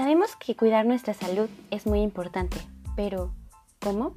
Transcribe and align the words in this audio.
Sabemos 0.00 0.34
que 0.34 0.56
cuidar 0.56 0.86
nuestra 0.86 1.12
salud 1.12 1.50
es 1.70 1.86
muy 1.86 2.00
importante, 2.00 2.56
pero 2.96 3.34
¿cómo? 3.82 4.16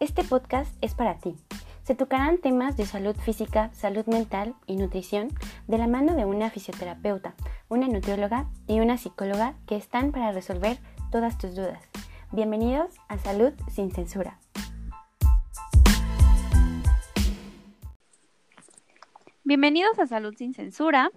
Este 0.00 0.22
podcast 0.22 0.70
es 0.82 0.92
para 0.92 1.16
ti. 1.16 1.34
Se 1.82 1.94
tocarán 1.94 2.36
temas 2.36 2.76
de 2.76 2.84
salud 2.84 3.16
física, 3.16 3.72
salud 3.72 4.04
mental 4.04 4.54
y 4.66 4.76
nutrición 4.76 5.28
de 5.66 5.78
la 5.78 5.86
mano 5.86 6.14
de 6.14 6.26
una 6.26 6.50
fisioterapeuta, 6.50 7.34
una 7.70 7.88
nutrióloga 7.88 8.50
y 8.66 8.80
una 8.80 8.98
psicóloga 8.98 9.54
que 9.66 9.76
están 9.76 10.12
para 10.12 10.30
resolver 10.30 10.76
todas 11.10 11.38
tus 11.38 11.56
dudas. 11.56 11.82
Bienvenidos 12.30 12.92
a 13.08 13.16
Salud 13.16 13.54
sin 13.70 13.90
Censura. 13.90 14.38
Bienvenidos 19.42 19.98
a 19.98 20.06
Salud 20.06 20.34
sin 20.36 20.52
Censura. 20.52 21.10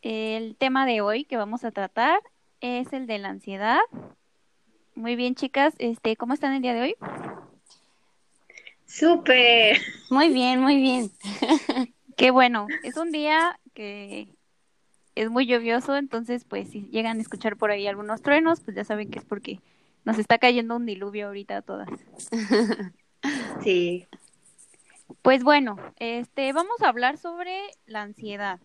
El 0.00 0.56
tema 0.56 0.86
de 0.86 1.02
hoy 1.02 1.26
que 1.26 1.36
vamos 1.36 1.64
a 1.64 1.70
tratar 1.70 2.22
es 2.60 2.92
el 2.92 3.06
de 3.06 3.18
la 3.18 3.28
ansiedad. 3.28 3.80
Muy 4.94 5.16
bien, 5.16 5.34
chicas, 5.34 5.74
este, 5.78 6.16
¿cómo 6.16 6.34
están 6.34 6.54
el 6.54 6.62
día 6.62 6.74
de 6.74 6.82
hoy? 6.82 6.96
Súper. 8.86 9.78
Muy 10.10 10.30
bien, 10.30 10.60
muy 10.60 10.76
bien. 10.76 11.10
Qué 12.16 12.30
bueno, 12.30 12.66
es 12.82 12.96
un 12.96 13.12
día 13.12 13.60
que 13.74 14.28
es 15.14 15.30
muy 15.30 15.46
lluvioso, 15.46 15.96
entonces 15.96 16.44
pues 16.44 16.70
si 16.70 16.88
llegan 16.90 17.18
a 17.18 17.22
escuchar 17.22 17.56
por 17.56 17.70
ahí 17.70 17.86
algunos 17.86 18.22
truenos, 18.22 18.60
pues 18.60 18.76
ya 18.76 18.84
saben 18.84 19.10
que 19.10 19.18
es 19.18 19.24
porque 19.24 19.60
nos 20.04 20.18
está 20.18 20.38
cayendo 20.38 20.74
un 20.76 20.86
diluvio 20.86 21.28
ahorita 21.28 21.58
a 21.58 21.62
todas. 21.62 21.88
Sí. 23.64 24.06
Pues 25.22 25.42
bueno, 25.42 25.76
este 25.96 26.52
vamos 26.52 26.80
a 26.82 26.88
hablar 26.88 27.18
sobre 27.18 27.58
la 27.86 28.02
ansiedad. 28.02 28.60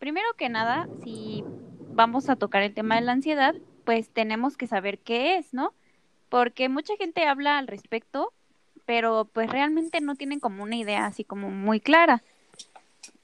Primero 0.00 0.26
que 0.36 0.48
nada, 0.48 0.88
si 1.04 1.44
vamos 2.00 2.30
a 2.30 2.36
tocar 2.36 2.62
el 2.62 2.72
tema 2.72 2.94
de 2.94 3.02
la 3.02 3.12
ansiedad, 3.12 3.54
pues 3.84 4.08
tenemos 4.08 4.56
que 4.56 4.66
saber 4.66 5.00
qué 5.00 5.36
es, 5.36 5.52
¿no? 5.52 5.74
Porque 6.30 6.70
mucha 6.70 6.96
gente 6.96 7.26
habla 7.26 7.58
al 7.58 7.66
respecto, 7.66 8.32
pero 8.86 9.28
pues 9.30 9.50
realmente 9.50 10.00
no 10.00 10.14
tienen 10.14 10.40
como 10.40 10.62
una 10.62 10.76
idea 10.76 11.04
así 11.04 11.24
como 11.24 11.50
muy 11.50 11.78
clara. 11.78 12.22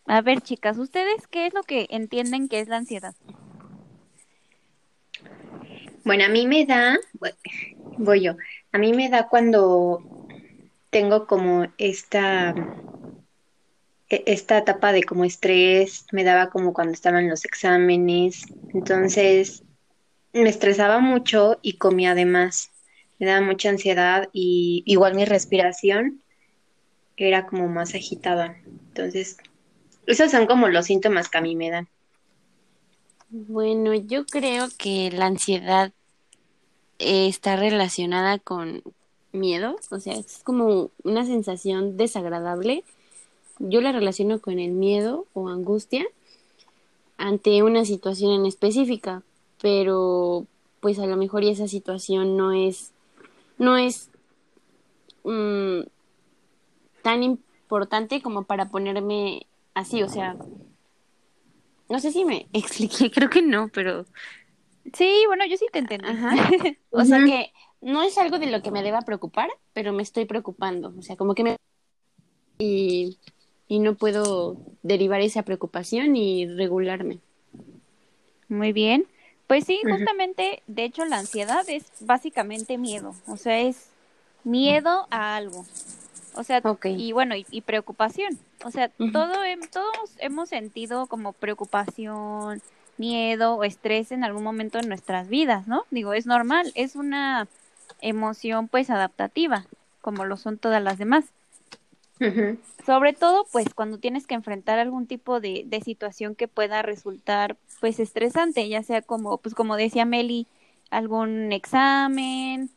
A 0.06 0.20
ver, 0.20 0.42
chicas, 0.42 0.77
¿ustedes 0.77 1.27
qué 1.27 1.47
es 1.47 1.54
lo 1.54 1.62
que 1.62 1.86
entienden 1.88 2.50
que 2.50 2.60
es 2.60 2.69
la 2.69 2.77
ansiedad? 2.77 3.14
Bueno, 6.04 6.27
a 6.27 6.28
mí 6.28 6.47
me 6.47 6.66
da, 6.66 6.98
voy 7.97 8.24
yo, 8.24 8.36
a 8.72 8.78
mí 8.78 8.92
me 8.92 9.08
da 9.08 9.27
cuando 9.28 10.02
tengo 10.91 11.27
como 11.27 11.66
esta, 11.78 12.54
esta 14.08 14.58
etapa 14.58 14.92
de 14.92 15.02
como 15.02 15.24
estrés, 15.24 16.06
me 16.12 16.24
daba 16.24 16.50
como 16.50 16.72
cuando 16.72 16.92
estaba 16.92 17.20
en 17.20 17.28
los 17.28 17.44
exámenes, 17.44 18.44
entonces 18.72 19.64
me 20.32 20.48
estresaba 20.48 21.00
mucho 21.00 21.58
y 21.62 21.78
comía 21.78 22.12
además, 22.12 22.70
me 23.18 23.26
daba 23.26 23.44
mucha 23.44 23.70
ansiedad 23.70 24.28
y 24.32 24.82
igual 24.86 25.14
mi 25.14 25.24
respiración 25.24 26.22
era 27.16 27.46
como 27.46 27.68
más 27.68 27.94
agitada, 27.94 28.56
entonces 28.88 29.38
esos 30.06 30.30
son 30.30 30.46
como 30.46 30.68
los 30.68 30.86
síntomas 30.86 31.28
que 31.28 31.38
a 31.38 31.42
mí 31.42 31.56
me 31.56 31.70
dan. 31.70 31.88
Bueno, 33.28 33.92
yo 33.92 34.24
creo 34.24 34.68
que 34.78 35.10
la 35.10 35.26
ansiedad 35.26 35.92
eh, 37.00 37.26
está 37.26 37.56
relacionada 37.56 38.38
con 38.38 38.82
miedo, 39.32 39.76
o 39.91 39.98
sea, 39.98 40.14
es 40.14 40.41
como 40.44 40.91
una 41.02 41.24
sensación 41.24 41.96
desagradable. 41.96 42.84
Yo 43.58 43.80
la 43.80 43.92
relaciono 43.92 44.40
con 44.40 44.58
el 44.58 44.72
miedo 44.72 45.26
o 45.32 45.48
angustia 45.48 46.06
ante 47.16 47.62
una 47.62 47.84
situación 47.84 48.32
en 48.32 48.46
específica, 48.46 49.22
pero 49.60 50.46
pues 50.80 50.98
a 50.98 51.06
lo 51.06 51.16
mejor 51.16 51.44
esa 51.44 51.68
situación 51.68 52.36
no 52.36 52.52
es 52.52 52.92
no 53.58 53.76
es 53.78 54.10
mm, 55.25 55.81
tan 57.03 57.22
importante 57.22 58.20
como 58.20 58.44
para 58.44 58.69
ponerme 58.69 59.47
así, 59.75 60.02
o 60.02 60.08
sea, 60.08 60.36
no 61.88 62.00
sé 62.00 62.12
si 62.12 62.25
me 62.25 62.48
expliqué, 62.52 63.10
creo 63.10 63.31
que 63.31 63.42
no, 63.42 63.69
pero 63.69 64.04
Sí, 64.92 65.25
bueno, 65.26 65.44
yo 65.47 65.56
sí 65.56 65.66
te 65.72 65.78
entendí. 65.78 66.06
Ajá. 66.08 66.34
O 66.91 67.04
sea 67.04 67.19
que 67.25 67.52
no 67.81 68.02
es 68.02 68.16
algo 68.19 68.38
de 68.38 68.47
lo 68.47 68.62
que 68.62 68.70
me 68.70 68.82
deba 68.82 69.02
preocupar, 69.02 69.50
pero 69.72 69.92
me 69.92 70.02
estoy 70.02 70.25
preocupando. 70.25 70.94
O 70.98 71.02
sea, 71.02 71.16
como 71.16 71.34
que 71.34 71.44
me... 71.44 71.56
Y, 72.58 73.19
y 73.69 73.81
no 73.81 73.94
puedo 73.94 74.56
derivar 74.82 75.21
esa 75.21 75.43
preocupación 75.43 76.16
y 76.16 76.47
regularme. 76.47 77.19
Muy 78.49 78.72
bien. 78.72 79.06
Pues 79.47 79.65
sí, 79.65 79.81
justamente, 79.88 80.62
de 80.66 80.84
hecho, 80.84 81.04
la 81.04 81.19
ansiedad 81.19 81.65
es 81.69 81.84
básicamente 82.00 82.78
miedo, 82.78 83.15
o 83.28 83.37
sea, 83.37 83.60
es 83.60 83.91
miedo 84.43 85.06
a 85.10 85.37
algo. 85.37 85.65
O 86.34 86.43
sea, 86.43 86.60
y 86.84 87.12
bueno, 87.12 87.37
y, 87.37 87.47
y 87.50 87.62
preocupación. 87.62 88.38
O 88.65 88.71
sea, 88.71 88.88
todo, 88.88 89.32
todos 89.72 90.10
hemos 90.19 90.49
sentido 90.49 91.06
como 91.06 91.32
preocupación, 91.32 92.60
miedo 92.99 93.55
o 93.55 93.65
estrés 93.65 94.12
en 94.12 94.25
algún 94.25 94.43
momento 94.43 94.78
en 94.78 94.88
nuestras 94.88 95.28
vidas, 95.28 95.66
¿no? 95.66 95.84
Digo, 95.91 96.12
es 96.12 96.26
normal, 96.26 96.72
es 96.75 96.97
una 96.97 97.49
emoción 98.00 98.69
pues 98.69 98.91
adaptativa, 98.91 99.66
como 100.00 100.25
lo 100.25 100.37
son 100.37 100.59
todas 100.59 100.82
las 100.82 100.99
demás. 100.99 101.25
Sobre 102.86 103.12
todo, 103.12 103.47
pues, 103.50 103.74
cuando 103.74 103.98
tienes 103.98 104.28
que 104.28 104.36
enfrentar 104.36 104.78
algún 104.78 105.08
tipo 105.08 105.41
de, 105.41 105.64
de 105.66 105.80
situación 105.80 106.36
que 106.36 106.47
pueda 106.47 106.82
resultar, 106.82 107.56
pues, 107.80 107.98
estresante, 107.98 108.69
ya 108.69 108.84
sea 108.84 109.02
como, 109.02 109.38
pues, 109.38 109.56
como 109.56 109.76
decía 109.76 110.04
Meli, 110.04 110.47
algún 110.91 111.52
examen, 111.52 112.70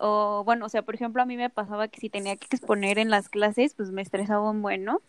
o 0.00 0.42
bueno, 0.44 0.66
o 0.66 0.68
sea, 0.68 0.82
por 0.82 0.96
ejemplo, 0.96 1.22
a 1.22 1.26
mí 1.26 1.36
me 1.36 1.48
pasaba 1.48 1.86
que 1.86 2.00
si 2.00 2.10
tenía 2.10 2.36
que 2.36 2.48
exponer 2.50 2.98
en 2.98 3.08
las 3.08 3.28
clases, 3.28 3.74
pues 3.74 3.92
me 3.92 4.02
estresaba 4.02 4.50
un 4.50 4.60
buen, 4.60 4.84
¿no? 4.84 5.00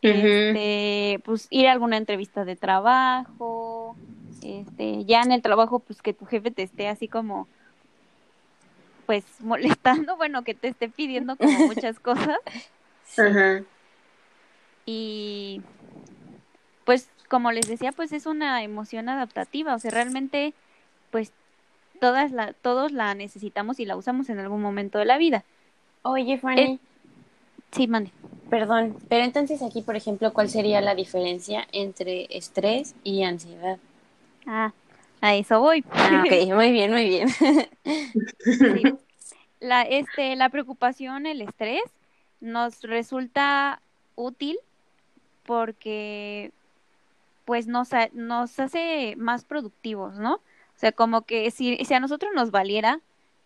Este, 0.00 1.20
pues 1.24 1.46
ir 1.50 1.68
a 1.68 1.72
alguna 1.72 1.98
entrevista 1.98 2.46
de 2.46 2.56
trabajo, 2.56 3.94
este, 4.42 5.04
ya 5.04 5.20
en 5.20 5.32
el 5.32 5.42
trabajo, 5.42 5.80
pues 5.80 6.00
que 6.00 6.14
tu 6.14 6.24
jefe 6.24 6.50
te 6.50 6.62
esté 6.62 6.88
así 6.88 7.08
como, 7.08 7.46
pues 9.04 9.24
molestando, 9.40 10.16
bueno, 10.16 10.44
que 10.44 10.54
te 10.54 10.68
esté 10.68 10.88
pidiendo 10.88 11.36
como 11.36 11.66
muchas 11.66 12.00
cosas. 12.00 12.38
Ajá. 13.18 13.62
Y 14.86 15.60
pues 16.84 17.08
como 17.28 17.50
les 17.52 17.68
decía, 17.68 17.92
pues 17.92 18.12
es 18.12 18.26
una 18.26 18.62
emoción 18.62 19.08
adaptativa, 19.08 19.74
o 19.74 19.78
sea, 19.78 19.90
realmente 19.90 20.54
pues 21.10 21.32
todas 22.00 22.30
la 22.30 22.52
todos 22.52 22.92
la 22.92 23.14
necesitamos 23.14 23.80
y 23.80 23.84
la 23.84 23.96
usamos 23.96 24.28
en 24.28 24.38
algún 24.38 24.62
momento 24.62 24.98
de 24.98 25.04
la 25.06 25.18
vida. 25.18 25.44
Oye, 26.02 26.38
Fanny, 26.38 26.62
Eh, 26.62 26.78
Sí, 27.72 27.88
mande. 27.88 28.10
perdón, 28.48 28.96
pero 29.08 29.24
entonces 29.24 29.60
aquí, 29.62 29.82
por 29.82 29.96
ejemplo, 29.96 30.32
¿cuál 30.32 30.48
sería 30.48 30.80
la 30.80 30.94
diferencia 30.94 31.66
entre 31.72 32.26
estrés 32.30 32.94
y 33.02 33.24
ansiedad? 33.24 33.78
Ah, 34.46 34.72
a 35.20 35.34
eso 35.34 35.60
voy. 35.60 35.84
Ah, 35.90 36.22
ok, 36.24 36.32
muy 36.54 36.70
bien, 36.70 36.92
muy 36.92 37.08
bien. 37.08 37.28
Sí. 38.38 38.84
La 39.58 39.82
este 39.82 40.36
la 40.36 40.48
preocupación, 40.48 41.26
el 41.26 41.40
estrés 41.42 41.82
nos 42.46 42.82
resulta 42.82 43.82
útil 44.14 44.56
porque 45.44 46.52
pues 47.44 47.66
nos 47.66 47.92
ha- 47.92 48.10
nos 48.12 48.58
hace 48.58 49.14
más 49.16 49.44
productivos, 49.44 50.18
¿no? 50.18 50.34
O 50.34 50.78
sea, 50.78 50.92
como 50.92 51.22
que 51.22 51.50
si, 51.50 51.76
si 51.84 51.94
a 51.94 52.00
nosotros 52.00 52.32
nos 52.34 52.50
valiera 52.50 53.00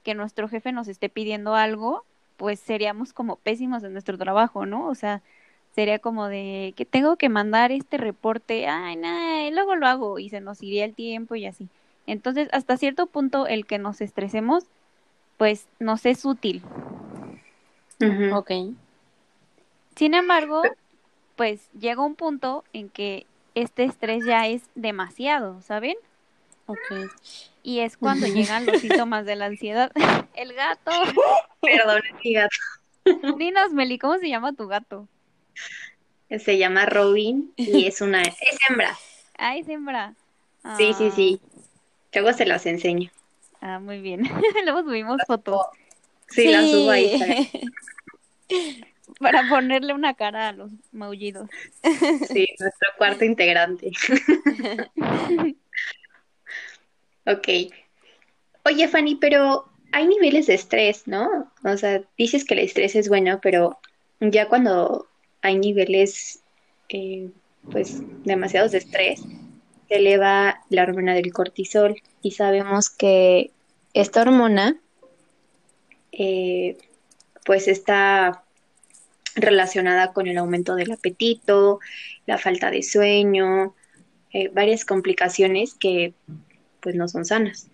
que 0.04 0.14
nuestro 0.14 0.48
jefe 0.48 0.72
nos 0.72 0.88
esté 0.88 1.08
pidiendo 1.08 1.54
algo, 1.54 2.04
pues 2.36 2.58
seríamos 2.60 3.12
como 3.12 3.36
pésimos 3.36 3.84
en 3.84 3.92
nuestro 3.92 4.16
trabajo, 4.16 4.64
¿no? 4.64 4.86
O 4.88 4.94
sea, 4.94 5.20
sería 5.74 5.98
como 5.98 6.26
de 6.28 6.72
que 6.76 6.86
tengo 6.86 7.16
que 7.16 7.28
mandar 7.28 7.70
este 7.72 7.98
reporte, 7.98 8.66
ay, 8.66 8.96
no, 8.96 9.50
luego 9.52 9.76
lo 9.76 9.86
hago 9.86 10.18
y 10.18 10.30
se 10.30 10.40
nos 10.40 10.62
iría 10.62 10.84
el 10.86 10.94
tiempo 10.94 11.34
y 11.34 11.46
así. 11.46 11.68
Entonces, 12.06 12.48
hasta 12.52 12.76
cierto 12.78 13.06
punto, 13.06 13.46
el 13.46 13.66
que 13.66 13.78
nos 13.78 14.00
estresemos, 14.00 14.64
pues 15.36 15.66
nos 15.78 16.06
es 16.06 16.24
útil. 16.24 16.62
Ujú. 18.00 18.34
ok. 18.34 18.50
Sin 20.00 20.14
embargo, 20.14 20.62
pues 21.36 21.60
llega 21.78 22.02
un 22.02 22.14
punto 22.14 22.64
en 22.72 22.88
que 22.88 23.26
este 23.54 23.84
estrés 23.84 24.24
ya 24.24 24.46
es 24.46 24.62
demasiado, 24.74 25.60
¿saben? 25.60 25.94
Ok. 26.64 27.10
Y 27.62 27.80
es 27.80 27.98
cuando 27.98 28.26
llegan 28.26 28.64
los 28.64 28.80
síntomas 28.80 29.26
de 29.26 29.36
la 29.36 29.44
ansiedad. 29.44 29.92
El 30.34 30.54
gato. 30.54 30.90
Perdón, 31.60 32.00
es 32.08 32.24
mi 32.24 32.32
gato. 32.32 32.56
Dinos, 33.36 33.74
Meli, 33.74 33.98
¿cómo 33.98 34.16
se 34.16 34.30
llama 34.30 34.54
tu 34.54 34.68
gato? 34.68 35.06
Se 36.30 36.56
llama 36.56 36.86
Robin 36.86 37.52
y 37.56 37.86
es 37.86 38.00
una, 38.00 38.22
es 38.22 38.38
hembra. 38.70 38.96
Ay, 39.36 39.66
hembra. 39.68 40.14
Sí, 40.78 40.94
sí, 40.94 41.08
Ah, 41.08 41.14
sí. 41.14 41.40
Luego 42.14 42.32
se 42.32 42.46
las 42.46 42.64
enseño. 42.64 43.10
Ah, 43.60 43.78
muy 43.78 44.00
bien. 44.00 44.22
Luego 44.64 44.82
subimos 44.82 45.20
fotos 45.26 45.60
Sí, 46.30 46.48
las 46.48 46.70
subo 46.70 46.90
a 46.90 46.98
Instagram. 47.00 47.46
Para 49.18 49.48
ponerle 49.48 49.94
una 49.94 50.14
cara 50.14 50.48
a 50.48 50.52
los 50.52 50.70
maullidos. 50.92 51.48
Sí, 52.28 52.46
nuestro 52.58 52.88
cuarto 52.98 53.24
integrante. 53.24 53.90
Ok. 57.26 57.48
Oye, 58.64 58.88
Fanny, 58.88 59.16
pero 59.16 59.66
hay 59.92 60.06
niveles 60.06 60.46
de 60.46 60.54
estrés, 60.54 61.06
¿no? 61.06 61.50
O 61.64 61.76
sea, 61.76 62.02
dices 62.16 62.44
que 62.44 62.54
el 62.54 62.60
estrés 62.60 62.94
es 62.96 63.08
bueno, 63.08 63.40
pero 63.42 63.78
ya 64.20 64.48
cuando 64.48 65.08
hay 65.42 65.58
niveles, 65.58 66.42
eh, 66.88 67.30
pues, 67.70 68.02
demasiados 68.24 68.72
de 68.72 68.78
estrés, 68.78 69.22
se 69.88 69.96
eleva 69.96 70.60
la 70.70 70.82
hormona 70.82 71.14
del 71.14 71.32
cortisol 71.32 72.00
y 72.22 72.32
sabemos 72.32 72.90
que 72.90 73.50
esta 73.94 74.22
hormona, 74.22 74.80
eh, 76.12 76.76
pues, 77.44 77.68
está 77.68 78.44
relacionada 79.40 80.12
con 80.12 80.26
el 80.26 80.38
aumento 80.38 80.74
del 80.74 80.92
apetito, 80.92 81.80
la 82.26 82.38
falta 82.38 82.70
de 82.70 82.82
sueño, 82.82 83.74
eh, 84.32 84.48
varias 84.48 84.84
complicaciones 84.84 85.74
que, 85.74 86.14
pues, 86.80 86.94
no 86.94 87.08
son 87.08 87.24
sanas. 87.24 87.68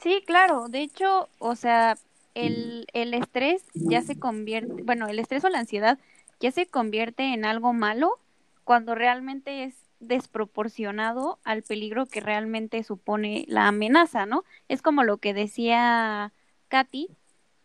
Sí, 0.00 0.22
claro. 0.26 0.68
De 0.68 0.80
hecho, 0.80 1.28
o 1.38 1.56
sea, 1.56 1.96
el, 2.34 2.86
el 2.92 3.14
estrés 3.14 3.64
ya 3.74 4.02
se 4.02 4.18
convierte, 4.18 4.82
bueno, 4.82 5.08
el 5.08 5.18
estrés 5.18 5.44
o 5.44 5.48
la 5.48 5.58
ansiedad 5.58 5.98
ya 6.40 6.50
se 6.52 6.66
convierte 6.66 7.34
en 7.34 7.44
algo 7.44 7.72
malo 7.72 8.18
cuando 8.64 8.94
realmente 8.94 9.64
es 9.64 9.74
desproporcionado 10.00 11.38
al 11.42 11.62
peligro 11.62 12.06
que 12.06 12.20
realmente 12.20 12.84
supone 12.84 13.44
la 13.48 13.66
amenaza, 13.66 14.26
¿no? 14.26 14.44
Es 14.68 14.82
como 14.82 15.02
lo 15.02 15.16
que 15.16 15.34
decía 15.34 16.32
Katy, 16.68 17.08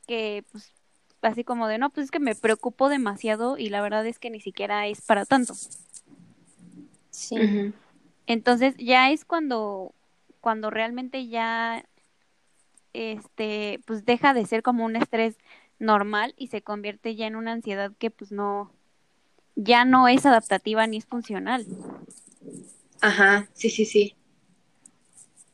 que 0.08 0.44
pues 0.52 0.74
así 1.24 1.44
como 1.44 1.68
de, 1.68 1.78
no, 1.78 1.90
pues 1.90 2.06
es 2.06 2.12
que 2.12 2.20
me 2.20 2.36
preocupo 2.36 2.90
demasiado 2.90 3.58
y 3.58 3.70
la 3.70 3.82
verdad 3.82 4.06
es 4.06 4.20
que 4.20 4.30
ni 4.30 4.40
siquiera 4.40 4.88
es 4.88 5.02
para 5.02 5.26
tanto. 5.26 5.54
Sí. 7.10 7.74
Entonces 8.28 8.76
ya 8.78 9.12
es 9.12 9.26
cuando, 9.26 9.94
cuando 10.42 10.70
realmente 10.70 11.28
ya 11.28 11.86
este, 12.94 13.80
pues 13.86 14.06
deja 14.06 14.34
de 14.34 14.46
ser 14.46 14.62
como 14.62 14.86
un 14.86 14.96
estrés 14.96 15.38
normal 15.80 16.34
y 16.38 16.48
se 16.48 16.62
convierte 16.62 17.16
ya 17.16 17.28
en 17.28 17.36
una 17.36 17.52
ansiedad 17.52 17.92
que 17.98 18.12
pues 18.12 18.32
no, 18.32 18.72
ya 19.56 19.86
no 19.86 20.08
es 20.08 20.26
adaptativa 20.26 20.88
ni 20.88 20.98
es 20.98 21.06
funcional. 21.06 21.66
Ajá, 23.02 23.48
sí, 23.54 23.70
sí, 23.70 23.86
sí. 23.86 24.16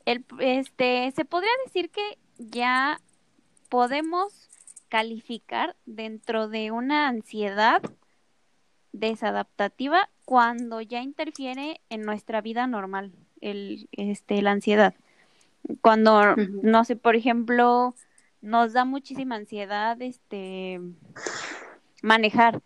El, 0.05 0.25
este, 0.39 1.11
se 1.15 1.25
podría 1.25 1.51
decir 1.65 1.89
que 1.89 2.17
ya 2.37 3.01
podemos 3.69 4.48
calificar 4.89 5.75
dentro 5.85 6.47
de 6.47 6.71
una 6.71 7.07
ansiedad 7.07 7.81
desadaptativa 8.91 10.09
cuando 10.25 10.81
ya 10.81 11.01
interfiere 11.01 11.81
en 11.89 12.01
nuestra 12.01 12.41
vida 12.41 12.67
normal, 12.67 13.13
el, 13.41 13.87
este, 13.91 14.41
la 14.41 14.51
ansiedad. 14.51 14.93
Cuando, 15.81 16.35
no 16.35 16.83
sé, 16.83 16.95
por 16.95 17.15
ejemplo, 17.15 17.93
nos 18.41 18.73
da 18.73 18.85
muchísima 18.85 19.35
ansiedad, 19.35 20.01
este, 20.01 20.79
manejar 22.01 22.61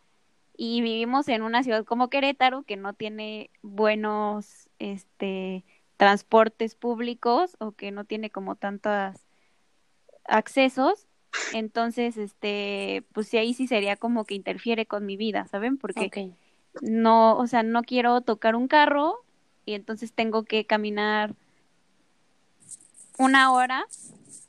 y 0.56 0.82
vivimos 0.82 1.28
en 1.28 1.42
una 1.42 1.64
ciudad 1.64 1.84
como 1.84 2.10
Querétaro 2.10 2.64
que 2.64 2.78
no 2.78 2.94
tiene 2.94 3.50
buenos, 3.62 4.70
este, 4.80 5.66
transportes 5.98 6.76
públicos 6.76 7.56
o 7.60 7.72
que 7.72 7.92
no 7.92 8.06
tiene 8.06 8.30
como 8.30 8.56
tantos 8.56 9.16
accesos. 10.26 11.08
Entonces, 11.52 12.18
este, 12.18 13.04
pues 13.14 13.28
sí, 13.28 13.38
ahí 13.38 13.54
sí 13.54 13.68
sería 13.68 13.96
como 13.96 14.26
que 14.26 14.36
interfiere 14.36 14.86
con 14.86 15.06
mi 15.06 15.18
vida, 15.18 15.48
¿saben? 15.48 15.78
Porque 15.78 16.12
no, 16.82 17.38
o 17.38 17.48
sea, 17.48 17.64
no 17.64 17.84
quiero 17.84 18.22
tocar 18.22 18.56
un 18.56 18.68
carro 18.68 19.16
y 19.66 19.74
entonces 19.74 20.14
tengo 20.14 20.44
que 20.44 20.66
caminar 20.66 21.36
una 23.18 23.54
hora 23.54 23.86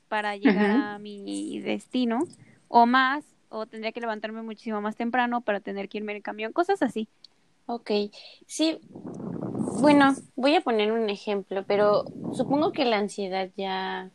para 0.09 0.35
llegar 0.35 0.71
a 0.71 0.99
mi 0.99 1.59
destino 1.59 2.27
o 2.67 2.85
más, 2.85 3.23
o 3.49 3.65
tendría 3.65 3.91
que 3.91 4.01
levantarme 4.01 4.41
muchísimo 4.41 4.81
más 4.81 4.95
temprano 4.95 5.41
para 5.41 5.59
tener 5.59 5.87
que 5.87 5.99
irme 5.99 6.11
en 6.11 6.17
el 6.17 6.23
camión, 6.23 6.51
cosas 6.51 6.81
así. 6.81 7.07
Ok. 7.67 7.91
Sí. 8.47 8.79
Bueno, 9.81 10.15
voy 10.35 10.55
a 10.55 10.61
poner 10.61 10.91
un 10.91 11.09
ejemplo, 11.09 11.63
pero 11.67 12.05
supongo 12.33 12.71
que 12.71 12.85
la 12.85 12.97
ansiedad 12.97 13.49
ya, 13.55 14.09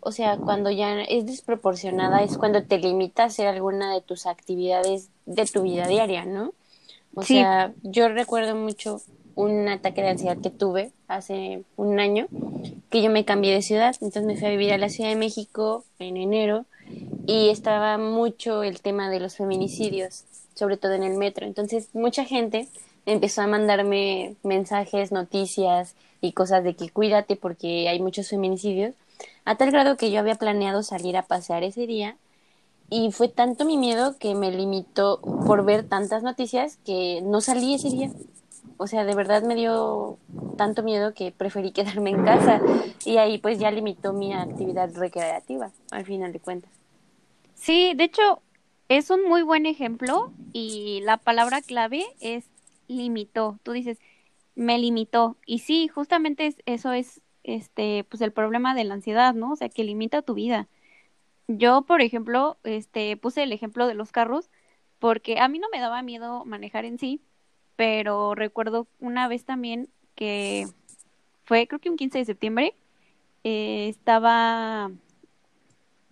o 0.00 0.12
sea, 0.12 0.38
cuando 0.38 0.70
ya 0.70 1.02
es 1.02 1.26
desproporcionada 1.26 2.22
es 2.22 2.36
cuando 2.36 2.62
te 2.62 2.78
limita 2.78 3.24
a 3.24 3.26
hacer 3.26 3.46
alguna 3.46 3.92
de 3.94 4.00
tus 4.00 4.26
actividades 4.26 5.08
de 5.26 5.44
tu 5.46 5.62
vida 5.62 5.86
diaria, 5.86 6.24
¿no? 6.24 6.52
O 7.14 7.22
Sí. 7.22 7.34
sea, 7.34 7.72
yo 7.82 8.08
recuerdo 8.08 8.54
mucho 8.54 9.02
un 9.34 9.68
ataque 9.68 10.02
de 10.02 10.10
ansiedad 10.10 10.38
que 10.38 10.50
tuve 10.50 10.92
hace 11.08 11.62
un 11.76 12.00
año, 12.00 12.28
que 12.90 13.02
yo 13.02 13.10
me 13.10 13.24
cambié 13.24 13.52
de 13.52 13.62
ciudad, 13.62 13.94
entonces 14.00 14.24
me 14.24 14.36
fui 14.36 14.48
a 14.48 14.50
vivir 14.50 14.72
a 14.72 14.78
la 14.78 14.88
Ciudad 14.88 15.10
de 15.10 15.16
México 15.16 15.84
en 15.98 16.16
enero 16.16 16.64
y 17.26 17.50
estaba 17.50 17.98
mucho 17.98 18.62
el 18.62 18.80
tema 18.80 19.10
de 19.10 19.20
los 19.20 19.36
feminicidios, 19.36 20.24
sobre 20.54 20.76
todo 20.76 20.92
en 20.92 21.02
el 21.02 21.16
metro. 21.16 21.46
Entonces, 21.46 21.88
mucha 21.92 22.24
gente 22.24 22.68
empezó 23.06 23.42
a 23.42 23.46
mandarme 23.46 24.36
mensajes, 24.42 25.12
noticias 25.12 25.94
y 26.20 26.32
cosas 26.32 26.64
de 26.64 26.74
que 26.74 26.88
cuídate 26.90 27.36
porque 27.36 27.88
hay 27.88 28.00
muchos 28.00 28.28
feminicidios, 28.28 28.94
a 29.48 29.56
tal 29.56 29.70
grado 29.70 29.96
que 29.96 30.10
yo 30.10 30.20
había 30.20 30.36
planeado 30.36 30.82
salir 30.82 31.16
a 31.16 31.22
pasear 31.22 31.62
ese 31.64 31.86
día 31.86 32.16
y 32.90 33.12
fue 33.12 33.28
tanto 33.28 33.64
mi 33.64 33.76
miedo 33.76 34.16
que 34.18 34.34
me 34.34 34.50
limitó 34.50 35.20
por 35.44 35.64
ver 35.64 35.84
tantas 35.84 36.22
noticias 36.22 36.78
que 36.84 37.20
no 37.22 37.40
salí 37.40 37.74
ese 37.74 37.90
día. 37.90 38.10
O 38.78 38.86
sea, 38.86 39.04
de 39.04 39.14
verdad 39.14 39.42
me 39.42 39.54
dio 39.54 40.18
tanto 40.56 40.82
miedo 40.82 41.14
que 41.14 41.32
preferí 41.32 41.72
quedarme 41.78 42.10
en 42.10 42.20
casa 42.22 42.62
y 43.04 43.18
ahí 43.18 43.38
pues 43.38 43.58
ya 43.58 43.70
limitó 43.70 44.12
mi 44.12 44.34
actividad 44.34 44.94
recreativa, 44.94 45.72
al 45.90 46.04
final 46.04 46.32
de 46.32 46.40
cuentas. 46.40 46.72
Sí, 47.54 47.92
de 47.96 48.04
hecho, 48.04 48.42
es 48.88 49.10
un 49.10 49.28
muy 49.28 49.42
buen 49.42 49.66
ejemplo 49.66 50.32
y 50.52 51.00
la 51.04 51.18
palabra 51.18 51.62
clave 51.62 52.04
es 52.20 52.44
limitó. 52.88 53.58
Tú 53.62 53.72
dices, 53.72 53.98
me 54.54 54.78
limitó. 54.78 55.36
Y 55.46 55.60
sí, 55.60 55.88
justamente 55.88 56.46
es- 56.46 56.56
eso 56.66 56.92
es 56.92 57.20
este, 57.48 58.04
pues 58.04 58.20
el 58.20 58.32
problema 58.32 58.74
de 58.74 58.84
la 58.84 58.94
ansiedad, 58.94 59.34
¿no? 59.34 59.52
O 59.52 59.56
sea, 59.56 59.70
que 59.70 59.82
limita 59.82 60.20
tu 60.20 60.34
vida. 60.34 60.68
Yo, 61.48 61.82
por 61.82 62.02
ejemplo, 62.02 62.58
este, 62.62 63.16
puse 63.16 63.42
el 63.42 63.52
ejemplo 63.52 63.86
de 63.86 63.94
los 63.94 64.12
carros 64.12 64.50
porque 64.98 65.40
a 65.40 65.48
mí 65.48 65.58
no 65.58 65.68
me 65.72 65.80
daba 65.80 66.02
miedo 66.02 66.44
manejar 66.44 66.84
en 66.84 66.98
sí, 66.98 67.22
pero 67.74 68.34
recuerdo 68.34 68.86
una 69.00 69.28
vez 69.28 69.46
también 69.46 69.88
que 70.14 70.66
fue, 71.44 71.66
creo 71.66 71.80
que 71.80 71.88
un 71.88 71.96
15 71.96 72.18
de 72.18 72.24
septiembre, 72.26 72.74
eh, 73.44 73.88
estaba 73.88 74.90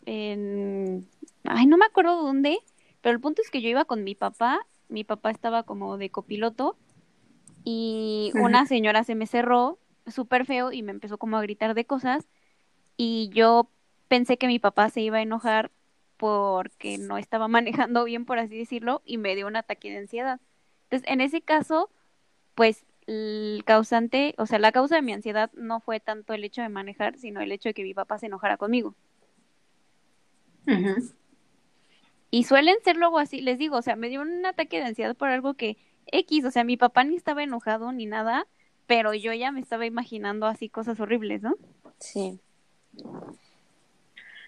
en, 0.06 1.06
ay, 1.44 1.66
no 1.66 1.76
me 1.76 1.84
acuerdo 1.84 2.22
dónde, 2.22 2.60
pero 3.02 3.14
el 3.14 3.20
punto 3.20 3.42
es 3.42 3.50
que 3.50 3.60
yo 3.60 3.68
iba 3.68 3.84
con 3.84 4.04
mi 4.04 4.14
papá, 4.14 4.66
mi 4.88 5.04
papá 5.04 5.30
estaba 5.32 5.64
como 5.64 5.98
de 5.98 6.08
copiloto 6.08 6.76
y 7.62 8.32
una 8.36 8.64
señora 8.64 9.04
se 9.04 9.16
me 9.16 9.26
cerró 9.26 9.78
súper 10.06 10.46
feo 10.46 10.72
y 10.72 10.82
me 10.82 10.92
empezó 10.92 11.18
como 11.18 11.36
a 11.36 11.42
gritar 11.42 11.74
de 11.74 11.84
cosas 11.84 12.28
y 12.96 13.30
yo 13.32 13.70
pensé 14.08 14.38
que 14.38 14.46
mi 14.46 14.58
papá 14.58 14.88
se 14.90 15.00
iba 15.00 15.18
a 15.18 15.22
enojar 15.22 15.70
porque 16.16 16.98
no 16.98 17.18
estaba 17.18 17.48
manejando 17.48 18.04
bien, 18.04 18.24
por 18.24 18.38
así 18.38 18.56
decirlo, 18.56 19.02
y 19.04 19.18
me 19.18 19.34
dio 19.34 19.46
un 19.46 19.56
ataque 19.56 19.90
de 19.90 19.98
ansiedad. 19.98 20.40
Entonces, 20.84 21.08
en 21.10 21.20
ese 21.20 21.42
caso, 21.42 21.90
pues 22.54 22.84
el 23.06 23.62
causante, 23.64 24.34
o 24.38 24.46
sea, 24.46 24.58
la 24.58 24.72
causa 24.72 24.96
de 24.96 25.02
mi 25.02 25.12
ansiedad 25.12 25.50
no 25.54 25.80
fue 25.80 26.00
tanto 26.00 26.32
el 26.32 26.44
hecho 26.44 26.62
de 26.62 26.68
manejar, 26.68 27.18
sino 27.18 27.40
el 27.40 27.52
hecho 27.52 27.68
de 27.68 27.74
que 27.74 27.82
mi 27.82 27.94
papá 27.94 28.18
se 28.18 28.26
enojara 28.26 28.56
conmigo. 28.56 28.94
Y 32.30 32.44
suelen 32.44 32.76
ser 32.82 32.96
luego 32.96 33.18
así, 33.18 33.40
les 33.40 33.58
digo, 33.58 33.76
o 33.76 33.82
sea, 33.82 33.96
me 33.96 34.08
dio 34.08 34.20
un 34.20 34.44
ataque 34.44 34.78
de 34.78 34.86
ansiedad 34.86 35.16
por 35.16 35.28
algo 35.28 35.54
que 35.54 35.76
X, 36.06 36.44
o 36.44 36.50
sea, 36.50 36.64
mi 36.64 36.76
papá 36.76 37.04
ni 37.04 37.16
estaba 37.16 37.42
enojado 37.42 37.92
ni 37.92 38.06
nada, 38.06 38.46
pero 38.86 39.14
yo 39.14 39.32
ya 39.32 39.52
me 39.52 39.60
estaba 39.60 39.86
imaginando 39.86 40.46
así 40.46 40.68
cosas 40.68 41.00
horribles, 41.00 41.42
¿no? 41.42 41.56
Sí. 41.98 42.38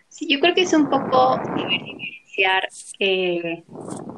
Sí, 0.09 0.27
yo 0.29 0.41
creo 0.41 0.55
que 0.55 0.63
es 0.63 0.73
un 0.73 0.89
poco 0.89 1.39
diferenciar 1.55 2.69
eh, 2.99 3.65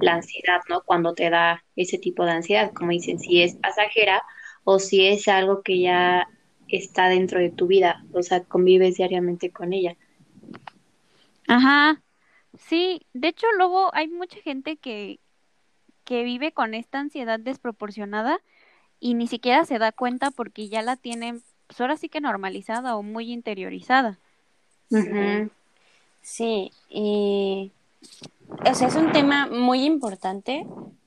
la 0.00 0.14
ansiedad, 0.14 0.60
¿no? 0.68 0.82
Cuando 0.82 1.14
te 1.14 1.30
da 1.30 1.64
ese 1.74 1.98
tipo 1.98 2.24
de 2.24 2.32
ansiedad, 2.32 2.72
como 2.72 2.90
dicen, 2.90 3.18
si 3.18 3.42
es 3.42 3.56
pasajera 3.56 4.22
o 4.64 4.78
si 4.78 5.06
es 5.06 5.26
algo 5.26 5.62
que 5.62 5.80
ya 5.80 6.28
está 6.68 7.08
dentro 7.08 7.40
de 7.40 7.50
tu 7.50 7.66
vida, 7.66 8.04
o 8.12 8.22
sea, 8.22 8.44
convives 8.44 8.96
diariamente 8.96 9.50
con 9.50 9.72
ella. 9.72 9.96
Ajá, 11.48 12.00
sí, 12.58 13.02
de 13.12 13.28
hecho 13.28 13.46
luego 13.56 13.90
hay 13.94 14.06
mucha 14.08 14.40
gente 14.40 14.76
que, 14.76 15.18
que 16.04 16.22
vive 16.22 16.52
con 16.52 16.74
esta 16.74 17.00
ansiedad 17.00 17.40
desproporcionada 17.40 18.40
y 19.00 19.14
ni 19.14 19.26
siquiera 19.26 19.64
se 19.64 19.78
da 19.78 19.90
cuenta 19.92 20.30
porque 20.30 20.68
ya 20.68 20.82
la 20.82 20.96
tienen, 20.96 21.42
pues 21.66 21.80
ahora 21.80 21.96
sí 21.96 22.08
que 22.08 22.20
normalizada 22.20 22.96
o 22.96 23.02
muy 23.02 23.32
interiorizada. 23.32 24.18
Sí, 26.22 26.70
y 26.90 27.72
o 28.68 28.74
sea, 28.74 28.88
es 28.88 28.94
un 28.94 29.12
tema 29.12 29.46
muy 29.46 29.84
importante 29.84 30.66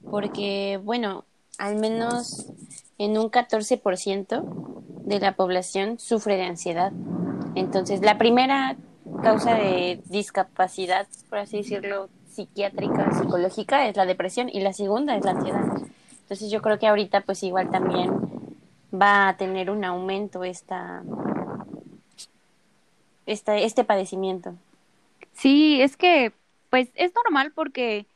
porque, 0.10 0.80
bueno, 0.84 1.26
al 1.58 1.76
menos 1.76 2.48
en 2.98 3.18
un 3.18 3.30
14% 3.30 4.44
de 5.06 5.20
la 5.20 5.36
población 5.36 6.00
sufre 6.00 6.36
de 6.38 6.44
ansiedad. 6.44 6.92
Entonces, 7.56 8.02
la 8.02 8.18
primera 8.18 8.76
causa 9.22 9.56
de 9.56 10.02
discapacidad, 10.06 11.08
por 11.30 11.40
así 11.40 11.58
decirlo, 11.58 12.10
psiquiátrica, 12.32 13.12
psicológica, 13.14 13.88
es 13.88 13.96
la 13.96 14.06
depresión 14.06 14.50
y 14.50 14.62
la 14.62 14.74
segunda 14.74 15.16
es 15.16 15.26
la 15.26 15.32
ansiedad. 15.32 15.66
Entonces, 16.34 16.52
yo 16.52 16.64
creo 16.64 16.80
que 16.80 16.88
ahorita 16.88 17.22
pues 17.22 17.44
igual 17.44 17.70
también 17.70 18.12
va 18.92 19.28
a 19.28 19.38
tener 19.38 19.70
un 19.70 19.86
aumento 19.86 20.44
esta, 20.44 21.04
esta 23.28 23.56
este 23.58 23.84
padecimiento. 23.84 24.56
Sí, 25.34 25.80
es 25.80 25.96
que 25.96 26.32
pues 26.72 26.90
es 26.96 27.14
normal 27.24 27.52
porque 27.54 28.08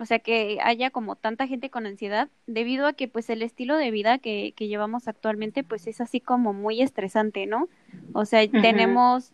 o 0.00 0.04
sea, 0.04 0.18
que 0.18 0.58
haya 0.64 0.90
como 0.90 1.14
tanta 1.14 1.46
gente 1.46 1.70
con 1.70 1.86
ansiedad, 1.86 2.28
debido 2.48 2.88
a 2.88 2.92
que 2.94 3.06
pues 3.06 3.30
el 3.30 3.42
estilo 3.42 3.76
de 3.76 3.92
vida 3.92 4.18
que, 4.18 4.52
que 4.56 4.66
llevamos 4.66 5.06
actualmente 5.06 5.62
pues 5.62 5.86
es 5.86 6.00
así 6.00 6.20
como 6.20 6.52
muy 6.52 6.82
estresante, 6.82 7.46
¿no? 7.46 7.68
O 8.14 8.24
sea, 8.24 8.48
tenemos 8.50 9.30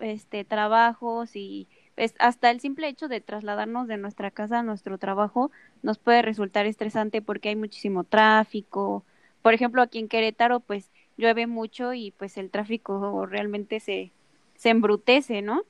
este, 0.00 0.44
trabajos 0.46 1.36
y 1.36 1.66
pues, 1.96 2.14
hasta 2.20 2.50
el 2.52 2.60
simple 2.60 2.88
hecho 2.88 3.08
de 3.08 3.20
trasladarnos 3.22 3.88
de 3.88 3.98
nuestra 3.98 4.30
casa 4.32 4.60
a 4.60 4.64
nuestro 4.64 4.98
trabajo 4.98 5.50
nos 5.82 5.98
puede 5.98 6.22
resultar 6.22 6.66
estresante 6.66 7.22
porque 7.22 7.50
hay 7.50 7.56
muchísimo 7.56 8.04
tráfico. 8.04 9.06
Por 9.42 9.54
ejemplo, 9.54 9.82
aquí 9.82 9.98
en 10.00 10.08
Querétaro 10.08 10.60
pues 10.60 10.92
llueve 11.16 11.46
mucho 11.48 11.94
y 11.94 12.12
pues 12.12 12.38
el 12.38 12.50
tráfico 12.52 13.26
realmente 13.26 13.80
se, 13.80 14.14
se 14.56 14.70
embrutece, 14.70 15.42
¿no? 15.42 15.64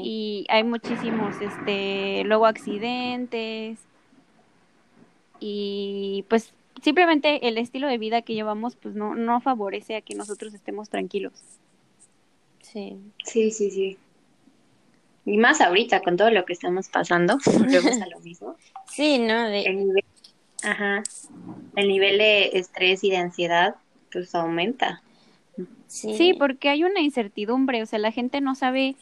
Y 0.00 0.46
hay 0.50 0.64
muchísimos, 0.64 1.40
este, 1.42 2.22
luego 2.26 2.46
accidentes. 2.46 3.88
Y 5.40 6.26
pues 6.28 6.54
simplemente 6.82 7.48
el 7.48 7.58
estilo 7.58 7.88
de 7.88 7.98
vida 7.98 8.22
que 8.22 8.34
llevamos 8.34 8.76
pues 8.76 8.94
no, 8.94 9.14
no 9.14 9.40
favorece 9.40 9.96
a 9.96 10.02
que 10.02 10.14
nosotros 10.14 10.54
estemos 10.54 10.88
tranquilos. 10.90 11.60
Sí. 12.62 13.12
Sí, 13.24 13.50
sí, 13.50 13.70
sí. 13.70 13.98
Y 15.24 15.36
más 15.36 15.60
ahorita 15.60 16.00
con 16.00 16.16
todo 16.16 16.30
lo 16.30 16.44
que 16.44 16.52
estamos 16.52 16.88
pasando, 16.88 17.38
volvemos 17.58 18.00
a 18.00 18.06
lo 18.08 18.20
mismo. 18.20 18.56
Sí, 18.86 19.18
¿no? 19.18 19.46
El 19.46 19.86
nivel, 19.86 20.04
ajá, 20.62 21.02
el 21.76 21.88
nivel 21.88 22.18
de 22.18 22.50
estrés 22.54 23.04
y 23.04 23.10
de 23.10 23.18
ansiedad 23.18 23.76
pues 24.12 24.34
aumenta. 24.34 25.02
Sí. 25.86 26.16
sí, 26.16 26.34
porque 26.34 26.68
hay 26.68 26.84
una 26.84 27.00
incertidumbre, 27.00 27.82
o 27.82 27.86
sea, 27.86 27.98
la 27.98 28.12
gente 28.12 28.40
no 28.40 28.54
sabe 28.54 28.94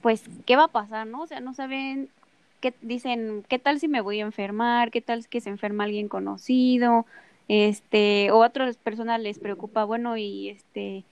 pues, 0.00 0.22
¿qué 0.46 0.56
va 0.56 0.64
a 0.64 0.68
pasar, 0.68 1.06
no? 1.06 1.22
O 1.22 1.26
sea, 1.26 1.40
no 1.40 1.54
saben 1.54 2.08
qué 2.60 2.74
dicen, 2.82 3.44
¿qué 3.48 3.58
tal 3.58 3.80
si 3.80 3.88
me 3.88 4.00
voy 4.00 4.20
a 4.20 4.24
enfermar? 4.24 4.90
¿Qué 4.90 5.00
tal 5.00 5.26
que 5.28 5.40
se 5.40 5.50
enferma 5.50 5.84
alguien 5.84 6.08
conocido? 6.08 7.06
Este, 7.48 8.30
o 8.30 8.42
a 8.42 8.48
otras 8.48 8.76
personas 8.76 9.20
les 9.20 9.38
preocupa, 9.38 9.84
bueno, 9.84 10.16
y 10.16 10.50
este, 10.50 11.04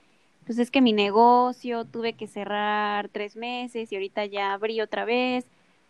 pues 0.46 0.58
es 0.58 0.70
que 0.70 0.80
mi 0.80 0.92
negocio 0.92 1.84
tuve 1.84 2.12
que 2.14 2.28
cerrar 2.28 3.08
tres 3.08 3.36
meses 3.36 3.90
y 3.90 3.96
ahorita 3.96 4.24
ya 4.26 4.52
abrí 4.52 4.80
otra 4.80 5.04
vez, 5.04 5.44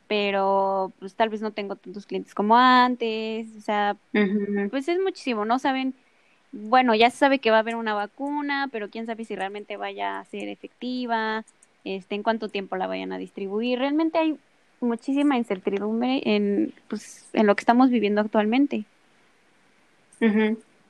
pero 0.09 0.93
pues 0.99 1.15
tal 1.15 1.29
vez 1.29 1.43
no 1.43 1.53
tengo 1.53 1.77
tantos 1.77 2.07
clientes 2.07 2.35
como 2.35 2.57
antes, 2.57 3.49
o 3.57 3.61
sea, 3.61 3.97
pues 4.71 4.89
es 4.89 4.99
muchísimo, 4.99 5.45
no 5.45 5.59
saben, 5.59 5.95
bueno, 6.53 6.95
ya 6.95 7.11
se 7.11 7.19
sabe 7.19 7.39
que 7.39 7.51
va 7.51 7.59
a 7.59 7.61
haber 7.61 7.77
una 7.77 7.93
vacuna, 7.93 8.69
pero 8.73 8.89
quién 8.89 9.05
sabe 9.07 9.25
si 9.25 9.37
realmente 9.37 9.77
vaya 9.77 10.19
a 10.19 10.25
ser 10.25 10.49
efectiva, 10.49 11.45
este, 11.85 12.15
en 12.15 12.23
cuánto 12.23 12.49
tiempo 12.49 12.77
la 12.77 12.87
vayan 12.87 13.13
a 13.13 13.19
distribuir. 13.19 13.79
Realmente 13.79 14.19
hay 14.19 14.39
muchísima 14.81 15.37
incertidumbre 15.37 16.23
en, 16.25 16.73
pues, 16.89 17.29
en 17.33 17.47
lo 17.47 17.55
que 17.55 17.61
estamos 17.61 17.91
viviendo 17.91 18.21
actualmente. 18.23 18.85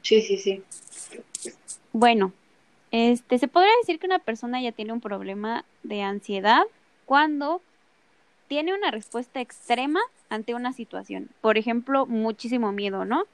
Sí, 0.02 0.22
sí, 0.22 0.38
sí. 0.38 0.62
Bueno, 1.92 2.32
este, 2.90 3.38
se 3.38 3.48
podría 3.48 3.72
decir 3.80 3.98
que 3.98 4.06
una 4.06 4.18
persona 4.18 4.60
ya 4.60 4.72
tiene 4.72 4.92
un 4.92 5.00
problema 5.00 5.64
de 5.82 6.02
ansiedad 6.02 6.62
cuando 7.04 7.60
tiene 8.48 8.74
una 8.74 8.90
respuesta 8.90 9.40
extrema 9.40 10.00
ante 10.28 10.54
una 10.54 10.72
situación. 10.72 11.28
Por 11.40 11.58
ejemplo, 11.58 12.06
muchísimo 12.06 12.72
miedo, 12.72 13.04
¿no? 13.04 13.24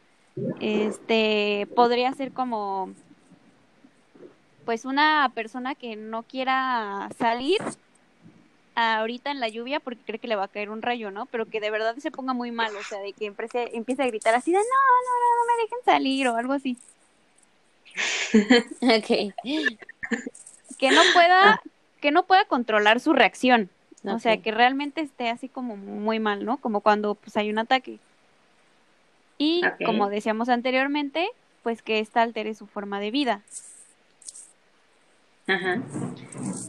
Este, 0.60 1.68
podría 1.74 2.12
ser 2.14 2.32
como 2.32 2.90
pues 4.64 4.84
una 4.84 5.30
persona 5.34 5.74
que 5.74 5.96
no 5.96 6.22
quiera 6.22 7.10
salir 7.18 7.58
ahorita 8.74 9.30
en 9.30 9.40
la 9.40 9.48
lluvia 9.48 9.80
porque 9.80 10.02
cree 10.04 10.18
que 10.18 10.28
le 10.28 10.36
va 10.36 10.44
a 10.44 10.48
caer 10.48 10.70
un 10.70 10.82
rayo, 10.82 11.10
¿no? 11.10 11.26
Pero 11.26 11.46
que 11.46 11.60
de 11.60 11.70
verdad 11.70 11.96
se 11.96 12.10
ponga 12.10 12.32
muy 12.32 12.52
mal, 12.52 12.74
o 12.76 12.82
sea, 12.82 13.00
de 13.00 13.12
que 13.12 13.26
empiece, 13.26 13.76
empiece 13.76 14.02
a 14.02 14.06
gritar 14.06 14.34
así 14.34 14.52
de 14.52 14.58
no, 14.58 14.62
no, 14.62 14.64
no, 14.64 15.36
no 15.36 15.56
me 15.56 15.62
dejen 15.62 15.84
salir 15.84 16.28
o 16.28 16.36
algo 16.36 16.52
así. 16.54 16.78
ok. 18.82 19.34
Que 20.78 20.90
no 20.90 21.00
pueda, 21.14 21.62
que 22.00 22.10
no 22.10 22.24
pueda 22.24 22.44
controlar 22.44 23.00
su 23.00 23.12
reacción. 23.12 23.70
O 24.04 24.18
sea, 24.18 24.36
que 24.38 24.50
realmente 24.50 25.00
esté 25.00 25.30
así 25.30 25.48
como 25.48 25.76
muy 25.76 26.18
mal, 26.18 26.44
¿no? 26.44 26.56
Como 26.56 26.80
cuando 26.80 27.14
pues 27.14 27.36
hay 27.36 27.50
un 27.50 27.58
ataque. 27.58 27.98
Y 29.38 29.62
como 29.84 30.08
decíamos 30.08 30.48
anteriormente, 30.48 31.28
pues 31.62 31.82
que 31.82 32.00
esta 32.00 32.22
altere 32.22 32.54
su 32.54 32.66
forma 32.66 32.98
de 33.00 33.10
vida. 33.10 33.42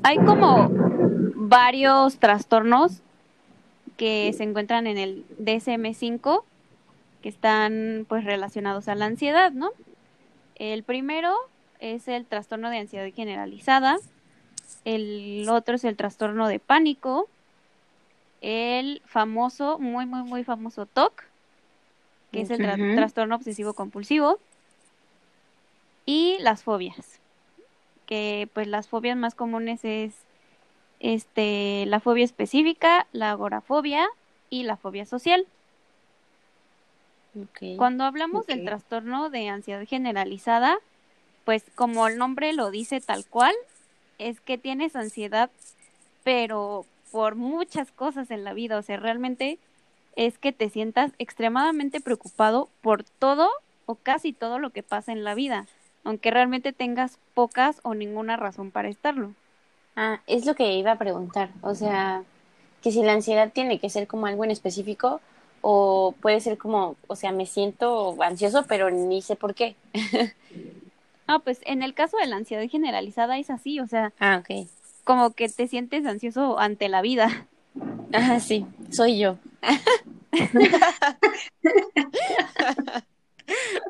Hay 0.03 0.17
como 0.17 0.69
varios 1.35 2.17
trastornos 2.17 3.01
que 3.97 4.33
se 4.35 4.43
encuentran 4.43 4.87
en 4.87 4.97
el 4.97 5.25
DSM5 5.39 6.43
que 7.21 7.29
están 7.29 8.05
pues 8.09 8.25
relacionados 8.25 8.87
a 8.87 8.95
la 8.95 9.05
ansiedad, 9.05 9.51
¿no? 9.51 9.71
El 10.55 10.83
primero 10.83 11.35
es 11.79 12.07
el 12.07 12.25
trastorno 12.25 12.69
de 12.69 12.79
ansiedad 12.79 13.07
generalizada, 13.13 13.97
el 14.85 15.47
otro 15.49 15.75
es 15.75 15.83
el 15.83 15.97
trastorno 15.97 16.47
de 16.47 16.59
pánico, 16.59 17.27
el 18.41 19.01
famoso, 19.05 19.79
muy, 19.79 20.05
muy, 20.05 20.23
muy 20.23 20.43
famoso 20.43 20.85
TOC, 20.85 21.23
que 22.31 22.41
es 22.41 22.49
el 22.49 22.95
trastorno 22.95 23.35
obsesivo 23.35 23.73
compulsivo, 23.73 24.39
y 26.05 26.37
las 26.39 26.63
fobias 26.63 27.19
que 28.05 28.49
pues 28.53 28.67
las 28.67 28.87
fobias 28.87 29.17
más 29.17 29.35
comunes 29.35 29.83
es 29.83 30.13
este 30.99 31.85
la 31.87 31.99
fobia 31.99 32.25
específica, 32.25 33.07
la 33.11 33.31
agorafobia 33.31 34.07
y 34.49 34.63
la 34.63 34.77
fobia 34.77 35.05
social. 35.05 35.45
Cuando 37.77 38.03
hablamos 38.03 38.45
del 38.45 38.65
trastorno 38.65 39.29
de 39.29 39.49
ansiedad 39.49 39.85
generalizada, 39.87 40.77
pues 41.45 41.63
como 41.75 42.07
el 42.07 42.17
nombre 42.17 42.53
lo 42.53 42.71
dice 42.71 43.01
tal 43.01 43.25
cual, 43.25 43.55
es 44.19 44.39
que 44.39 44.57
tienes 44.57 44.95
ansiedad, 44.95 45.49
pero 46.23 46.85
por 47.11 47.35
muchas 47.35 47.91
cosas 47.91 48.31
en 48.31 48.43
la 48.43 48.53
vida, 48.53 48.77
o 48.77 48.81
sea, 48.81 48.97
realmente 48.97 49.57
es 50.15 50.37
que 50.37 50.51
te 50.51 50.69
sientas 50.69 51.11
extremadamente 51.17 52.01
preocupado 52.01 52.69
por 52.81 53.03
todo 53.03 53.49
o 53.85 53.95
casi 53.95 54.31
todo 54.31 54.59
lo 54.59 54.69
que 54.69 54.83
pasa 54.83 55.11
en 55.11 55.23
la 55.23 55.33
vida 55.33 55.65
aunque 56.03 56.31
realmente 56.31 56.73
tengas 56.73 57.17
pocas 57.33 57.79
o 57.83 57.93
ninguna 57.93 58.37
razón 58.37 58.71
para 58.71 58.89
estarlo. 58.89 59.33
Ah, 59.95 60.21
es 60.27 60.45
lo 60.45 60.55
que 60.55 60.73
iba 60.73 60.91
a 60.91 60.97
preguntar, 60.97 61.49
o 61.61 61.75
sea, 61.75 62.23
que 62.81 62.91
si 62.91 63.03
la 63.03 63.13
ansiedad 63.13 63.51
tiene 63.53 63.79
que 63.79 63.89
ser 63.89 64.07
como 64.07 64.25
algo 64.25 64.43
en 64.43 64.51
específico 64.51 65.21
o 65.65 66.13
puede 66.21 66.41
ser 66.41 66.57
como, 66.57 66.97
o 67.07 67.15
sea, 67.15 67.31
me 67.31 67.45
siento 67.45 68.21
ansioso, 68.21 68.65
pero 68.67 68.91
ni 68.91 69.21
sé 69.21 69.37
por 69.37 69.55
qué. 69.55 69.77
ah, 71.27 71.39
pues 71.39 71.61
en 71.63 71.81
el 71.81 71.93
caso 71.93 72.17
de 72.17 72.27
la 72.27 72.35
ansiedad 72.35 72.67
generalizada 72.69 73.39
es 73.39 73.49
así, 73.49 73.79
o 73.79 73.87
sea, 73.87 74.11
ah, 74.19 74.39
okay. 74.41 74.67
como 75.05 75.31
que 75.31 75.47
te 75.47 75.69
sientes 75.69 76.05
ansioso 76.05 76.59
ante 76.59 76.89
la 76.89 77.01
vida. 77.01 77.47
Ah, 78.11 78.41
sí, 78.41 78.65
soy 78.91 79.19
yo. 79.19 79.37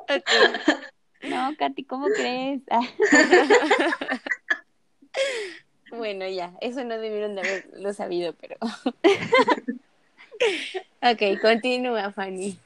okay. 0.03 0.21
No, 1.23 1.55
Katy, 1.57 1.85
¿cómo 1.85 2.07
crees? 2.07 2.61
bueno, 5.89 6.27
ya, 6.27 6.53
eso 6.59 6.83
no 6.83 6.97
debieron 6.97 7.35
de 7.35 7.41
haberlo 7.41 7.93
sabido, 7.93 8.33
pero... 8.33 8.57
ok, 11.12 11.39
continúa, 11.41 12.12
Fanny. 12.12 12.57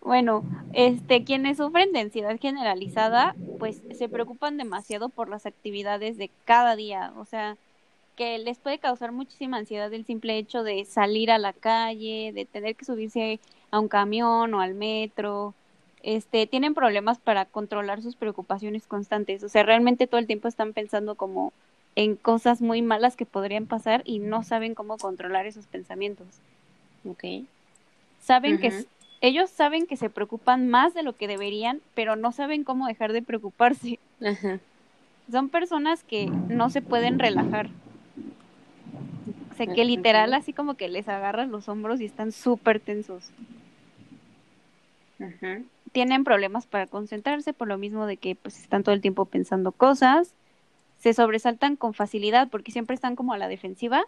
Bueno, 0.00 0.44
este, 0.72 1.24
quienes 1.24 1.58
sufren 1.58 1.92
de 1.92 2.00
ansiedad 2.00 2.38
generalizada, 2.40 3.36
pues 3.58 3.82
se 3.90 4.08
preocupan 4.08 4.56
demasiado 4.56 5.08
por 5.08 5.28
las 5.28 5.46
actividades 5.46 6.16
de 6.18 6.30
cada 6.44 6.76
día, 6.76 7.12
o 7.16 7.24
sea, 7.24 7.56
que 8.16 8.38
les 8.38 8.58
puede 8.58 8.78
causar 8.78 9.12
muchísima 9.12 9.58
ansiedad 9.58 9.92
el 9.92 10.06
simple 10.06 10.38
hecho 10.38 10.62
de 10.62 10.84
salir 10.84 11.30
a 11.30 11.38
la 11.38 11.52
calle, 11.52 12.32
de 12.34 12.46
tener 12.46 12.76
que 12.76 12.84
subirse 12.84 13.40
a 13.70 13.80
un 13.80 13.88
camión 13.88 14.54
o 14.54 14.60
al 14.60 14.74
metro, 14.74 15.54
este, 16.02 16.46
tienen 16.46 16.74
problemas 16.74 17.18
para 17.18 17.44
controlar 17.46 18.02
sus 18.02 18.16
preocupaciones 18.16 18.86
constantes. 18.86 19.42
O 19.42 19.48
sea, 19.48 19.64
realmente 19.64 20.06
todo 20.06 20.20
el 20.20 20.26
tiempo 20.26 20.48
están 20.48 20.72
pensando 20.72 21.16
como 21.16 21.52
en 21.96 22.16
cosas 22.16 22.62
muy 22.62 22.82
malas 22.82 23.16
que 23.16 23.26
podrían 23.26 23.66
pasar 23.66 24.02
y 24.04 24.18
no 24.20 24.42
saben 24.44 24.74
cómo 24.74 24.98
controlar 24.98 25.46
esos 25.46 25.66
pensamientos. 25.66 26.26
Ok. 27.04 27.24
Saben 28.26 28.58
que 28.58 28.84
ellos 29.20 29.50
saben 29.50 29.86
que 29.86 29.96
se 29.96 30.10
preocupan 30.10 30.66
más 30.68 30.94
de 30.94 31.04
lo 31.04 31.12
que 31.14 31.28
deberían, 31.28 31.80
pero 31.94 32.16
no 32.16 32.32
saben 32.32 32.64
cómo 32.64 32.88
dejar 32.88 33.12
de 33.12 33.22
preocuparse. 33.22 34.00
Son 35.30 35.48
personas 35.48 36.02
que 36.02 36.26
no 36.26 36.68
se 36.68 36.82
pueden 36.82 37.20
relajar. 37.20 37.68
O 39.52 39.54
sea, 39.54 39.72
que 39.72 39.84
literal 39.84 40.34
así 40.34 40.52
como 40.52 40.74
que 40.74 40.88
les 40.88 41.08
agarran 41.08 41.52
los 41.52 41.68
hombros 41.68 42.00
y 42.00 42.04
están 42.04 42.32
súper 42.32 42.80
tensos. 42.80 43.30
Tienen 45.92 46.24
problemas 46.24 46.66
para 46.66 46.88
concentrarse 46.88 47.52
por 47.52 47.68
lo 47.68 47.78
mismo 47.78 48.06
de 48.06 48.16
que 48.16 48.34
pues 48.34 48.60
están 48.60 48.82
todo 48.82 48.92
el 48.92 49.02
tiempo 49.02 49.26
pensando 49.26 49.70
cosas. 49.70 50.34
Se 50.98 51.14
sobresaltan 51.14 51.76
con 51.76 51.94
facilidad 51.94 52.48
porque 52.48 52.72
siempre 52.72 52.94
están 52.94 53.14
como 53.14 53.34
a 53.34 53.38
la 53.38 53.46
defensiva. 53.46 54.04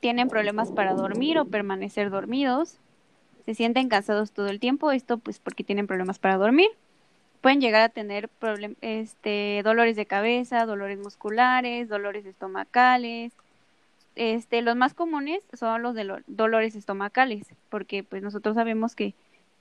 Tienen 0.00 0.28
problemas 0.28 0.70
para 0.70 0.94
dormir 0.94 1.38
o 1.38 1.44
permanecer 1.44 2.10
dormidos. 2.10 2.78
Se 3.44 3.54
sienten 3.54 3.88
cansados 3.88 4.32
todo 4.32 4.48
el 4.48 4.60
tiempo, 4.60 4.90
esto 4.92 5.18
pues 5.18 5.38
porque 5.38 5.64
tienen 5.64 5.86
problemas 5.86 6.18
para 6.18 6.36
dormir. 6.36 6.68
Pueden 7.40 7.60
llegar 7.60 7.82
a 7.82 7.88
tener 7.88 8.28
este, 8.80 9.62
dolores 9.64 9.96
de 9.96 10.06
cabeza, 10.06 10.66
dolores 10.66 10.98
musculares, 10.98 11.88
dolores 11.88 12.26
estomacales, 12.26 13.32
este, 14.16 14.62
los 14.62 14.76
más 14.76 14.94
comunes 14.94 15.42
son 15.52 15.82
los 15.82 15.94
de 15.94 16.22
dolores 16.26 16.74
estomacales, 16.74 17.46
porque 17.68 18.02
pues 18.02 18.22
nosotros 18.22 18.54
sabemos 18.54 18.94
que 18.94 19.14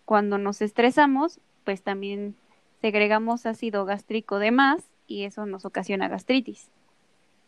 cuando 0.05 0.37
nos 0.37 0.61
estresamos, 0.61 1.39
pues 1.63 1.81
también 1.81 2.35
segregamos 2.81 3.45
ácido 3.45 3.85
gástrico 3.85 4.39
de 4.39 4.51
más 4.51 4.83
y 5.07 5.23
eso 5.23 5.45
nos 5.45 5.65
ocasiona 5.65 6.07
gastritis. 6.07 6.67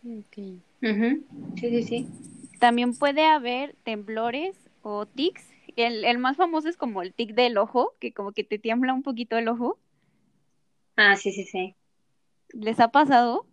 Okay. 0.04 0.62
Sí, 1.56 1.70
sí, 1.70 1.84
sí. 1.84 2.08
También 2.62 2.94
puede 2.94 3.26
haber 3.26 3.76
temblores 3.84 4.56
o 4.84 5.08
tics. 5.08 5.44
El, 5.78 6.06
el 6.06 6.20
más 6.20 6.38
famoso 6.38 6.70
es 6.70 6.78
como 6.78 7.02
el 7.02 7.12
tic 7.12 7.34
del 7.34 7.58
ojo, 7.58 7.96
que 8.00 8.14
como 8.14 8.34
que 8.34 8.44
te 8.44 8.60
tiembla 8.60 8.94
un 8.94 9.02
poquito 9.02 9.36
el 9.36 9.48
ojo. 9.48 9.80
Ah, 10.96 11.16
sí, 11.16 11.32
sí, 11.32 11.44
sí. 11.44 11.76
¿Les 12.54 12.80
ha 12.80 12.90
pasado? 12.90 13.48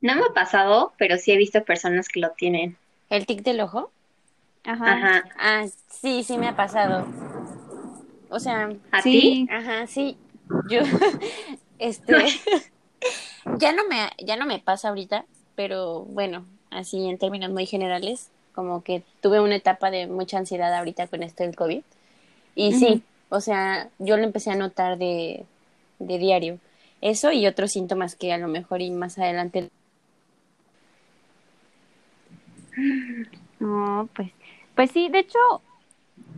No 0.00 0.14
me 0.14 0.22
ha 0.22 0.32
pasado, 0.32 0.92
pero 0.96 1.18
sí 1.18 1.32
he 1.32 1.36
visto 1.36 1.64
personas 1.64 2.08
que 2.08 2.20
lo 2.20 2.30
tienen. 2.30 2.76
¿El 3.10 3.26
tic 3.26 3.42
del 3.42 3.60
ojo? 3.60 3.90
Ajá. 4.62 4.92
Ajá. 4.92 5.24
Ah, 5.36 5.66
sí, 5.90 6.22
sí 6.22 6.38
me 6.38 6.46
ha 6.46 6.54
pasado. 6.54 7.04
O 8.30 8.38
sea, 8.38 8.70
¿a 8.92 9.02
ti? 9.02 9.48
Ajá, 9.50 9.88
sí. 9.88 10.16
Yo, 10.70 10.82
este, 11.80 12.14
ya 13.58 13.72
no 13.72 13.88
me, 13.88 14.08
ya 14.24 14.36
no 14.36 14.46
me 14.46 14.60
pasa 14.60 14.88
ahorita, 14.90 15.24
pero 15.56 16.04
bueno, 16.04 16.46
así 16.76 17.08
en 17.08 17.18
términos 17.18 17.50
muy 17.50 17.66
generales, 17.66 18.30
como 18.54 18.82
que 18.82 19.02
tuve 19.20 19.40
una 19.40 19.56
etapa 19.56 19.90
de 19.90 20.06
mucha 20.06 20.38
ansiedad 20.38 20.74
ahorita 20.74 21.08
con 21.08 21.22
esto 21.22 21.42
del 21.42 21.56
COVID. 21.56 21.82
Y 22.54 22.72
sí, 22.74 23.02
o 23.28 23.40
sea, 23.40 23.90
yo 23.98 24.16
lo 24.16 24.24
empecé 24.24 24.50
a 24.50 24.56
notar 24.56 24.96
de, 24.98 25.44
de 25.98 26.18
diario. 26.18 26.58
Eso 27.00 27.32
y 27.32 27.46
otros 27.46 27.72
síntomas 27.72 28.16
que 28.16 28.32
a 28.32 28.38
lo 28.38 28.48
mejor 28.48 28.80
y 28.80 28.90
más 28.90 29.18
adelante 29.18 29.68
no, 33.58 34.08
pues, 34.14 34.30
pues 34.74 34.90
sí, 34.90 35.08
de 35.08 35.20
hecho, 35.20 35.38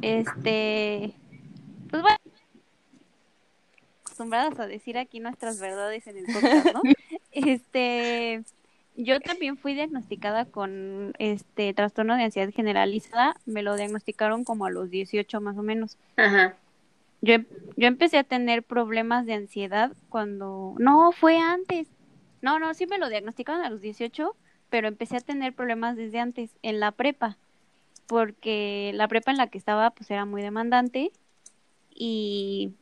este, 0.03 1.13
pues 1.91 2.03
bueno, 2.03 2.19
acostumbradas 4.03 4.59
a 4.61 4.67
decir 4.67 4.99
aquí 4.99 5.21
nuestras 5.21 5.59
verdades 5.59 6.07
en 6.07 6.19
el 6.19 6.27
podcast, 6.27 6.73
¿no? 6.73 6.83
este, 7.33 8.45
yo 8.99 9.21
también 9.21 9.57
fui 9.57 9.75
diagnosticada 9.75 10.45
con 10.45 11.15
este 11.21 11.73
trastorno 11.73 12.17
de 12.17 12.25
ansiedad 12.25 12.51
generalizada, 12.53 13.37
me 13.47 13.63
lo 13.63 13.77
diagnosticaron 13.77 14.43
como 14.43 14.67
a 14.67 14.71
los 14.71 14.91
18 14.91 15.41
más 15.41 15.57
o 15.57 15.63
menos. 15.63 15.97
Ajá. 16.17 16.57
Yo, 17.21 17.37
yo 17.77 17.87
empecé 17.87 18.19
a 18.19 18.25
tener 18.25 18.65
problemas 18.65 19.25
de 19.25 19.35
ansiedad 19.35 19.93
cuando, 20.09 20.75
no, 20.79 21.13
fue 21.13 21.39
antes. 21.39 21.87
No, 22.43 22.59
no, 22.59 22.75
sí 22.75 22.87
me 22.87 22.99
lo 22.99 23.09
diagnosticaron 23.09 23.65
a 23.65 23.71
los 23.71 23.81
18, 23.81 24.35
pero 24.69 24.89
empecé 24.89 25.17
a 25.19 25.21
tener 25.21 25.53
problemas 25.53 25.97
desde 25.97 26.19
antes, 26.19 26.51
en 26.63 26.81
la 26.81 26.91
prepa, 26.91 27.39
porque 28.09 28.91
la 28.95 29.07
prepa 29.07 29.31
en 29.31 29.37
la 29.37 29.47
que 29.47 29.59
estaba 29.59 29.91
pues 29.91 30.11
era 30.11 30.25
muy 30.25 30.43
demandante 30.43 31.13
y 31.95 32.73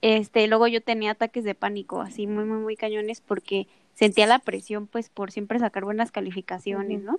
este 0.00 0.46
luego 0.46 0.68
yo 0.68 0.82
tenía 0.82 1.12
ataques 1.12 1.44
de 1.44 1.54
pánico 1.54 2.02
así 2.02 2.26
muy 2.26 2.44
muy 2.44 2.58
muy 2.58 2.76
cañones 2.76 3.22
porque 3.22 3.66
sentía 3.94 4.26
la 4.26 4.38
presión 4.38 4.86
pues 4.86 5.08
por 5.08 5.30
siempre 5.30 5.58
sacar 5.58 5.84
buenas 5.84 6.12
calificaciones, 6.12 7.02
¿no? 7.02 7.18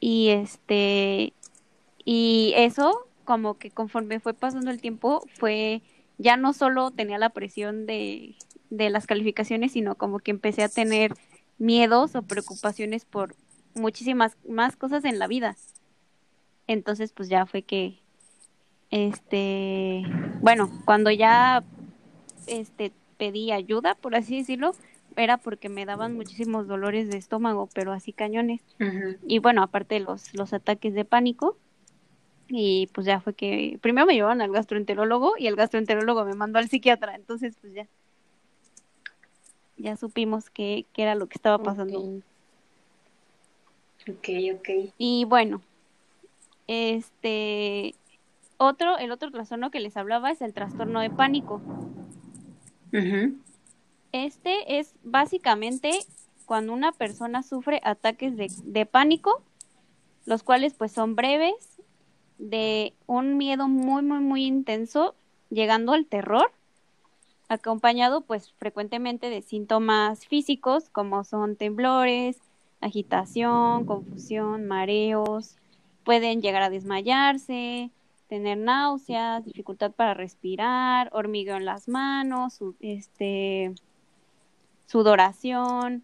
Y 0.00 0.30
este 0.30 1.32
y 2.04 2.52
eso 2.56 3.06
como 3.24 3.58
que 3.58 3.70
conforme 3.70 4.20
fue 4.20 4.34
pasando 4.34 4.70
el 4.70 4.80
tiempo 4.80 5.24
fue 5.34 5.82
ya 6.18 6.36
no 6.36 6.52
solo 6.52 6.90
tenía 6.90 7.18
la 7.18 7.30
presión 7.30 7.86
de 7.86 8.34
de 8.70 8.88
las 8.88 9.06
calificaciones, 9.06 9.72
sino 9.72 9.96
como 9.96 10.18
que 10.18 10.30
empecé 10.30 10.62
a 10.62 10.68
tener 10.68 11.12
miedos 11.58 12.14
o 12.14 12.22
preocupaciones 12.22 13.04
por 13.04 13.36
muchísimas 13.74 14.36
más 14.48 14.76
cosas 14.76 15.04
en 15.04 15.18
la 15.18 15.26
vida. 15.26 15.56
Entonces, 16.66 17.12
pues 17.12 17.28
ya 17.28 17.44
fue 17.44 17.62
que, 17.62 17.98
este, 18.90 20.02
bueno, 20.40 20.70
cuando 20.86 21.10
ya, 21.10 21.62
este, 22.46 22.92
pedí 23.18 23.52
ayuda, 23.52 23.94
por 23.94 24.14
así 24.16 24.38
decirlo, 24.38 24.74
era 25.16 25.38
porque 25.38 25.68
me 25.68 25.86
daban 25.86 26.14
muchísimos 26.14 26.66
dolores 26.66 27.10
de 27.10 27.18
estómago, 27.18 27.68
pero 27.74 27.92
así 27.92 28.12
cañones. 28.12 28.60
Y 29.26 29.38
bueno, 29.38 29.62
aparte 29.62 30.00
los, 30.00 30.34
los 30.34 30.52
ataques 30.52 30.94
de 30.94 31.04
pánico. 31.04 31.56
Y 32.48 32.88
pues 32.92 33.06
ya 33.06 33.20
fue 33.20 33.34
que, 33.34 33.78
primero 33.80 34.06
me 34.06 34.14
llevaron 34.14 34.42
al 34.42 34.52
gastroenterólogo 34.52 35.34
y 35.38 35.46
el 35.46 35.56
gastroenterólogo 35.56 36.24
me 36.24 36.34
mandó 36.34 36.58
al 36.58 36.68
psiquiatra, 36.68 37.14
entonces 37.14 37.56
pues 37.60 37.72
ya 37.72 37.86
ya 39.82 39.96
supimos 39.96 40.48
qué, 40.48 40.86
era 40.96 41.14
lo 41.14 41.26
que 41.26 41.36
estaba 41.36 41.58
pasando. 41.58 41.98
Ok, 44.08 44.28
ok. 44.54 44.68
Y 44.98 45.24
bueno, 45.24 45.60
este 46.66 47.94
otro, 48.56 48.96
el 48.98 49.10
otro 49.10 49.30
trastorno 49.30 49.70
que 49.70 49.80
les 49.80 49.96
hablaba 49.96 50.30
es 50.30 50.40
el 50.40 50.54
trastorno 50.54 51.00
de 51.00 51.10
pánico. 51.10 51.60
Este 54.12 54.78
es 54.78 54.94
básicamente 55.02 55.90
cuando 56.44 56.74
una 56.74 56.92
persona 56.92 57.42
sufre 57.42 57.80
ataques 57.82 58.36
de, 58.36 58.86
pánico, 58.86 59.42
los 60.26 60.42
cuales 60.42 60.74
pues 60.74 60.92
son 60.92 61.16
breves, 61.16 61.80
de 62.38 62.92
un 63.06 63.38
miedo 63.38 63.68
muy, 63.68 64.02
muy, 64.02 64.20
muy 64.20 64.44
intenso, 64.44 65.14
llegando 65.50 65.92
al 65.92 66.06
terror 66.06 66.52
acompañado 67.48 68.22
pues 68.22 68.52
frecuentemente 68.58 69.28
de 69.28 69.42
síntomas 69.42 70.26
físicos 70.26 70.88
como 70.88 71.22
son 71.22 71.56
temblores, 71.56 72.38
agitación, 72.80 73.84
confusión, 73.84 74.66
mareos, 74.66 75.56
pueden 76.04 76.40
llegar 76.40 76.62
a 76.62 76.70
desmayarse, 76.70 77.90
tener 78.28 78.58
náuseas, 78.58 79.44
dificultad 79.44 79.92
para 79.92 80.14
respirar, 80.14 81.10
hormigueo 81.12 81.56
en 81.56 81.66
las 81.66 81.88
manos, 81.88 82.58
este 82.80 83.74
sudoración. 84.86 86.02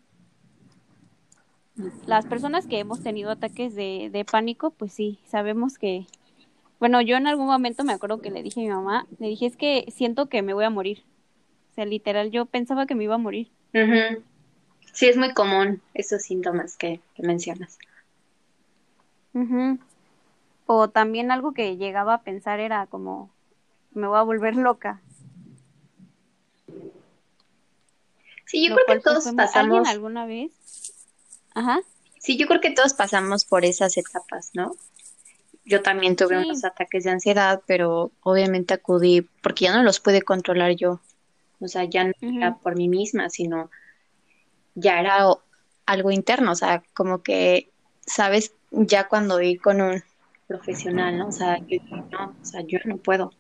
Las 2.07 2.27
personas 2.27 2.67
que 2.67 2.81
hemos 2.81 3.03
tenido 3.03 3.31
ataques 3.31 3.75
de, 3.75 4.11
de 4.13 4.25
pánico, 4.25 4.71
pues 4.71 4.93
sí, 4.93 5.21
sabemos 5.27 5.79
que, 5.79 6.07
bueno, 6.81 7.01
yo 7.01 7.17
en 7.17 7.27
algún 7.27 7.47
momento 7.47 7.85
me 7.85 7.93
acuerdo 7.93 8.21
que 8.21 8.31
le 8.31 8.43
dije 8.43 8.61
a 8.61 8.65
mi 8.65 8.71
mamá, 8.71 9.07
le 9.19 9.29
dije 9.29 9.47
es 9.47 9.57
que 9.57 9.87
siento 9.95 10.27
que 10.27 10.43
me 10.43 10.55
voy 10.55 10.65
a 10.65 10.71
morir 10.71 11.05
literal, 11.85 12.31
yo 12.31 12.47
pensaba 12.47 12.87
que 12.87 12.95
me 12.95 13.05
iba 13.05 13.15
a 13.15 13.19
morir. 13.19 13.51
Sí, 14.93 15.07
es 15.07 15.17
muy 15.17 15.33
común 15.33 15.81
esos 15.95 16.23
síntomas 16.23 16.77
que, 16.77 17.01
mencionas. 17.19 17.79
O 20.67 20.89
también 20.89 21.31
algo 21.31 21.53
que 21.53 21.77
llegaba 21.77 22.15
a 22.15 22.23
pensar 22.23 22.61
era 22.61 22.87
como, 22.87 23.31
me 23.93 24.07
voy 24.07 24.19
a 24.19 24.23
volver 24.23 24.57
loca. 24.57 25.01
Sí, 28.49 28.67
yo 28.67 28.75
creo 28.75 28.87
que 28.87 29.03
todos 29.03 29.25
pasamos. 29.37 29.77
¿Alguien 29.77 29.87
alguna 29.87 30.25
vez? 30.25 30.51
Ajá. 31.55 31.81
Sí, 32.19 32.39
yo 32.39 32.47
creo 32.47 32.61
que 32.61 32.71
todos 32.71 32.95
pasamos 32.95 33.45
por 33.45 33.65
esas 33.65 33.97
etapas, 33.99 34.51
¿no? 34.55 34.75
Yo 35.67 35.83
también 35.83 36.17
tuve 36.17 36.39
unos 36.39 36.65
ataques 36.65 37.05
de 37.05 37.11
ansiedad, 37.11 37.61
pero 37.67 38.11
obviamente 38.23 38.73
acudí 38.73 39.29
porque 39.43 39.67
ya 39.67 39.77
no 39.77 39.83
los 39.83 40.01
pude 40.01 40.23
controlar 40.23 40.73
yo. 40.77 41.01
O 41.61 41.69
sea, 41.69 41.85
ya 41.85 42.05
no 42.05 42.13
era 42.21 42.57
por 42.57 42.75
mí 42.75 42.89
misma, 42.89 43.29
sino 43.29 43.71
ya 44.75 44.99
era 44.99 45.27
algo 45.85 46.11
interno, 46.11 46.53
o 46.53 46.55
sea, 46.55 46.83
como 46.95 47.23
que, 47.23 47.71
sabes, 48.07 48.55
ya 48.71 49.09
cuando 49.09 49.43
ir 49.43 49.61
con 49.61 49.83
un 49.83 50.03
profesional, 50.47 51.19
¿no? 51.19 51.29
O 51.29 51.33
sea, 51.33 51.59
yo 51.67 51.79
no, 52.11 52.35
o 52.41 52.45
sea, 52.45 52.63
yo 52.63 52.79
no 52.87 52.97
puedo. 52.97 53.33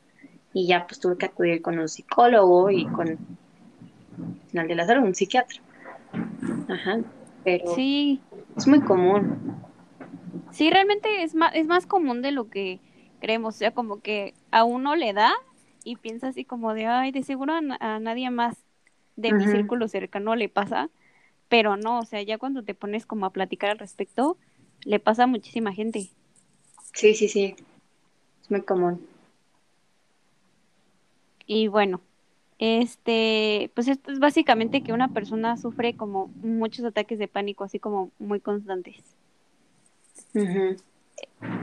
Y 0.53 0.67
ya 0.67 0.87
pues 0.87 1.01
tuve 1.01 1.17
que 1.17 1.27
acudir 1.27 1.63
con 1.63 1.79
un 1.79 1.89
psicólogo 1.89 2.71
y 2.71 2.87
con, 2.87 3.19
final 4.51 4.69
de 4.69 4.75
la 4.75 4.87
salud, 4.87 5.05
un 5.05 5.15
psiquiatra. 5.15 5.61
Ajá, 6.69 7.01
pero 7.45 7.75
sí. 7.75 8.21
es 8.57 8.67
muy 8.67 8.81
común. 8.81 9.57
Sí, 10.53 10.71
realmente 10.71 11.23
es 11.23 11.35
más, 11.35 11.55
es 11.55 11.67
más 11.67 11.87
común 11.87 12.23
de 12.23 12.33
lo 12.33 12.49
que 12.49 12.81
creemos, 13.21 13.57
o 13.57 13.59
sea, 13.59 13.73
como 13.73 14.01
que 14.01 14.35
a 14.51 14.65
uno 14.65 14.97
le 14.97 15.13
da 15.13 15.33
y 15.85 15.97
piensa 15.97 16.29
así 16.29 16.45
como 16.45 16.75
de, 16.75 16.87
ay, 16.87 17.13
de 17.13 17.23
seguro 17.23 17.55
a, 17.55 17.99
nadie 17.99 18.31
más 18.31 18.57
de 19.17 19.33
mi 19.33 19.47
círculo 19.47 19.89
cercano 19.89 20.37
le 20.37 20.49
pasa, 20.49 20.91
pero 21.49 21.77
no, 21.77 21.99
o 21.99 22.05
sea, 22.05 22.23
ya 22.23 22.39
cuando 22.39 22.63
te 22.63 22.75
pones 22.75 23.07
como 23.07 23.27
a 23.27 23.31
platicar 23.31 23.71
al 23.71 23.79
respecto, 23.79 24.37
le 24.85 25.01
pasa 25.01 25.25
a 25.25 25.27
muchísima 25.27 25.73
gente. 25.73 26.11
Sí, 26.93 27.15
sí, 27.15 27.29
sí. 27.29 27.57
Es 28.43 28.51
muy 28.51 28.63
común. 28.63 29.07
Y 31.47 31.69
bueno, 31.69 32.01
este, 32.59 33.71
pues 33.75 33.89
esto 33.89 34.11
es 34.11 34.19
básicamente 34.19 34.83
que 34.83 34.93
una 34.93 35.13
persona 35.13 35.57
sufre 35.57 35.95
como 35.97 36.29
muchos 36.43 36.85
ataques 36.85 37.19
de 37.19 37.29
pánico, 37.29 37.65
así 37.65 37.79
como 37.79 38.11
muy 38.19 38.41
constantes. 38.41 38.97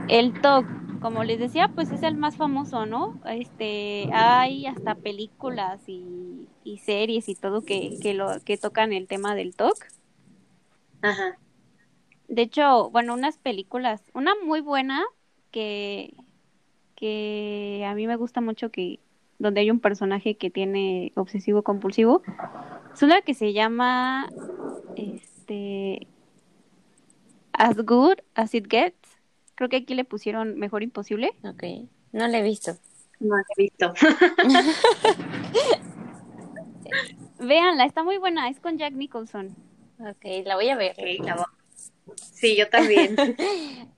El 0.08 0.40
TOC, 0.40 0.66
como 1.00 1.24
les 1.24 1.38
decía, 1.38 1.68
pues 1.68 1.90
es 1.90 2.02
el 2.02 2.16
más 2.16 2.36
famoso, 2.36 2.86
¿no? 2.86 3.20
Este, 3.26 4.08
hay 4.12 4.66
hasta 4.66 4.94
películas 4.94 5.82
y, 5.86 6.48
y 6.64 6.78
series 6.78 7.28
y 7.28 7.34
todo 7.34 7.62
que, 7.62 7.98
que 8.00 8.14
lo 8.14 8.40
que 8.44 8.56
tocan 8.56 8.92
el 8.92 9.06
tema 9.06 9.34
del 9.34 9.54
TOC. 9.54 9.76
Ajá. 11.02 11.38
De 12.28 12.42
hecho, 12.42 12.90
bueno, 12.90 13.14
unas 13.14 13.38
películas, 13.38 14.02
una 14.14 14.34
muy 14.44 14.60
buena 14.60 15.04
que, 15.50 16.14
que 16.96 17.84
a 17.86 17.94
mí 17.94 18.06
me 18.06 18.16
gusta 18.16 18.40
mucho 18.40 18.70
que 18.70 18.98
donde 19.38 19.60
hay 19.60 19.70
un 19.70 19.80
personaje 19.80 20.36
que 20.36 20.50
tiene 20.50 21.12
obsesivo 21.16 21.62
compulsivo, 21.62 22.22
es 22.94 23.02
una 23.02 23.20
que 23.22 23.34
se 23.34 23.52
llama 23.52 24.28
este 24.96 26.06
As 27.52 27.76
Good 27.76 28.18
as 28.34 28.54
It 28.54 28.66
Gets. 28.70 29.18
Creo 29.54 29.68
que 29.68 29.76
aquí 29.76 29.94
le 29.94 30.04
pusieron 30.04 30.58
Mejor 30.58 30.82
Imposible. 30.82 31.30
Ok, 31.44 31.62
no 32.12 32.26
la 32.28 32.38
he 32.38 32.42
visto. 32.42 32.72
No 33.20 33.36
lo 33.36 33.42
he 33.56 33.62
visto. 33.62 33.92
Véanla, 37.40 37.84
está 37.84 38.02
muy 38.02 38.18
buena, 38.18 38.48
es 38.48 38.60
con 38.60 38.78
Jack 38.78 38.94
Nicholson. 38.94 39.54
Ok, 40.00 40.44
la 40.44 40.56
voy 40.56 40.68
a 40.68 40.76
ver. 40.76 40.92
Ok, 40.98 41.24
la 41.26 41.36
voy- 41.36 42.14
Sí, 42.32 42.56
yo 42.56 42.68
también. 42.68 43.16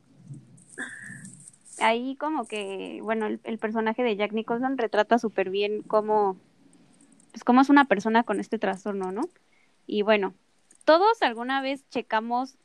ahí 1.80 2.16
como 2.16 2.46
que, 2.46 3.00
bueno, 3.02 3.26
el, 3.26 3.40
el 3.44 3.58
personaje 3.58 4.02
de 4.02 4.16
Jack 4.16 4.32
Nicholson 4.32 4.78
retrata 4.78 5.18
súper 5.18 5.50
bien 5.50 5.82
cómo, 5.82 6.36
pues 7.32 7.44
cómo 7.44 7.60
es 7.60 7.68
una 7.68 7.86
persona 7.86 8.22
con 8.24 8.40
este 8.40 8.58
trastorno, 8.58 9.12
¿no? 9.12 9.22
Y 9.86 10.02
bueno, 10.02 10.34
todos 10.84 11.22
alguna 11.22 11.60
vez 11.60 11.88
checamos 11.90 12.56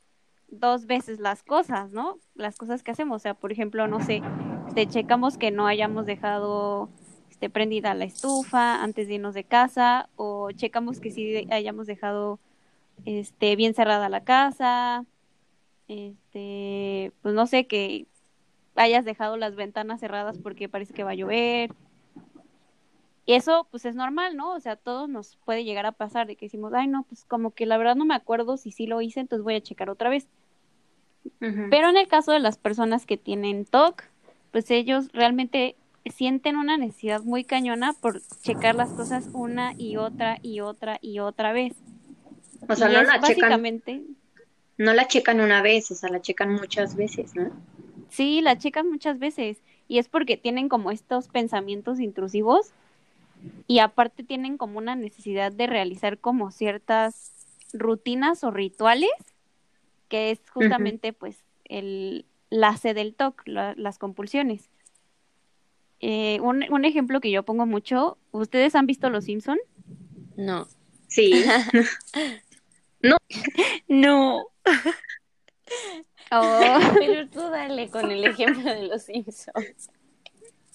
dos 0.50 0.86
veces 0.86 1.20
las 1.20 1.44
cosas, 1.44 1.92
¿no? 1.92 2.20
Las 2.36 2.58
cosas 2.58 2.84
que 2.84 2.92
hacemos, 2.92 3.18
o 3.18 3.20
sea, 3.20 3.34
por 3.34 3.52
ejemplo, 3.52 3.88
no 3.88 4.04
sé, 4.04 4.22
este, 4.68 4.88
checamos 4.88 5.38
que 5.38 5.52
no 5.52 5.68
hayamos 5.68 6.06
dejado 6.06 6.90
este, 7.30 7.50
prendida 7.50 7.94
la 7.94 8.06
estufa 8.06 8.82
antes 8.82 9.08
de 9.08 9.16
irnos 9.16 9.34
de 9.34 9.44
casa, 9.44 10.10
o 10.16 10.52
checamos 10.52 11.00
que 11.00 11.12
sí 11.12 11.48
hayamos 11.52 11.86
dejado 11.88 12.40
este, 13.06 13.56
bien 13.56 13.74
cerrada 13.74 14.10
la 14.10 14.24
casa, 14.24 15.06
este, 15.88 17.12
pues 17.22 17.36
no 17.36 17.46
sé, 17.46 17.68
que 17.68 18.08
hayas 18.76 19.06
dejado 19.06 19.38
las 19.38 19.56
ventanas 19.56 20.00
cerradas 20.00 20.38
porque 20.38 20.70
parece 20.70 20.94
que 20.94 21.04
va 21.04 21.12
a 21.12 21.16
llover. 21.16 21.74
Y 23.26 23.34
eso 23.34 23.68
pues 23.72 23.86
es 23.86 23.96
normal, 23.96 24.36
¿no? 24.36 24.54
O 24.54 24.60
sea, 24.60 24.74
a 24.74 24.78
todos 24.78 25.08
nos 25.08 25.38
puede 25.46 25.64
llegar 25.64 25.86
a 25.86 25.94
pasar 25.94 26.28
de 26.28 26.36
que 26.36 26.48
decimos, 26.48 26.74
ay, 26.74 26.88
no, 26.88 27.04
pues 27.04 27.24
como 27.26 27.52
que 27.52 27.66
la 27.66 27.78
verdad 27.78 27.96
no 27.96 28.06
me 28.06 28.16
acuerdo 28.16 28.58
si 28.58 28.72
sí 28.72 28.86
lo 28.86 29.02
hice, 29.02 29.22
entonces 29.22 29.44
voy 29.44 29.56
a 29.56 29.62
checar 29.62 29.90
otra 29.90 30.10
vez. 30.10 30.28
Pero 31.40 31.90
en 31.90 31.96
el 31.98 32.08
caso 32.08 32.34
de 32.34 32.40
las 32.40 32.58
personas 32.58 33.06
que 33.06 33.16
tienen 33.16 33.66
TOC, 33.66 34.04
pues 34.52 34.70
ellos 34.72 35.10
realmente 35.14 35.78
sienten 36.06 36.58
una 36.58 36.78
necesidad 36.78 37.22
muy 37.22 37.46
cañona 37.46 37.94
por 37.94 38.22
checar 38.42 38.76
las 38.76 38.90
cosas 38.90 39.30
una 39.32 39.74
y 39.78 39.96
otra 39.96 40.38
y 40.42 40.60
otra 40.60 41.00
y 41.02 41.20
otra 41.20 41.54
vez. 41.54 41.74
O 42.68 42.76
sea, 42.76 42.90
y 42.90 42.94
no 42.94 43.04
la 43.04 43.22
checan, 43.22 43.22
básicamente, 43.22 44.04
no 44.78 44.94
la 44.94 45.08
checan 45.08 45.40
una 45.40 45.62
vez, 45.62 45.92
o 45.92 45.96
sea, 45.96 46.10
la 46.10 46.22
checan 46.22 46.54
muchas 46.54 46.96
veces, 46.96 47.36
¿no? 47.36 47.52
Sí, 48.14 48.42
la 48.42 48.58
checan 48.58 48.90
muchas 48.90 49.20
veces 49.20 49.58
y 49.88 49.98
es 49.98 50.08
porque 50.08 50.38
tienen 50.38 50.70
como 50.70 50.92
estos 50.92 51.28
pensamientos 51.28 52.00
intrusivos 52.00 52.72
y 53.68 53.80
aparte 53.80 54.24
tienen 54.24 54.58
como 54.58 54.78
una 54.78 54.96
necesidad 54.96 55.52
de 55.52 55.68
realizar 55.68 56.20
como 56.20 56.52
ciertas 56.52 57.32
rutinas 57.74 58.44
o 58.44 58.52
rituales 58.52 59.10
que 60.10 60.32
es 60.32 60.40
justamente 60.52 61.12
pues 61.12 61.44
el 61.66 62.26
la 62.50 62.78
C 62.78 62.94
del 62.94 63.16
TOC, 63.16 63.42
la- 63.48 63.74
las 63.76 63.98
compulsiones. 63.98 64.70
Eh, 66.02 66.40
un, 66.42 66.64
un 66.72 66.86
ejemplo 66.86 67.20
que 67.20 67.32
yo 67.32 67.42
pongo 67.44 67.66
mucho, 67.66 68.18
¿ustedes 68.32 68.76
han 68.76 68.86
visto 68.86 69.10
Los 69.10 69.24
Simpson? 69.26 69.58
No. 70.38 70.68
Sí. 71.08 71.42
No. 73.88 74.46
Oh, 76.36 76.80
Pero 77.00 77.28
tú 77.30 77.40
dale 77.42 77.90
con 77.90 78.10
el 78.12 78.24
ejemplo 78.24 78.64
de 78.64 78.88
los 78.88 79.04
Simpsons. 79.04 79.90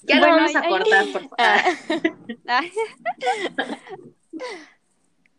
Ya 0.02 0.16
lo 0.16 0.20
Bueno, 0.20 0.36
vamos 0.36 0.54
a 0.56 0.60
hay- 0.60 0.70
cortar, 0.70 1.04
por 1.12 1.22
favor. 1.22 1.36
Ah, 1.38 1.62
Ay. 2.46 2.72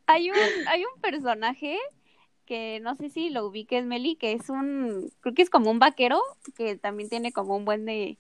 hay 0.08 0.30
un 0.32 0.38
hay 0.68 0.84
un 0.84 1.02
personaje 1.02 1.78
que 2.46 2.80
no 2.82 2.96
sé 2.96 3.10
si 3.10 3.30
lo 3.30 3.46
ubiques 3.46 3.86
Meli 3.86 4.16
que 4.16 4.34
es 4.34 4.50
un 4.50 5.12
creo 5.22 5.36
que 5.36 5.42
es 5.44 5.50
como 5.50 5.70
un 5.72 5.80
vaquero 5.80 6.20
que 6.58 6.76
también 6.78 7.10
tiene 7.10 7.32
como 7.32 7.56
un 7.56 7.64
buen 7.66 7.86
de 7.86 8.18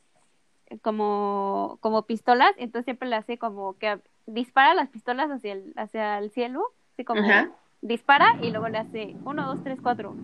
como 0.82 1.78
como 1.82 2.04
pistolas 2.04 2.52
entonces 2.58 2.86
siempre 2.86 3.10
le 3.10 3.16
hace 3.16 3.38
como 3.38 3.78
que 3.78 4.00
dispara 4.28 4.74
las 4.76 4.90
pistolas 4.90 5.30
hacia 5.32 5.54
el 5.54 5.74
hacia 5.78 6.20
el 6.20 6.30
cielo 6.32 6.64
así 6.94 7.04
como 7.04 7.22
Ajá. 7.22 7.50
dispara 7.82 8.28
y 8.42 8.52
luego 8.52 8.70
le 8.70 8.78
hace 8.78 9.16
uno 9.26 9.48
dos 9.48 9.64
tres 9.64 9.80
cuatro 9.82 10.16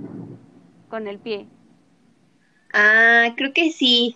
con 0.90 1.08
el 1.08 1.18
pie 1.20 1.48
Ah, 2.76 3.34
creo 3.38 3.54
que 3.54 3.72
sí. 3.72 4.16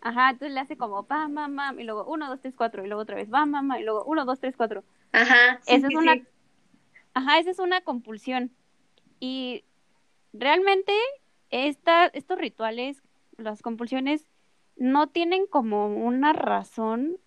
ajá 0.00 0.30
entonces 0.30 0.54
le 0.54 0.60
hace 0.60 0.76
como 0.76 1.04
pam 1.04 1.34
pam 1.34 1.80
y 1.80 1.84
luego 1.84 2.04
uno 2.06 2.28
dos 2.28 2.40
tres 2.40 2.54
cuatro 2.56 2.84
y 2.84 2.88
luego 2.88 3.02
otra 3.02 3.16
vez 3.16 3.28
pam 3.28 3.52
pam 3.52 3.68
pam 3.68 3.80
y 3.80 3.84
luego 3.84 4.04
uno 4.04 4.24
dos 4.24 4.40
tres 4.40 4.54
cuatro 4.56 4.84
Ajá. 5.12 5.60
sí, 5.62 5.76
Esa 5.76 5.88
sí, 5.88 5.92
es 5.92 5.94
una, 5.96 6.14
sí. 6.14 6.22
ajá, 7.14 7.38
esa 7.38 7.50
es 7.50 7.58
una 7.58 7.80
compulsión. 7.82 8.50
Y 9.20 9.64
realmente 10.32 10.92
esta, 11.50 12.06
estos 12.06 12.38
rituales, 12.38 13.02
las 13.38 13.62
compulsiones, 13.62 14.26
no 14.76 15.08
tienen 15.08 15.46
como 15.46 15.86
una 15.86 16.32
razón 16.32 17.18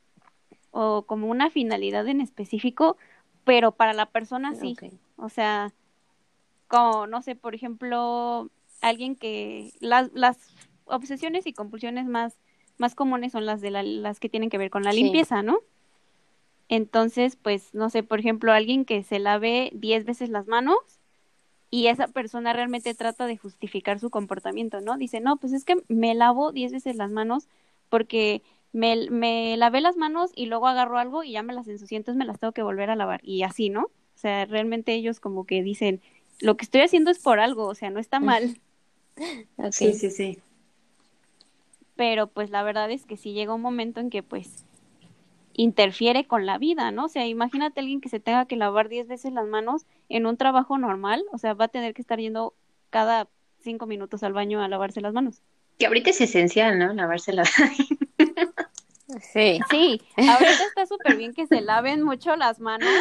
o 0.71 1.03
como 1.03 1.27
una 1.27 1.49
finalidad 1.49 2.07
en 2.07 2.21
específico, 2.21 2.97
pero 3.45 3.71
para 3.71 3.93
la 3.93 4.07
persona 4.07 4.55
sí. 4.55 4.77
ok. 4.77 4.93
O 5.17 5.29
sea, 5.29 5.73
como, 6.67 7.07
no 7.07 7.21
sé, 7.21 7.35
por 7.35 7.55
ejemplo, 7.55 8.49
alguien 8.81 9.15
que 9.15 9.71
las, 9.79 10.09
las 10.13 10.37
obsesiones 10.85 11.47
y 11.47 11.53
compulsiones 11.53 12.05
más, 12.05 12.37
más 12.77 12.95
comunes 12.95 13.31
son 13.31 13.45
las 13.45 13.61
de 13.61 13.71
la- 13.71 13.83
las 13.83 14.19
que 14.19 14.29
tienen 14.29 14.49
que 14.49 14.57
ver 14.57 14.69
con 14.69 14.83
la 14.83 14.91
Sí. 14.93 15.01
limpieza, 15.03 15.41
¿no? 15.43 15.59
Entonces, 16.69 17.37
pues, 17.37 17.73
no 17.73 17.89
sé, 17.89 18.03
por 18.03 18.19
ejemplo, 18.19 18.51
alguien 18.51 18.83
que 18.85 19.03
se 19.03 19.19
lave 19.19 19.71
10 19.73 20.03
veces 20.05 20.29
las 20.29 20.47
manos 20.47 20.77
y 21.69 21.87
esa 21.87 22.07
persona 22.07 22.53
realmente 22.53 22.93
trata 22.93 23.25
de 23.25 23.37
justificar 23.37 23.99
su 23.99 24.09
comportamiento, 24.09 24.81
¿no? 24.81 24.97
Dice, 24.97 25.19
no, 25.21 25.37
pues 25.37 25.53
es 25.53 25.63
que 25.63 25.77
me 25.87 26.13
lavo 26.13 26.51
10 26.51 26.71
veces 26.73 26.95
las 26.97 27.11
manos 27.11 27.47
porque 27.89 28.41
me, 28.73 29.09
me 29.09 29.55
lavé 29.57 29.79
las 29.79 29.95
manos 29.95 30.31
y 30.35 30.47
luego 30.47 30.67
agarro 30.67 30.97
algo 30.97 31.23
y 31.23 31.31
ya 31.31 31.43
me 31.43 31.53
las 31.53 31.67
ensucié, 31.69 31.97
entonces 31.97 32.17
me 32.17 32.25
las 32.25 32.39
tengo 32.39 32.51
que 32.51 32.63
volver 32.63 32.89
a 32.89 32.95
lavar 32.97 33.21
y 33.23 33.43
así, 33.43 33.69
¿no? 33.69 33.83
O 33.83 34.19
sea, 34.19 34.45
realmente 34.45 34.93
ellos 34.93 35.19
como 35.21 35.45
que 35.45 35.63
dicen, 35.63 36.01
lo 36.41 36.57
que 36.57 36.65
estoy 36.65 36.81
haciendo 36.81 37.11
es 37.11 37.19
por 37.19 37.39
algo, 37.39 37.65
o 37.65 37.75
sea, 37.75 37.89
no 37.91 37.99
está 37.99 38.19
mal, 38.19 38.59
Sí, 39.71 39.93
sí, 39.93 40.11
sí. 40.11 40.39
pero 41.95 42.27
pues 42.27 42.49
la 42.51 42.63
verdad 42.63 42.91
es 42.91 43.05
que 43.05 43.17
sí 43.17 43.33
llega 43.33 43.53
un 43.53 43.61
momento 43.61 43.99
en 43.99 44.09
que 44.09 44.23
pues 44.23 44.65
interfiere 45.53 46.27
con 46.27 46.45
la 46.45 46.57
vida, 46.59 46.91
¿no? 46.91 47.05
O 47.05 47.09
sea, 47.09 47.25
imagínate 47.27 47.79
a 47.79 47.81
alguien 47.81 48.01
que 48.01 48.09
se 48.09 48.19
tenga 48.19 48.45
que 48.45 48.55
lavar 48.55 48.89
10 48.89 49.07
veces 49.07 49.33
las 49.33 49.47
manos 49.47 49.85
en 50.09 50.25
un 50.27 50.37
trabajo 50.37 50.77
normal, 50.77 51.23
o 51.31 51.37
sea, 51.39 51.53
va 51.55 51.65
a 51.65 51.67
tener 51.69 51.93
que 51.95 52.01
estar 52.01 52.19
yendo 52.19 52.53
cada 52.91 53.27
cinco 53.59 53.87
minutos 53.87 54.23
al 54.23 54.33
baño 54.33 54.61
a 54.61 54.67
lavarse 54.67 55.01
las 55.01 55.13
manos. 55.13 55.41
Que 55.79 55.87
ahorita 55.87 56.11
es 56.11 56.21
esencial, 56.21 56.77
¿no? 56.79 56.93
Lavársela. 56.93 57.43
Sí. 59.21 59.59
Sí, 59.71 60.01
ahorita 60.17 60.65
está 60.65 60.85
súper 60.85 61.15
bien 61.15 61.33
que 61.33 61.47
se 61.47 61.61
laven 61.61 62.03
mucho 62.03 62.35
las 62.35 62.59
manos, 62.59 62.99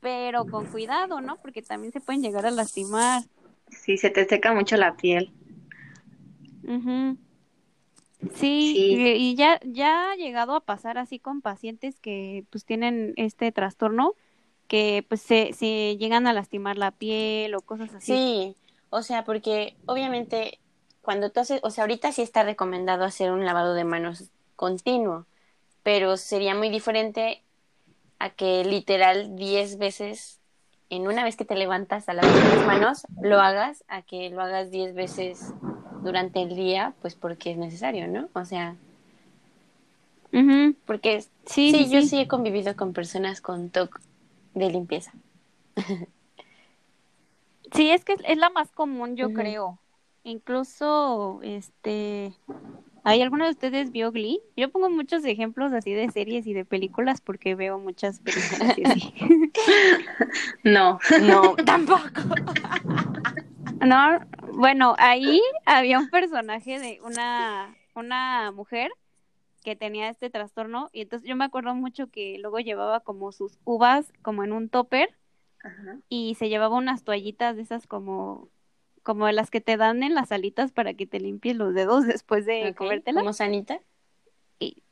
pero 0.00 0.46
con 0.46 0.66
cuidado, 0.66 1.20
¿no? 1.22 1.40
Porque 1.40 1.62
también 1.62 1.92
se 1.92 2.00
pueden 2.00 2.22
llegar 2.22 2.46
a 2.46 2.50
lastimar. 2.50 3.24
Sí, 3.70 3.96
se 3.96 4.10
te 4.10 4.26
seca 4.26 4.52
mucho 4.54 4.76
la 4.76 4.96
piel. 4.96 5.35
Ujú. 6.66 7.16
Sí, 8.34 8.72
Sí. 8.74 8.94
y 8.94 9.08
y 9.30 9.34
ya, 9.36 9.60
ya 9.64 10.10
ha 10.12 10.16
llegado 10.16 10.54
a 10.54 10.60
pasar 10.64 10.98
así 10.98 11.18
con 11.18 11.42
pacientes 11.42 12.00
que 12.00 12.44
pues 12.50 12.64
tienen 12.64 13.12
este 13.16 13.52
trastorno, 13.52 14.14
que 14.68 15.04
pues 15.08 15.20
se, 15.22 15.52
se 15.52 15.96
llegan 15.96 16.26
a 16.26 16.32
lastimar 16.32 16.76
la 16.78 16.90
piel 16.90 17.54
o 17.54 17.60
cosas 17.60 17.94
así. 17.94 18.12
Sí, 18.16 18.56
o 18.90 19.02
sea, 19.02 19.24
porque 19.24 19.76
obviamente 19.86 20.58
cuando 21.02 21.30
tú 21.30 21.40
haces, 21.40 21.60
o 21.62 21.70
sea, 21.70 21.84
ahorita 21.84 22.10
sí 22.10 22.22
está 22.22 22.42
recomendado 22.42 23.04
hacer 23.04 23.30
un 23.30 23.44
lavado 23.44 23.74
de 23.74 23.84
manos 23.84 24.30
continuo, 24.56 25.26
pero 25.82 26.16
sería 26.16 26.54
muy 26.54 26.68
diferente 26.68 27.42
a 28.18 28.30
que 28.30 28.64
literal 28.64 29.36
10 29.36 29.78
veces 29.78 30.40
en 30.88 31.06
una 31.06 31.22
vez 31.22 31.36
que 31.36 31.44
te 31.44 31.54
levantas 31.54 32.08
a 32.08 32.14
lavar 32.14 32.32
las 32.32 32.66
manos, 32.66 33.06
lo 33.20 33.40
hagas, 33.40 33.84
a 33.88 34.02
que 34.02 34.30
lo 34.30 34.40
hagas 34.40 34.70
diez 34.70 34.94
veces 34.94 35.52
durante 36.06 36.40
el 36.40 36.56
día, 36.56 36.94
pues 37.02 37.14
porque 37.14 37.50
es 37.50 37.58
necesario, 37.58 38.08
¿no? 38.08 38.28
O 38.32 38.44
sea, 38.44 38.76
porque 40.84 41.22
sí, 41.46 41.72
sí, 41.72 41.88
yo 41.90 42.02
sí. 42.02 42.20
he 42.20 42.28
convivido 42.28 42.76
con 42.76 42.92
personas 42.92 43.40
con 43.40 43.70
TOC 43.70 44.00
de 44.54 44.70
limpieza. 44.70 45.12
sí, 47.72 47.90
es 47.90 48.04
que 48.04 48.16
es 48.24 48.38
la 48.38 48.50
más 48.50 48.70
común, 48.72 49.16
yo 49.16 49.32
creo. 49.32 49.78
Incluso, 50.24 51.40
este, 51.42 52.32
¿hay 53.04 53.22
alguno 53.22 53.44
de 53.44 53.52
ustedes 53.52 53.92
vio 53.92 54.12
Glee? 54.12 54.40
Yo 54.56 54.70
pongo 54.70 54.90
muchos 54.90 55.24
ejemplos 55.24 55.72
así 55.72 55.92
de 55.92 56.10
series 56.10 56.46
y 56.46 56.52
de 56.52 56.64
películas 56.64 57.20
porque 57.20 57.54
veo 57.54 57.78
muchas 57.78 58.20
películas 58.20 58.76
así. 58.84 59.14
no, 60.64 60.98
no, 61.22 61.54
tampoco. 61.64 62.02
No, 63.80 64.20
bueno, 64.54 64.94
ahí 64.98 65.40
había 65.64 65.98
un 65.98 66.10
personaje 66.10 66.78
de 66.78 67.00
una, 67.02 67.76
una 67.94 68.52
mujer 68.52 68.90
que 69.62 69.76
tenía 69.76 70.08
este 70.08 70.30
trastorno 70.30 70.90
y 70.92 71.02
entonces 71.02 71.28
yo 71.28 71.34
me 71.34 71.44
acuerdo 71.44 71.74
mucho 71.74 72.06
que 72.08 72.38
luego 72.38 72.60
llevaba 72.60 73.00
como 73.00 73.32
sus 73.32 73.58
uvas 73.64 74.12
como 74.22 74.44
en 74.44 74.52
un 74.52 74.68
topper 74.68 75.16
y 76.08 76.36
se 76.36 76.48
llevaba 76.48 76.76
unas 76.76 77.02
toallitas 77.02 77.56
de 77.56 77.62
esas 77.62 77.88
como 77.88 78.48
como 79.02 79.30
las 79.30 79.50
que 79.50 79.60
te 79.60 79.76
dan 79.76 80.02
en 80.02 80.14
las 80.14 80.32
alitas 80.32 80.72
para 80.72 80.94
que 80.94 81.06
te 81.06 81.20
limpies 81.20 81.56
los 81.56 81.74
dedos 81.74 82.06
después 82.06 82.44
de 82.44 82.74
comértela. 82.76 83.20
¿Como 83.20 83.32
sanita? 83.32 83.80
Y, 84.58 84.82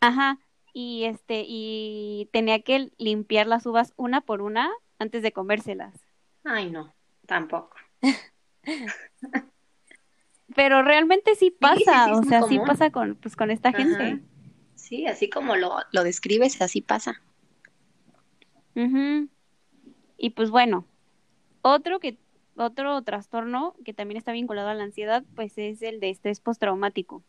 ajá, 0.00 0.38
y 0.72 1.04
este, 1.04 1.44
y 1.46 2.28
tenía 2.32 2.62
que 2.62 2.90
limpiar 2.96 3.46
las 3.46 3.66
uvas 3.66 3.92
una 3.96 4.22
por 4.22 4.40
una 4.40 4.70
antes 4.98 5.22
de 5.22 5.32
comérselas. 5.32 5.94
Ay, 6.44 6.70
no, 6.70 6.94
tampoco. 7.26 7.76
Pero 10.54 10.82
realmente 10.82 11.34
sí 11.34 11.50
pasa, 11.50 12.12
o 12.12 12.22
sea, 12.24 12.42
sí 12.42 12.58
pasa 12.58 12.90
con, 12.90 13.16
pues, 13.16 13.36
con 13.36 13.50
esta 13.50 13.72
gente. 13.72 14.20
Sí, 14.74 15.06
así 15.06 15.28
como 15.28 15.56
lo, 15.56 15.76
lo 15.92 16.04
describes, 16.04 16.60
así 16.62 16.80
pasa. 16.80 17.20
Y 20.16 20.30
pues 20.30 20.50
bueno, 20.50 20.84
otro 21.62 21.98
que 21.98 22.16
otro 22.56 23.02
trastorno 23.02 23.74
que 23.84 23.94
también 23.94 24.18
está 24.18 24.32
vinculado 24.32 24.68
a 24.68 24.74
la 24.74 24.84
ansiedad, 24.84 25.24
pues 25.34 25.56
es 25.58 25.82
el 25.82 26.00
de 26.00 26.10
estrés 26.10 26.40
postraumático. 26.40 27.22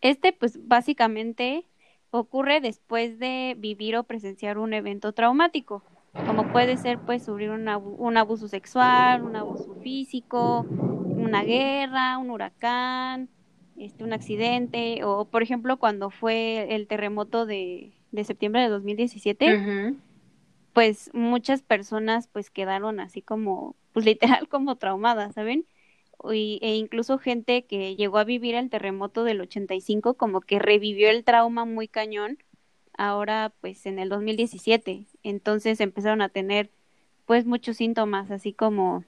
Este, 0.00 0.32
pues 0.32 0.66
básicamente 0.66 1.66
ocurre 2.10 2.60
después 2.60 3.18
de 3.18 3.54
vivir 3.58 3.96
o 3.96 4.04
presenciar 4.04 4.58
un 4.58 4.72
evento 4.72 5.12
traumático, 5.12 5.84
como 6.12 6.50
puede 6.52 6.76
ser 6.76 6.98
pues 6.98 7.24
sufrir 7.24 7.50
un, 7.50 7.68
un 7.68 8.16
abuso 8.16 8.48
sexual, 8.48 9.22
un 9.22 9.36
abuso 9.36 9.74
físico, 9.82 10.66
una 10.68 11.42
guerra, 11.42 12.18
un 12.18 12.30
huracán, 12.30 13.28
este, 13.76 14.04
un 14.04 14.12
accidente, 14.12 15.04
o 15.04 15.24
por 15.26 15.42
ejemplo 15.42 15.78
cuando 15.78 16.10
fue 16.10 16.74
el 16.74 16.86
terremoto 16.86 17.46
de, 17.46 17.92
de 18.10 18.24
septiembre 18.24 18.62
de 18.62 18.68
2017 18.68 19.96
pues 20.72 21.10
muchas 21.12 21.62
personas 21.62 22.28
pues 22.28 22.50
quedaron 22.50 23.00
así 23.00 23.22
como, 23.22 23.76
pues 23.92 24.06
literal 24.06 24.48
como 24.48 24.76
traumadas, 24.76 25.34
¿saben? 25.34 25.66
e 26.22 26.74
incluso 26.76 27.16
gente 27.16 27.64
que 27.64 27.96
llegó 27.96 28.18
a 28.18 28.24
vivir 28.24 28.54
el 28.54 28.68
terremoto 28.68 29.24
del 29.24 29.40
85 29.40 30.14
como 30.14 30.42
que 30.42 30.58
revivió 30.58 31.08
el 31.08 31.24
trauma 31.24 31.64
muy 31.64 31.88
cañón 31.88 32.36
ahora 33.00 33.52
pues 33.60 33.86
en 33.86 33.98
el 33.98 34.08
2017 34.08 35.06
entonces 35.22 35.80
empezaron 35.80 36.22
a 36.22 36.28
tener 36.28 36.70
pues 37.26 37.46
muchos 37.46 37.76
síntomas 37.76 38.30
así 38.30 38.52
como 38.52 39.04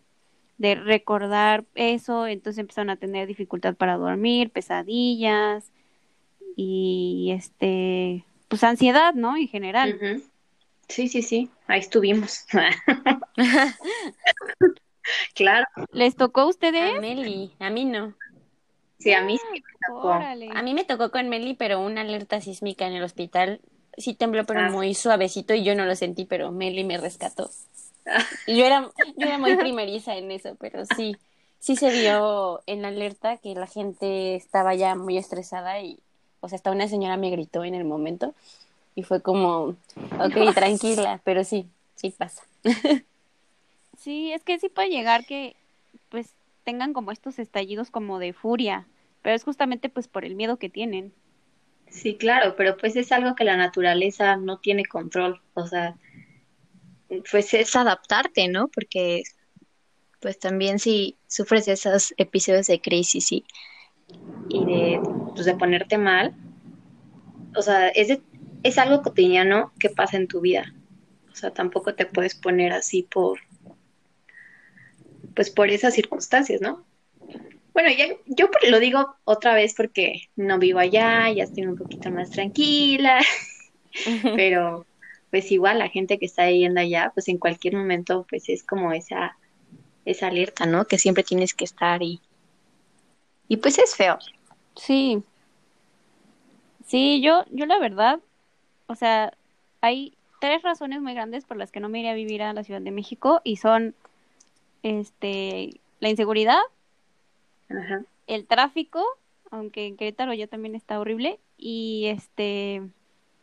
de 0.59 0.74
recordar 0.74 1.64
eso 1.74 2.26
entonces 2.26 2.59
empezaron 2.59 2.90
a 2.90 2.96
tener 2.96 3.26
dificultad 3.26 3.74
para 3.74 3.96
dormir 3.96 4.50
pesadillas 4.50 5.70
y 6.57 7.33
este 7.37 8.24
pues 8.48 8.64
ansiedad 8.64 9.14
no 9.14 9.37
en 9.37 9.48
general 9.48 10.22
Sí, 10.92 11.09
sí, 11.09 11.22
sí, 11.22 11.50
ahí 11.68 11.81
estuvimos. 11.81 12.44
claro. 15.35 15.64
¿Les 15.90 16.16
tocó 16.16 16.42
a 16.42 16.48
ustedes? 16.48 16.98
A 16.98 17.00
Meli, 17.00 17.50
a 17.61 17.70
mí 17.70 17.87
no. 17.87 18.12
Sí, 18.98 19.14
a 19.14 19.22
mí 19.22 19.38
sí 19.38 19.44
me 19.50 19.62
tocó. 19.88 20.12
A 20.12 20.62
mí 20.62 20.74
me 20.74 20.85
tocó 20.85 21.11
con 21.11 21.31
Meli, 21.31 21.55
pero 21.55 21.81
una 21.81 22.02
alerta 22.02 22.42
sísmica 22.42 22.87
en 22.87 22.92
el 22.92 23.02
hospital. 23.02 23.62
Sí 23.96 24.14
tembló, 24.14 24.44
pero 24.44 24.61
ah. 24.61 24.70
muy 24.70 24.94
suavecito 24.94 25.55
y 25.55 25.64
yo 25.64 25.74
no 25.74 25.85
lo 25.85 25.94
sentí, 25.94 26.24
pero 26.24 26.50
Meli 26.50 26.85
me 26.85 26.98
rescató. 26.98 27.50
Ah. 28.07 28.24
Yo 28.46 28.64
era, 28.64 28.90
yo 29.16 29.26
era 29.26 29.38
muy 29.38 29.57
primeriza 29.57 30.16
en 30.16 30.31
eso, 30.31 30.57
pero 30.59 30.85
sí, 30.96 31.16
sí 31.59 31.76
se 31.76 31.90
vio 31.90 32.62
en 32.66 32.83
la 32.83 32.88
alerta 32.88 33.37
que 33.37 33.55
la 33.55 33.66
gente 33.66 34.35
estaba 34.35 34.74
ya 34.74 34.94
muy 34.94 35.18
estresada 35.18 35.81
y, 35.81 35.98
o 36.40 36.48
sea, 36.48 36.57
hasta 36.57 36.70
una 36.70 36.88
señora 36.88 37.16
me 37.16 37.31
gritó 37.31 37.64
en 37.64 37.74
el 37.74 37.85
momento 37.85 38.35
y 38.94 39.02
fue 39.02 39.22
como, 39.22 39.76
ok, 40.18 40.55
tranquila, 40.55 41.20
pero 41.24 41.44
sí, 41.44 41.66
sí 41.94 42.11
pasa. 42.11 42.42
sí, 43.98 44.33
es 44.33 44.42
que 44.42 44.59
sí 44.59 44.68
puede 44.68 44.90
llegar 44.90 45.24
que 45.24 45.57
pues 46.09 46.28
tengan 46.64 46.92
como 46.92 47.12
estos 47.12 47.38
estallidos 47.38 47.90
como 47.90 48.18
de 48.18 48.33
furia, 48.33 48.87
pero 49.22 49.35
es 49.35 49.44
justamente 49.44 49.88
pues 49.88 50.09
por 50.09 50.24
el 50.24 50.35
miedo 50.35 50.57
que 50.57 50.68
tienen. 50.68 51.12
Sí, 51.92 52.16
claro, 52.16 52.55
pero 52.57 52.76
pues 52.76 52.96
es 52.96 53.12
algo 53.12 53.35
que 53.35 53.44
la 53.44 53.57
naturaleza 53.57 54.37
no 54.37 54.59
tiene 54.59 54.85
control, 54.87 55.40
o 55.55 55.66
sea, 55.66 55.94
pues 57.31 57.52
es 57.52 57.76
adaptarte, 57.76 58.48
¿no? 58.48 58.68
Porque 58.68 59.22
pues 60.20 60.38
también 60.38 60.78
si 60.78 61.18
sufres 61.26 61.68
esos 61.68 62.14
episodios 62.16 62.66
de 62.68 62.81
crisis 62.81 63.31
y, 63.31 63.44
y 64.48 64.64
de, 64.64 65.00
pues, 65.35 65.44
de 65.44 65.55
ponerte 65.55 65.98
mal, 65.98 66.35
o 67.55 67.61
sea, 67.61 67.88
es 67.88 68.09
de 68.09 68.22
es 68.62 68.78
algo 68.78 69.02
cotidiano 69.02 69.72
que 69.78 69.90
pasa 69.90 70.16
en 70.16 70.28
tu 70.28 70.40
vida. 70.40 70.72
O 71.31 71.35
sea, 71.35 71.52
tampoco 71.52 71.94
te 71.94 72.07
puedes 72.07 72.35
poner 72.35 72.72
así 72.72 73.02
por, 73.02 73.40
pues 75.35 75.50
por 75.50 75.70
esas 75.70 75.94
circunstancias, 75.94 76.61
¿no? 76.61 76.85
Bueno, 77.72 77.90
ya, 77.90 78.06
yo 78.26 78.48
lo 78.68 78.80
digo 78.80 79.16
otra 79.24 79.54
vez 79.54 79.74
porque 79.74 80.28
no 80.37 80.58
vivo 80.58 80.78
allá, 80.78 81.30
ya 81.30 81.44
estoy 81.44 81.66
un 81.66 81.76
poquito 81.76 82.11
más 82.11 82.30
tranquila, 82.30 83.20
pero 84.37 84.87
pues 85.30 85.50
igual 85.50 85.78
la 85.78 85.88
gente 85.88 86.18
que 86.18 86.26
está 86.26 86.50
yendo 86.50 86.80
allá, 86.80 87.11
pues 87.14 87.28
en 87.28 87.38
cualquier 87.38 87.74
momento, 87.74 88.26
pues 88.28 88.50
es 88.50 88.62
como 88.62 88.92
esa, 88.92 89.38
esa 90.04 90.26
alerta, 90.26 90.66
¿no? 90.66 90.85
Que 90.85 90.98
siempre 90.98 91.24
tienes 91.24 91.54
que 91.54 91.64
estar 91.64 92.02
y, 92.02 92.20
y 93.48 93.56
pues 93.56 93.78
es 93.78 93.96
feo. 93.96 94.18
Sí. 94.76 95.22
Sí, 96.87 97.22
yo, 97.22 97.46
yo 97.50 97.64
la 97.64 97.78
verdad, 97.78 98.20
o 98.87 98.94
sea, 98.94 99.32
hay 99.80 100.14
tres 100.40 100.61
razones 100.62 101.00
muy 101.00 101.14
grandes 101.14 101.44
por 101.44 101.56
las 101.56 101.72
que 101.72 101.80
no 101.80 101.88
me 101.88 102.00
iría 102.00 102.11
a 102.11 102.14
vivir 102.14 102.42
a 102.42 102.52
la 102.52 102.64
Ciudad 102.64 102.82
de 102.82 102.90
México 102.90 103.40
y 103.44 103.56
son 103.56 103.94
este 104.82 105.80
la 106.00 106.08
inseguridad, 106.08 106.58
el 108.26 108.46
tráfico, 108.46 109.04
aunque 109.50 109.87
en 109.87 109.96
Querétaro 109.96 110.35
ya 110.35 110.46
también 110.46 110.74
está 110.74 111.00
horrible, 111.00 111.38
y 111.58 112.06
este 112.06 112.82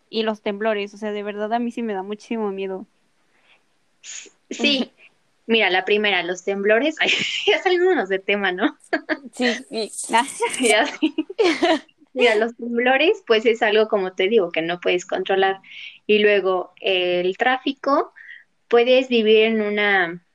y 0.10 0.24
los 0.24 0.42
temblores, 0.42 0.94
o 0.94 0.98
sea, 0.98 1.12
de 1.12 1.24
verdad 1.24 1.54
a 1.54 1.60
mí 1.60 1.72
sí 1.72 1.84
me 1.84 1.94
da 1.94 2.04
muchísimo 2.04 2.52
miedo. 2.52 2.88
Sí, 4.50 4.92
mira, 5.46 5.70
la 5.70 5.86
primera, 5.86 6.24
los 6.24 6.44
temblores, 6.44 6.96
ya 7.46 7.62
salimos 7.62 8.10
de 8.10 8.20
tema, 8.20 8.52
¿no? 8.52 8.78
Sí, 9.34 9.46
ya, 10.10 10.24
sí. 10.86 11.15
Mira, 12.13 12.36
los 12.36 12.56
temblores, 12.56 13.24
pues 13.28 13.46
es 13.46 13.62
algo, 13.62 13.88
como 13.88 14.13
te 14.13 14.28
digo, 14.28 14.52
que 14.52 14.63
no 14.63 14.80
puedes 14.80 15.06
controlar. 15.06 15.60
Y 16.08 16.20
luego 16.20 16.74
el 16.82 17.38
tráfico, 17.38 18.13
puedes 18.68 19.10
vivir 19.10 19.44
en 19.44 19.62
una, 19.62 20.26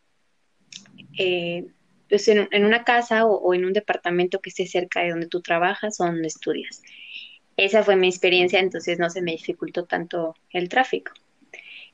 eh, 1.18 1.66
pues 2.08 2.28
en, 2.28 2.48
una 2.64 2.84
casa 2.84 3.26
o, 3.26 3.54
en 3.54 3.64
un 3.64 3.72
departamento 3.72 4.40
que 4.40 4.50
esté 4.50 4.66
cerca 4.66 5.00
de 5.00 5.10
donde 5.10 5.26
tú 5.26 5.40
trabajas 5.40 6.00
o 6.00 6.04
donde 6.04 6.28
estudias. 6.28 6.82
Esa 7.56 7.82
fue 7.82 7.96
mi 7.96 8.08
experiencia, 8.08 8.60
entonces 8.60 8.98
no 8.98 9.10
se 9.10 9.22
me 9.22 9.32
dificultó 9.32 9.84
tanto 9.84 10.34
el 10.50 10.68
tráfico. 10.68 11.12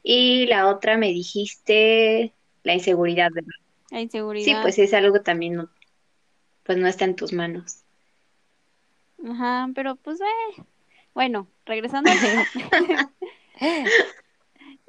Y 0.02 0.46
la 0.46 0.68
otra 0.68 0.96
me 0.96 1.08
dijiste 1.08 2.32
la 2.62 2.74
inseguridad, 2.74 3.30
¿verdad? 3.32 3.50
La 3.90 4.00
inseguridad. 4.00 4.44
Sí, 4.44 4.54
pues 4.62 4.78
es 4.78 4.94
algo 4.94 5.12
que 5.12 5.20
también 5.20 5.68
pues 6.64 6.78
no 6.78 6.86
está 6.86 7.04
en 7.04 7.16
tus 7.16 7.32
manos. 7.32 7.82
Ajá, 9.28 9.68
pero 9.74 9.96
pues, 9.96 10.20
eh. 10.20 10.62
bueno, 11.14 11.46
regresando 11.66 12.10
al 12.10 12.18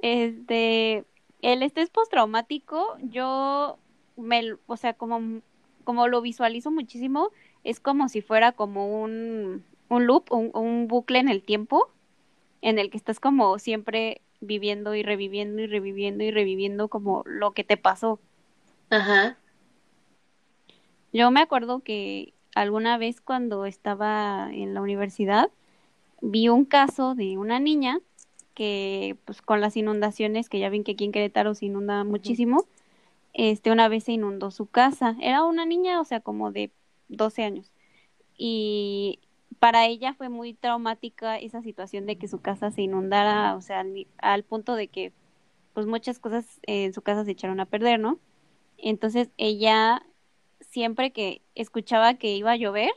este, 0.02 1.04
el 1.42 1.64
estrés 1.64 1.90
postraumático, 1.90 2.98
yo 3.02 3.78
me, 4.18 4.56
o 4.68 4.78
sea, 4.78 4.94
como, 4.94 5.42
como 5.84 6.08
lo 6.08 6.22
visualizo 6.22 6.72
muchísimo, 6.72 7.30
es 7.64 7.80
como 7.80 8.10
si 8.10 8.22
fuera 8.22 8.52
como 8.52 9.02
un, 9.02 9.64
un 9.90 10.08
loop, 10.08 10.32
un, 10.32 10.52
un 10.54 10.88
bucle 10.88 11.20
en 11.20 11.30
el 11.30 11.44
tiempo, 11.44 11.90
en 12.62 12.80
el 12.80 12.90
que 12.90 12.98
estás 12.98 13.20
como 13.20 13.60
siempre 13.60 14.22
viviendo 14.40 14.96
y 14.96 15.04
reviviendo 15.04 15.62
y 15.62 15.68
reviviendo 15.68 16.24
y 16.24 16.32
reviviendo 16.32 16.88
como 16.88 17.24
lo 17.26 17.52
que 17.52 17.64
te 17.64 17.78
pasó. 17.78 18.20
Ajá. 18.90 19.38
Yo 21.14 21.30
me 21.32 21.42
acuerdo 21.42 21.80
que 21.82 22.34
alguna 22.56 22.98
vez 22.98 23.22
cuando 23.22 23.66
estaba 23.66 24.50
en 24.52 24.74
la 24.74 24.82
universidad 24.82 25.50
vi 26.22 26.50
un 26.50 26.66
caso 26.66 27.16
de 27.16 27.38
una 27.38 27.60
niña 27.60 28.00
que 28.54 29.18
pues 29.26 29.42
con 29.42 29.62
las 29.62 29.78
inundaciones 29.78 30.50
que 30.50 30.60
ya 30.60 30.70
ven 30.70 30.84
que 30.84 30.94
aquí 30.94 31.06
en 31.06 31.12
Querétaro 31.12 31.56
se 31.56 31.66
inunda 31.66 32.04
muchísimo, 32.04 32.66
este 33.34 33.72
una 33.72 33.88
vez 33.88 34.06
se 34.06 34.14
inundó 34.14 34.52
su 34.52 34.68
casa. 34.68 35.16
Era 35.22 35.44
una 35.44 35.66
niña, 35.66 36.02
o 36.02 36.06
sea, 36.06 36.20
como 36.22 36.52
de 36.52 36.72
12 37.10 37.44
años. 37.44 37.72
Y 38.38 39.20
para 39.60 39.86
ella 39.88 40.14
fue 40.16 40.30
muy 40.30 40.54
traumática 40.54 41.38
esa 41.38 41.62
situación 41.62 42.06
de 42.06 42.18
que 42.18 42.28
su 42.28 42.42
casa 42.42 42.72
se 42.72 42.82
inundara, 42.84 43.56
o 43.56 43.62
sea, 43.62 43.82
al, 43.82 44.08
al 44.18 44.44
punto 44.44 44.76
de 44.76 44.88
que 44.88 45.14
pues 45.74 45.86
muchas 45.88 46.20
cosas 46.20 46.60
en 46.64 46.94
su 46.94 47.02
casa 47.02 47.26
se 47.26 47.32
echaron 47.32 47.60
a 47.60 47.66
perder, 47.66 48.00
¿no? 48.00 48.20
Entonces 48.78 49.30
ella 49.38 50.04
siempre 50.62 51.12
que 51.12 51.42
escuchaba 51.56 52.16
que 52.16 52.36
iba 52.36 52.52
a 52.52 52.56
llover 52.58 52.92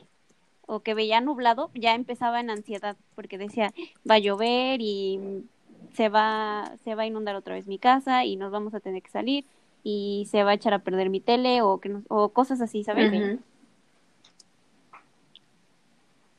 o 0.67 0.81
que 0.81 0.93
veía 0.95 1.21
nublado, 1.21 1.71
ya 1.75 1.93
empezaba 1.95 2.39
en 2.39 2.49
ansiedad 2.49 2.97
porque 3.15 3.37
decía, 3.37 3.73
va 4.09 4.15
a 4.15 4.19
llover 4.19 4.81
y 4.81 5.45
se 5.93 6.09
va 6.09 6.73
se 6.83 6.95
va 6.95 7.03
a 7.03 7.07
inundar 7.07 7.35
otra 7.35 7.55
vez 7.55 7.67
mi 7.67 7.79
casa 7.79 8.25
y 8.25 8.35
nos 8.35 8.51
vamos 8.51 8.73
a 8.73 8.79
tener 8.79 9.01
que 9.03 9.11
salir 9.11 9.45
y 9.85 10.27
se 10.31 10.43
va 10.43 10.51
a 10.51 10.55
echar 10.55 10.73
a 10.73 10.79
perder 10.83 11.09
mi 11.09 11.21
tele 11.21 11.61
o 11.61 11.79
que 11.79 11.89
nos, 11.89 12.03
o 12.09 12.33
cosas 12.33 12.59
así, 12.59 12.83
¿sabes? 12.83 13.13
Ujú. 13.13 13.39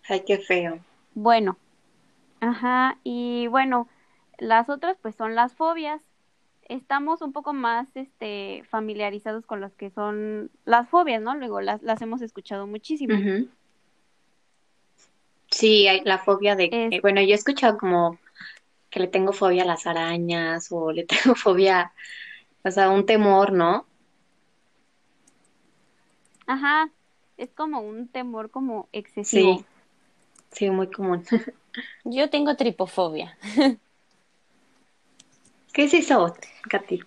Ay, 0.09 0.23
qué 0.27 0.39
feo. 0.39 0.79
Bueno, 1.15 1.57
ajá, 2.41 2.99
y 3.05 3.47
bueno, 3.49 3.89
las 4.39 4.69
otras 4.69 4.99
pues 5.01 5.15
son 5.17 5.35
las 5.35 5.55
fobias. 5.55 6.03
Estamos 6.69 7.23
un 7.23 7.33
poco 7.33 7.53
más 7.53 7.95
este 7.97 8.65
familiarizados 8.69 9.47
con 9.47 9.61
las 9.61 9.73
que 9.75 9.91
son 9.91 10.51
las 10.65 10.89
fobias, 10.89 11.23
¿no? 11.23 11.35
Luego 11.37 11.61
las, 11.61 11.83
las 11.83 12.03
hemos 12.03 12.23
escuchado 12.23 12.67
muchísimo. 12.67 13.15
Sí, 15.51 15.89
hay 15.89 16.03
la 16.05 16.19
fobia 16.19 16.57
de, 16.57 16.69
Es- 16.73 17.01
bueno, 17.03 17.21
yo 17.23 17.29
he 17.29 17.35
escuchado 17.35 17.79
como 17.79 18.19
que 18.91 19.01
le 19.01 19.09
tengo 19.09 19.33
fobia 19.33 19.63
a 19.63 19.67
las 19.67 19.87
arañas 19.87 20.69
o 20.71 20.93
le 20.93 21.05
tengo 21.25 21.35
fobia, 21.37 21.93
o 22.67 22.71
sea, 22.71 22.91
un 22.91 23.07
temor, 23.07 23.53
¿no? 23.53 23.87
Ajá, 26.47 26.91
es 27.37 27.51
como 27.51 27.81
un 27.81 28.09
temor 28.09 28.51
como 28.51 28.89
excesivo. 28.93 29.59
Sí, 29.59 29.65
sí, 30.53 30.71
muy 30.71 30.91
común. 30.91 31.25
Yo 32.05 32.31
tengo 32.31 32.57
tripofobia. 32.57 33.37
¿Qué 35.73 35.85
es 35.85 35.95
eso, 35.95 36.35
Katy? 36.71 37.01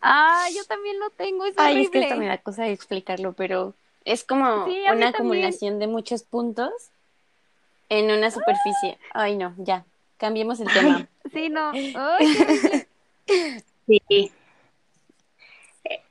Ah, 0.00 0.46
yo 0.54 0.64
también 0.64 0.98
lo 0.98 1.10
tengo, 1.10 1.46
es 1.46 1.54
Ay, 1.56 1.82
es 1.84 1.90
que 1.90 2.00
esto 2.00 2.16
me 2.16 2.26
da 2.26 2.38
cosa 2.38 2.64
de 2.64 2.72
explicarlo, 2.72 3.32
pero 3.32 3.74
es 4.04 4.24
como 4.24 4.66
Sí, 4.66 4.82
una 4.92 5.08
acumulación 5.08 5.78
de 5.78 5.86
muchos 5.86 6.22
puntos 6.22 6.72
en 7.88 8.10
una 8.10 8.30
superficie. 8.30 8.98
Ay, 9.14 9.36
no, 9.36 9.54
ya. 9.58 9.84
Cambiemos 10.16 10.60
el 10.60 10.72
tema. 10.72 11.08
Sí, 11.32 11.48
no. 11.48 11.72
Ay. 11.72 12.86
Sí. 13.86 14.32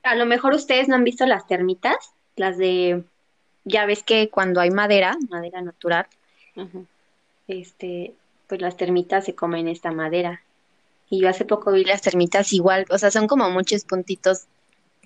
A 0.02 0.14
lo 0.14 0.26
mejor 0.26 0.54
ustedes 0.54 0.88
no 0.88 0.94
han 0.96 1.04
visto 1.04 1.24
las 1.26 1.46
termitas, 1.46 2.12
las 2.36 2.58
de, 2.58 3.04
ya 3.64 3.86
ves 3.86 4.02
que 4.02 4.28
cuando 4.30 4.60
hay 4.60 4.70
madera, 4.70 5.16
madera 5.30 5.60
natural, 5.62 6.06
este, 7.48 8.14
pues 8.46 8.60
las 8.60 8.76
termitas 8.76 9.24
se 9.24 9.34
comen 9.34 9.68
esta 9.68 9.90
madera. 9.92 10.42
Y 11.08 11.20
yo 11.20 11.28
hace 11.28 11.44
poco 11.44 11.72
vi 11.72 11.84
las 11.84 12.00
termitas 12.02 12.52
igual, 12.52 12.86
o 12.90 12.98
sea, 12.98 13.10
son 13.10 13.26
como 13.26 13.50
muchos 13.50 13.84
puntitos. 13.84 14.46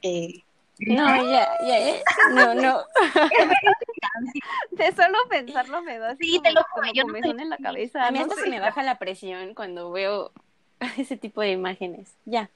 eh, 0.02 0.42
No, 0.78 1.16
ya, 1.30 1.48
ya, 1.66 1.78
eh. 1.88 2.02
No, 2.32 2.54
no. 2.54 2.80
De 4.70 4.92
solo 4.92 5.18
pensarlo 5.28 5.82
me 5.82 5.98
da 5.98 6.10
así 6.10 6.24
Sí, 6.24 6.40
te 6.42 6.52
lo 6.52 6.62
juro, 6.64 6.86
como 7.04 7.16
yo 7.22 7.32
no 7.34 7.42
en 7.42 7.50
la 7.50 7.56
cabeza. 7.56 8.06
A 8.06 8.10
mí 8.10 8.18
no 8.18 8.24
hasta 8.24 8.36
sé. 8.36 8.42
se 8.42 8.50
me 8.50 8.60
baja 8.60 8.82
la 8.82 8.98
presión 8.98 9.54
cuando 9.54 9.90
veo 9.90 10.32
ese 10.98 11.16
tipo 11.16 11.40
de 11.40 11.50
imágenes. 11.52 12.14
Ya, 12.24 12.50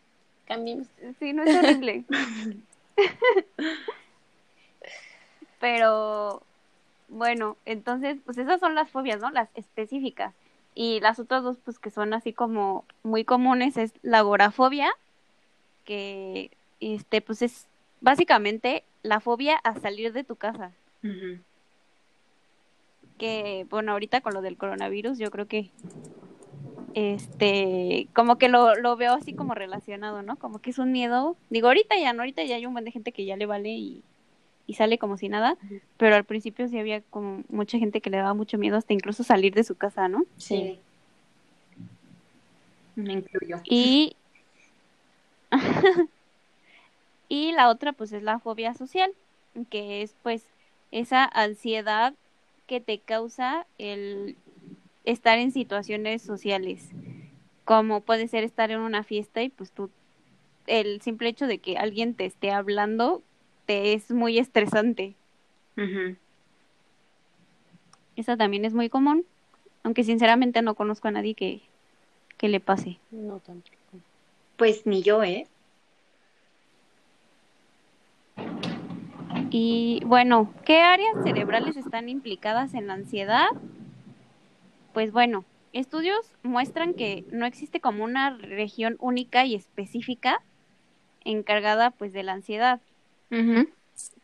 cambiemos. 0.51 0.89
Sí, 1.21 1.33
no 1.33 1.45
es 1.45 1.57
horrible. 1.57 2.05
Pero 5.61 6.43
bueno, 7.09 7.57
entonces, 7.67 8.19
pues 8.25 8.37
esas 8.37 8.59
son 8.59 8.75
las 8.75 8.91
fobias, 8.91 9.21
¿no? 9.21 9.31
Las 9.31 9.49
específicas. 9.55 10.35
Y 10.75 10.99
las 11.01 11.21
otras 11.21 11.45
dos, 11.45 11.59
pues 11.65 11.79
que 11.79 11.91
son 11.91 12.15
así 12.15 12.33
como 12.33 12.85
muy 13.05 13.25
comunes, 13.25 13.77
es 13.77 13.93
la 14.03 14.19
agorafobia, 14.19 14.91
que 15.85 16.51
este, 16.81 17.21
pues 17.21 17.43
es 17.43 17.69
básicamente 18.01 18.83
la 19.03 19.21
fobia 19.21 19.57
a 19.57 19.79
salir 19.79 20.13
de 20.13 20.25
tu 20.25 20.35
casa. 20.35 20.73
Que, 23.19 23.67
bueno, 23.71 23.93
ahorita 23.93 24.21
con 24.21 24.35
lo 24.35 24.43
del 24.43 24.57
coronavirus, 24.57 25.19
yo 25.19 25.31
creo 25.31 25.47
que 25.47 25.71
este, 26.94 28.09
como 28.14 28.37
que 28.37 28.48
lo, 28.48 28.74
lo 28.76 28.96
veo 28.96 29.14
así 29.14 29.33
como 29.33 29.55
relacionado, 29.55 30.22
¿no? 30.22 30.37
Como 30.37 30.59
que 30.59 30.70
es 30.70 30.79
un 30.79 30.92
miedo. 30.92 31.37
Digo, 31.50 31.68
ahorita 31.68 31.98
ya, 31.98 32.12
no, 32.12 32.22
ahorita 32.22 32.44
ya 32.44 32.57
hay 32.57 32.66
un 32.66 32.72
buen 32.72 32.85
de 32.85 32.92
gente 32.92 33.12
que 33.12 33.24
ya 33.24 33.37
le 33.37 33.46
vale 33.46 33.70
y, 33.70 34.03
y 34.66 34.74
sale 34.74 34.98
como 34.98 35.16
si 35.16 35.29
nada, 35.29 35.57
pero 35.96 36.16
al 36.16 36.24
principio 36.24 36.68
sí 36.68 36.79
había 36.79 37.00
como 37.03 37.42
mucha 37.48 37.79
gente 37.79 38.00
que 38.00 38.11
le 38.11 38.18
daba 38.18 38.35
mucho 38.35 38.59
miedo 38.59 38.76
hasta 38.76 38.92
incluso 38.92 39.24
salir 39.24 39.55
de 39.55 39.64
su 39.64 39.76
casa, 39.76 40.09
¿no? 40.09 40.24
Sí. 40.37 40.79
Me 42.96 43.14
incluyo. 43.14 43.61
Y 43.64 44.16
y 47.29 47.53
la 47.53 47.68
otra 47.68 47.92
pues 47.92 48.12
es 48.12 48.22
la 48.22 48.38
fobia 48.38 48.74
social, 48.74 49.12
que 49.70 50.03
es 50.03 50.14
pues 50.22 50.44
esa 50.92 51.24
ansiedad 51.24 52.14
que 52.66 52.81
te 52.81 52.98
causa 52.98 53.66
el 53.79 54.37
estar 55.05 55.39
en 55.39 55.53
situaciones 55.53 56.23
sociales, 56.23 56.89
como 57.65 58.01
puede 58.01 58.29
ser 58.29 58.45
estar 58.45 58.71
en 58.71 58.81
una 58.81 59.03
fiesta 59.03 59.43
y 59.43 59.49
pues 59.49 59.73
tú 59.73 59.91
el 60.67 61.01
simple 61.01 61.29
hecho 61.29 61.47
de 61.47 61.59
que 61.59 61.77
alguien 61.77 62.15
te 62.15 62.27
esté 62.27 62.53
hablando 62.53 63.23
te 63.67 63.93
es 63.93 64.11
muy 64.11 64.39
estresante. 64.39 65.15
Esa 68.17 68.37
también 68.37 68.65
es 68.65 68.75
muy 68.75 68.89
común, 68.89 69.25
aunque 69.83 70.05
sinceramente 70.05 70.61
no 70.61 70.75
conozco 70.75 71.09
a 71.09 71.13
nadie 71.13 71.35
que, 71.35 71.61
que 72.37 72.49
le 72.49 72.61
pase. 72.61 72.99
No 73.11 73.39
tampoco. 73.39 73.77
Pues 74.57 74.87
ni 74.87 75.03
yo, 75.03 75.23
¿eh? 75.23 75.47
Y 79.51 80.03
bueno, 80.05 80.53
¿qué 80.65 80.81
áreas 80.81 81.15
cerebrales 81.25 81.77
están 81.77 82.09
implicadas 82.09 82.75
en 82.75 82.87
la 82.87 82.95
ansiedad? 82.95 83.49
Pues 84.92 85.12
bueno, 85.12 85.44
estudios 85.72 86.18
muestran 86.42 86.94
que 86.94 87.24
no 87.31 87.46
existe 87.46 87.81
como 87.81 88.05
una 88.05 88.31
región 88.31 88.96
única 88.98 89.44
y 89.44 89.55
específica 89.55 90.42
encargada 91.24 91.90
pues 91.90 92.12
de 92.12 92.22
la 92.22 92.33
ansiedad, 92.33 92.81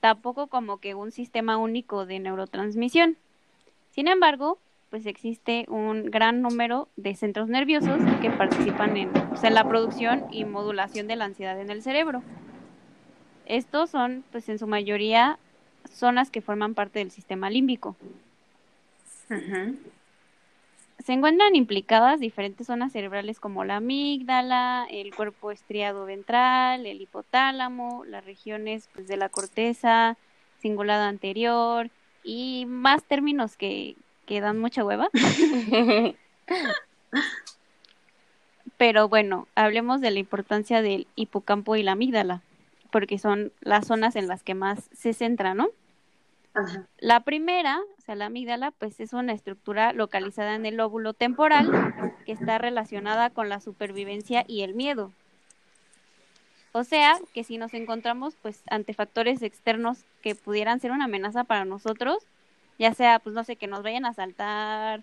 tampoco 0.01 0.49
como 0.49 0.79
que 0.79 0.95
un 0.95 1.13
sistema 1.13 1.57
único 1.57 2.07
de 2.07 2.19
neurotransmisión. 2.19 3.17
Sin 3.91 4.09
embargo, 4.09 4.59
pues 4.91 5.07
existe 5.07 5.67
un 5.69 6.07
gran 6.07 6.43
número 6.43 6.89
de 6.97 7.15
centros 7.15 7.49
nerviosos 7.49 7.99
que 8.21 8.31
participan 8.31 8.97
en, 8.97 9.11
en 9.43 9.55
la 9.55 9.69
producción 9.69 10.25
y 10.33 10.45
modulación 10.45 11.07
de 11.07 11.17
la 11.17 11.27
ansiedad 11.27 11.61
en 11.61 11.71
el 11.71 11.83
cerebro. 11.83 12.23
Estos 13.47 13.91
son, 13.91 14.25
pues 14.33 14.49
en 14.49 14.59
su 14.59 14.67
mayoría, 14.67 15.39
zonas 15.93 16.31
que 16.31 16.41
forman 16.41 16.75
parte 16.75 16.99
del 16.99 17.11
sistema 17.11 17.51
límbico. 17.51 17.97
Se 21.07 21.13
encuentran 21.13 21.55
implicadas 21.55 22.19
diferentes 22.19 22.67
zonas 22.67 22.91
cerebrales 22.91 23.39
como 23.39 23.63
la 23.65 23.77
amígdala, 23.77 24.89
el 24.91 25.15
cuerpo 25.15 25.53
estriado 25.53 26.05
ventral, 26.05 26.85
el 26.85 27.01
hipotálamo, 27.01 28.05
las 28.05 28.25
regiones 28.25 28.89
pues, 28.93 29.07
de 29.07 29.17
la 29.17 29.29
corteza, 29.29 30.17
cingulada 30.61 31.07
anterior 31.07 31.91
y 32.25 32.67
más 32.67 33.05
términos 33.05 33.57
que, 33.57 33.95
que 34.27 34.41
dan 34.41 34.59
mucha 34.59 34.85
hueva. 34.85 35.09
Pero 38.77 39.09
bueno, 39.09 39.47
hablemos 39.55 40.01
de 40.01 40.11
la 40.11 40.19
importancia 40.19 40.83
del 40.83 41.07
hipocampo 41.15 41.77
y 41.77 41.85
la 41.85 41.93
amígdala, 41.93 42.43
porque 42.91 43.21
son 43.21 43.53
las 43.61 43.87
zonas 43.87 44.17
en 44.17 44.27
las 44.27 44.43
que 44.43 44.55
más 44.55 44.91
se 44.93 45.13
centra, 45.13 45.55
¿no? 45.55 45.69
Ajá. 46.57 46.87
La 46.99 47.21
primera, 47.21 47.79
o 47.99 48.01
sea, 48.01 48.15
la 48.15 48.27
amígdala, 48.27 48.71
pues 48.71 48.99
es 48.99 49.13
una 49.13 49.35
estructura 49.35 49.93
localizada 49.93 50.55
en 50.55 50.65
el 50.65 50.77
lóbulo 50.77 51.13
temporal 51.13 51.71
que 52.25 52.33
está 52.33 52.57
relacionada 52.57 53.29
con 53.29 53.51
la 53.51 53.61
supervivencia 53.61 54.43
y 54.49 54.63
el 54.63 54.75
miedo. 54.75 55.13
O 56.73 56.83
sea, 56.83 57.19
que 57.35 57.45
si 57.45 57.59
nos 57.59 57.75
encontramos 57.75 58.37
pues 58.41 58.63
ante 58.71 58.95
factores 58.95 59.43
externos 59.43 60.05
que 60.23 60.35
pudieran 60.35 60.81
ser 60.81 60.93
una 60.93 61.05
amenaza 61.05 61.45
para 61.45 61.67
nosotros, 61.67 62.19
ya 62.79 62.95
sea 62.95 63.19
pues 63.19 63.35
no 63.35 63.45
sé, 63.45 63.57
que 63.57 63.67
nos 63.67 63.83
vayan 63.83 64.07
a 64.07 64.11
asaltar 64.11 65.03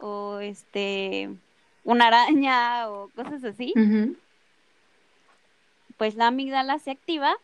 o 0.00 0.38
este 0.40 1.30
una 1.84 2.08
araña 2.08 2.90
o 2.90 3.08
cosas 3.16 3.42
así, 3.44 3.72
pues 5.96 6.14
la 6.14 6.26
amígdala 6.26 6.78
se 6.78 6.90
activa 6.90 7.34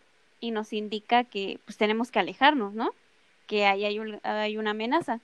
y 0.41 0.51
nos 0.51 0.75
indica 0.75 1.25
que 1.25 1.59
pues 1.65 1.79
tenemos 1.79 2.11
que 2.11 2.19
alejarnos, 2.19 2.75
¿no? 2.75 2.91
Que 3.47 3.67
ahí 3.67 3.85
hay, 3.85 3.99
hay 4.23 4.57
una 4.59 4.71
amenaza. 4.71 5.21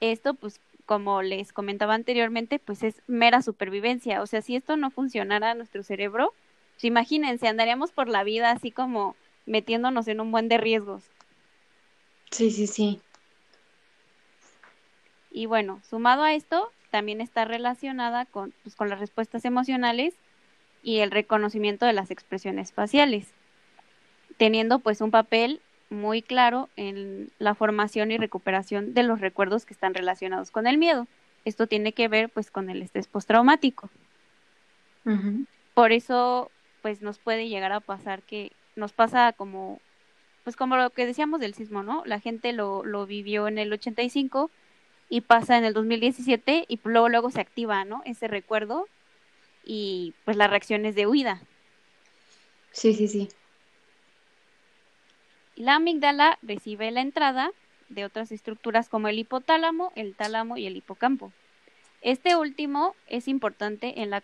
Esto, 0.00 0.34
pues, 0.34 0.60
como 0.86 1.22
les 1.22 1.52
comentaba 1.52 1.94
anteriormente, 1.94 2.58
pues 2.58 2.82
es 2.82 3.02
mera 3.06 3.42
supervivencia. 3.42 4.22
O 4.22 4.26
sea, 4.26 4.40
si 4.40 4.56
esto 4.56 4.76
no 4.76 4.90
funcionara 4.90 5.54
nuestro 5.54 5.82
cerebro, 5.82 6.32
pues 6.74 6.84
imagínense, 6.84 7.48
andaríamos 7.48 7.92
por 7.92 8.08
la 8.08 8.24
vida 8.24 8.50
así 8.50 8.70
como 8.70 9.16
metiéndonos 9.44 10.08
en 10.08 10.20
un 10.20 10.32
buen 10.32 10.48
de 10.48 10.58
riesgos. 10.58 11.04
Sí, 12.30 12.50
sí, 12.50 12.66
sí. 12.66 13.00
Y 15.30 15.46
bueno, 15.46 15.80
sumado 15.88 16.22
a 16.22 16.34
esto, 16.34 16.72
también 16.90 17.20
está 17.20 17.44
relacionada 17.44 18.24
con, 18.24 18.54
pues, 18.62 18.74
con 18.74 18.88
las 18.88 18.98
respuestas 18.98 19.44
emocionales 19.44 20.14
y 20.82 20.98
el 20.98 21.10
reconocimiento 21.10 21.86
de 21.86 21.92
las 21.92 22.10
expresiones 22.10 22.72
faciales, 22.72 23.28
teniendo 24.36 24.78
pues 24.78 25.00
un 25.00 25.10
papel 25.10 25.60
muy 25.90 26.22
claro 26.22 26.68
en 26.76 27.30
la 27.38 27.54
formación 27.54 28.10
y 28.10 28.18
recuperación 28.18 28.94
de 28.94 29.02
los 29.02 29.20
recuerdos 29.20 29.64
que 29.64 29.74
están 29.74 29.94
relacionados 29.94 30.50
con 30.50 30.66
el 30.66 30.78
miedo. 30.78 31.06
Esto 31.44 31.66
tiene 31.66 31.92
que 31.92 32.08
ver 32.08 32.28
pues 32.30 32.50
con 32.50 32.70
el 32.70 32.82
estrés 32.82 33.08
postraumático. 33.08 33.90
Por 35.74 35.92
eso 35.92 36.50
pues 36.82 37.02
nos 37.02 37.18
puede 37.18 37.48
llegar 37.48 37.72
a 37.72 37.80
pasar 37.80 38.22
que 38.22 38.52
nos 38.76 38.92
pasa 38.92 39.32
como 39.32 39.80
pues 40.44 40.56
como 40.56 40.76
lo 40.76 40.90
que 40.90 41.06
decíamos 41.06 41.40
del 41.40 41.54
sismo, 41.54 41.82
¿no? 41.82 42.02
La 42.06 42.20
gente 42.20 42.52
lo, 42.52 42.84
lo 42.84 43.06
vivió 43.06 43.48
en 43.48 43.58
el 43.58 43.72
85 43.72 44.50
y 45.08 45.22
pasa 45.22 45.58
en 45.58 45.64
el 45.64 45.74
2017 45.74 46.64
y 46.68 46.80
luego 46.84 47.08
luego 47.08 47.30
se 47.30 47.40
activa, 47.40 47.84
¿no? 47.84 48.02
Ese 48.04 48.28
recuerdo 48.28 48.88
y 49.64 50.14
pues 50.24 50.36
las 50.36 50.50
reacciones 50.50 50.94
de 50.94 51.06
huida. 51.06 51.42
Sí, 52.72 52.94
sí, 52.94 53.08
sí. 53.08 53.28
La 55.58 55.74
amígdala 55.74 56.38
recibe 56.40 56.90
la 56.92 57.00
entrada 57.00 57.50
de 57.88 58.04
otras 58.04 58.30
estructuras 58.30 58.88
como 58.88 59.08
el 59.08 59.18
hipotálamo, 59.18 59.90
el 59.96 60.14
tálamo 60.14 60.56
y 60.56 60.68
el 60.68 60.76
hipocampo. 60.76 61.32
Este 62.00 62.36
último 62.36 62.94
es 63.08 63.26
importante 63.26 64.02
en 64.02 64.10
la 64.10 64.22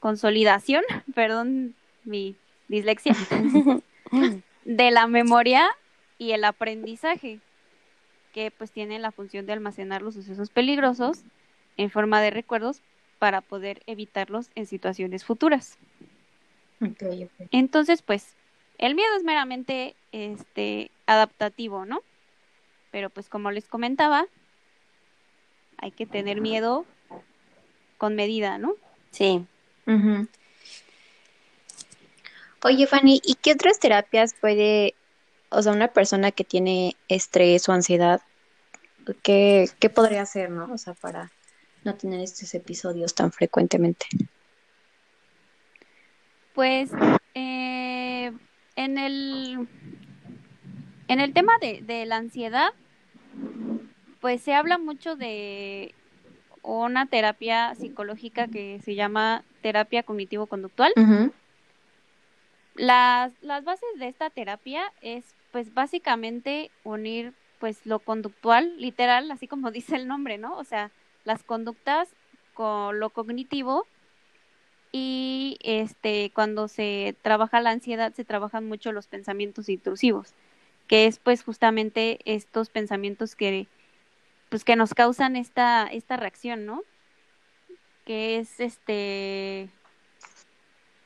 consolidación, 0.00 0.82
perdón 1.14 1.76
mi 2.02 2.34
dislexia, 2.66 3.14
de 4.64 4.90
la 4.90 5.06
memoria 5.06 5.68
y 6.18 6.32
el 6.32 6.42
aprendizaje, 6.42 7.38
que 8.32 8.50
pues 8.50 8.72
tiene 8.72 8.98
la 8.98 9.12
función 9.12 9.46
de 9.46 9.52
almacenar 9.52 10.02
los 10.02 10.14
sucesos 10.14 10.50
peligrosos 10.50 11.22
en 11.76 11.90
forma 11.90 12.20
de 12.20 12.30
recuerdos 12.30 12.82
para 13.20 13.40
poder 13.40 13.84
evitarlos 13.86 14.50
en 14.56 14.66
situaciones 14.66 15.24
futuras. 15.24 15.78
Entonces, 17.52 18.02
pues, 18.02 18.34
el 18.78 18.94
miedo 18.94 19.16
es 19.16 19.24
meramente 19.24 19.94
este 20.12 20.90
adaptativo, 21.06 21.84
¿no? 21.84 22.02
Pero 22.90 23.10
pues 23.10 23.28
como 23.28 23.50
les 23.50 23.66
comentaba, 23.66 24.26
hay 25.78 25.90
que 25.90 26.06
tener 26.06 26.40
miedo 26.40 26.84
con 27.98 28.14
medida, 28.14 28.58
¿no? 28.58 28.74
Sí. 29.10 29.44
Oye, 32.62 32.86
Fanny, 32.86 33.20
¿y 33.24 33.34
qué 33.36 33.52
otras 33.52 33.78
terapias 33.78 34.34
puede, 34.34 34.94
o 35.50 35.62
sea, 35.62 35.72
una 35.72 35.88
persona 35.88 36.32
que 36.32 36.44
tiene 36.44 36.96
estrés 37.08 37.68
o 37.68 37.72
ansiedad, 37.72 38.20
qué, 39.22 39.68
qué 39.78 39.90
podría 39.90 40.22
hacer, 40.22 40.50
¿no? 40.50 40.72
O 40.72 40.78
sea, 40.78 40.94
para 40.94 41.30
no 41.84 41.94
tener 41.94 42.20
estos 42.20 42.52
episodios 42.54 43.14
tan 43.14 43.30
frecuentemente. 43.30 44.06
Pues 46.54 46.90
eh, 47.34 47.95
en 48.76 48.98
el 48.98 49.68
en 51.08 51.20
el 51.20 51.32
tema 51.32 51.52
de, 51.60 51.82
de, 51.82 52.04
la 52.04 52.16
ansiedad, 52.16 52.70
pues 54.20 54.42
se 54.42 54.54
habla 54.54 54.76
mucho 54.76 55.16
de 55.16 55.94
una 56.62 57.06
terapia 57.06 57.74
psicológica 57.76 58.48
que 58.48 58.80
se 58.84 58.94
llama 58.96 59.44
terapia 59.62 60.02
cognitivo-conductual. 60.02 60.92
las, 62.74 63.32
las 63.40 63.64
bases 63.64 63.88
de 63.98 64.08
esta 64.08 64.30
terapia 64.30 64.92
es 65.00 65.34
pues 65.52 65.72
básicamente 65.72 66.70
unir 66.84 67.32
pues 67.60 67.86
lo 67.86 68.00
conductual, 68.00 68.74
literal, 68.78 69.30
así 69.30 69.46
como 69.46 69.70
dice 69.72 69.96
el 69.96 70.08
nombre, 70.08 70.38
¿no? 70.38 70.56
O 70.56 70.64
sea, 70.64 70.90
las 71.24 71.42
conductas 71.42 72.08
con 72.54 72.98
lo 72.98 73.10
cognitivo 73.10 73.86
y 74.96 75.58
este 75.60 76.30
cuando 76.34 76.68
se 76.68 77.16
trabaja 77.22 77.60
la 77.60 77.70
ansiedad 77.70 78.14
se 78.14 78.24
trabajan 78.24 78.66
mucho 78.66 78.92
los 78.92 79.06
pensamientos 79.06 79.68
intrusivos 79.68 80.34
que 80.86 81.06
es 81.06 81.18
pues 81.18 81.42
justamente 81.42 82.20
estos 82.24 82.70
pensamientos 82.70 83.36
que 83.36 83.66
pues 84.48 84.64
que 84.64 84.76
nos 84.76 84.94
causan 84.94 85.36
esta 85.36 85.86
esta 85.86 86.16
reacción 86.16 86.64
no 86.64 86.82
que 88.06 88.38
es 88.38 88.60
este 88.60 89.68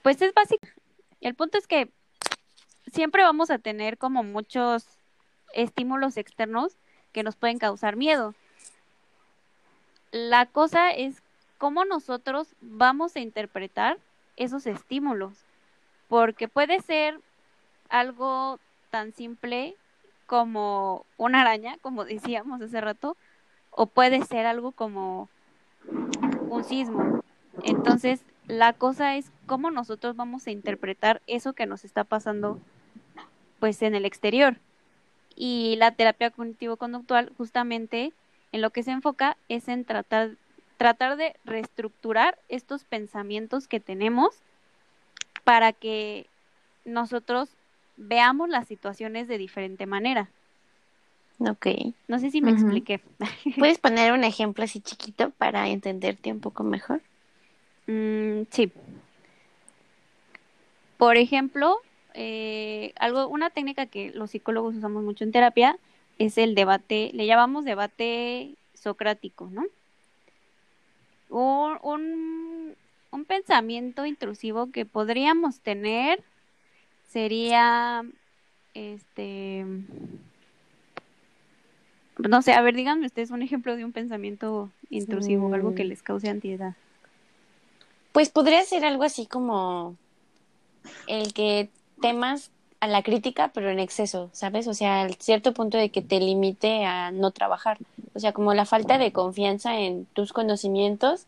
pues 0.02 0.20
es 0.22 0.32
básico. 0.32 0.66
El 1.20 1.34
punto 1.34 1.58
es 1.58 1.66
que 1.66 1.90
siempre 2.92 3.22
vamos 3.22 3.50
a 3.50 3.58
tener 3.58 3.98
como 3.98 4.22
muchos 4.22 4.86
estímulos 5.52 6.16
externos 6.16 6.76
que 7.12 7.22
nos 7.22 7.36
pueden 7.36 7.58
causar 7.58 7.96
miedo. 7.96 8.34
La 10.12 10.46
cosa 10.46 10.90
es 10.90 11.22
cómo 11.60 11.84
nosotros 11.84 12.56
vamos 12.62 13.14
a 13.14 13.20
interpretar 13.20 13.98
esos 14.38 14.66
estímulos, 14.66 15.44
porque 16.08 16.48
puede 16.48 16.80
ser 16.80 17.20
algo 17.90 18.58
tan 18.88 19.12
simple 19.12 19.76
como 20.24 21.04
una 21.18 21.42
araña, 21.42 21.76
como 21.82 22.04
decíamos 22.06 22.62
hace 22.62 22.80
rato, 22.80 23.14
o 23.70 23.84
puede 23.84 24.24
ser 24.24 24.46
algo 24.46 24.72
como 24.72 25.28
un 26.48 26.64
sismo. 26.64 27.22
Entonces, 27.62 28.22
la 28.46 28.72
cosa 28.72 29.16
es 29.16 29.30
cómo 29.44 29.70
nosotros 29.70 30.16
vamos 30.16 30.46
a 30.46 30.52
interpretar 30.52 31.20
eso 31.26 31.52
que 31.52 31.66
nos 31.66 31.84
está 31.84 32.04
pasando 32.04 32.58
pues 33.58 33.82
en 33.82 33.94
el 33.94 34.06
exterior. 34.06 34.56
Y 35.36 35.76
la 35.76 35.90
terapia 35.90 36.30
cognitivo-conductual 36.30 37.34
justamente 37.36 38.14
en 38.50 38.62
lo 38.62 38.70
que 38.70 38.82
se 38.82 38.92
enfoca 38.92 39.36
es 39.50 39.68
en 39.68 39.84
tratar, 39.84 40.36
tratar 40.80 41.18
de 41.18 41.36
reestructurar 41.44 42.38
estos 42.48 42.84
pensamientos 42.84 43.68
que 43.68 43.80
tenemos 43.80 44.34
para 45.44 45.74
que 45.74 46.26
nosotros 46.86 47.50
veamos 47.98 48.48
las 48.48 48.66
situaciones 48.66 49.28
de 49.28 49.36
diferente 49.36 49.84
manera. 49.84 50.30
Ok. 51.38 51.66
No 52.08 52.18
sé 52.18 52.30
si 52.30 52.40
me 52.40 52.50
expliqué. 52.50 53.02
¿Puedes 53.58 53.76
poner 53.76 54.14
un 54.14 54.24
ejemplo 54.24 54.64
así 54.64 54.80
chiquito 54.80 55.28
para 55.32 55.68
entenderte 55.68 56.32
un 56.32 56.40
poco 56.40 56.64
mejor? 56.64 57.02
Mm, 57.86 58.44
sí. 58.50 58.72
Por 60.96 61.18
ejemplo, 61.18 61.76
eh, 62.14 62.94
algo, 62.96 63.28
una 63.28 63.50
técnica 63.50 63.84
que 63.84 64.12
los 64.12 64.30
psicólogos 64.30 64.76
usamos 64.76 65.02
mucho 65.02 65.24
en 65.24 65.32
terapia 65.32 65.78
es 66.18 66.38
el 66.38 66.54
debate, 66.54 67.10
le 67.12 67.26
llamamos 67.26 67.66
debate 67.66 68.54
socrático, 68.72 69.50
¿no? 69.52 69.66
Un, 71.30 72.76
un, 73.10 73.24
pensamiento 73.24 74.06
intrusivo 74.06 74.72
que 74.72 74.84
podríamos 74.84 75.60
tener 75.60 76.22
sería, 77.08 78.04
este, 78.74 79.64
no 82.18 82.42
sé, 82.42 82.52
a 82.52 82.60
ver, 82.62 82.74
díganme 82.74 83.06
ustedes 83.06 83.30
un 83.30 83.42
ejemplo 83.42 83.76
de 83.76 83.84
un 83.84 83.92
pensamiento 83.92 84.70
intrusivo, 84.90 85.54
algo 85.54 85.74
que 85.74 85.84
mm. 85.84 85.88
les 85.88 86.02
cause 86.02 86.28
ansiedad. 86.28 86.74
Pues 88.12 88.28
podría 88.30 88.64
ser 88.64 88.84
algo 88.84 89.04
así 89.04 89.26
como 89.26 89.96
el 91.06 91.32
que 91.32 91.68
temas 92.00 92.50
a 92.80 92.88
la 92.88 93.02
crítica, 93.02 93.50
pero 93.52 93.70
en 93.70 93.78
exceso, 93.78 94.30
¿sabes? 94.32 94.66
O 94.66 94.74
sea, 94.74 95.02
al 95.02 95.14
cierto 95.14 95.52
punto 95.52 95.76
de 95.76 95.90
que 95.90 96.00
te 96.00 96.18
limite 96.18 96.84
a 96.84 97.10
no 97.10 97.30
trabajar. 97.30 97.78
O 98.14 98.20
sea, 98.20 98.32
como 98.32 98.54
la 98.54 98.64
falta 98.64 98.96
de 98.96 99.12
confianza 99.12 99.78
en 99.78 100.06
tus 100.06 100.32
conocimientos 100.32 101.26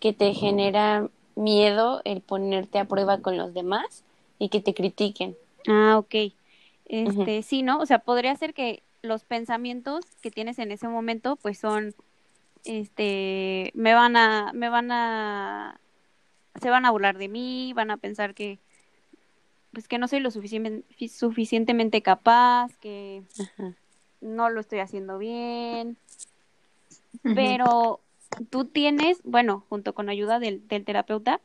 que 0.00 0.12
te 0.12 0.34
genera 0.34 1.08
miedo 1.36 2.02
el 2.04 2.20
ponerte 2.20 2.78
a 2.80 2.84
prueba 2.84 3.18
con 3.18 3.36
los 3.36 3.54
demás 3.54 4.02
y 4.40 4.48
que 4.48 4.60
te 4.60 4.74
critiquen. 4.74 5.36
Ah, 5.68 5.96
ok. 5.98 6.32
Este, 6.86 7.42
sí, 7.42 7.62
¿no? 7.62 7.78
O 7.78 7.86
sea, 7.86 8.00
podría 8.00 8.34
ser 8.34 8.52
que 8.52 8.82
los 9.02 9.22
pensamientos 9.24 10.04
que 10.20 10.32
tienes 10.32 10.58
en 10.58 10.72
ese 10.72 10.88
momento, 10.88 11.36
pues 11.36 11.58
son, 11.58 11.94
este, 12.64 13.70
me 13.74 13.94
van 13.94 14.16
a, 14.16 14.52
me 14.52 14.68
van 14.68 14.90
a, 14.90 15.80
se 16.60 16.70
van 16.70 16.84
a 16.84 16.90
burlar 16.90 17.18
de 17.18 17.28
mí, 17.28 17.72
van 17.72 17.92
a 17.92 17.96
pensar 17.96 18.34
que, 18.34 18.58
pues 19.72 19.88
que 19.88 19.98
no 19.98 20.08
soy 20.08 20.20
lo 20.20 20.30
suficientemente 20.30 22.02
capaz, 22.02 22.76
que 22.78 23.22
no 24.20 24.50
lo 24.50 24.60
estoy 24.60 24.80
haciendo 24.80 25.18
bien, 25.18 25.96
pero 27.22 28.00
tú 28.50 28.64
tienes, 28.66 29.20
bueno, 29.24 29.64
junto 29.68 29.94
con 29.94 30.08
ayuda 30.08 30.38
del, 30.38 30.66
del 30.68 30.84
terapeuta, 30.84 31.40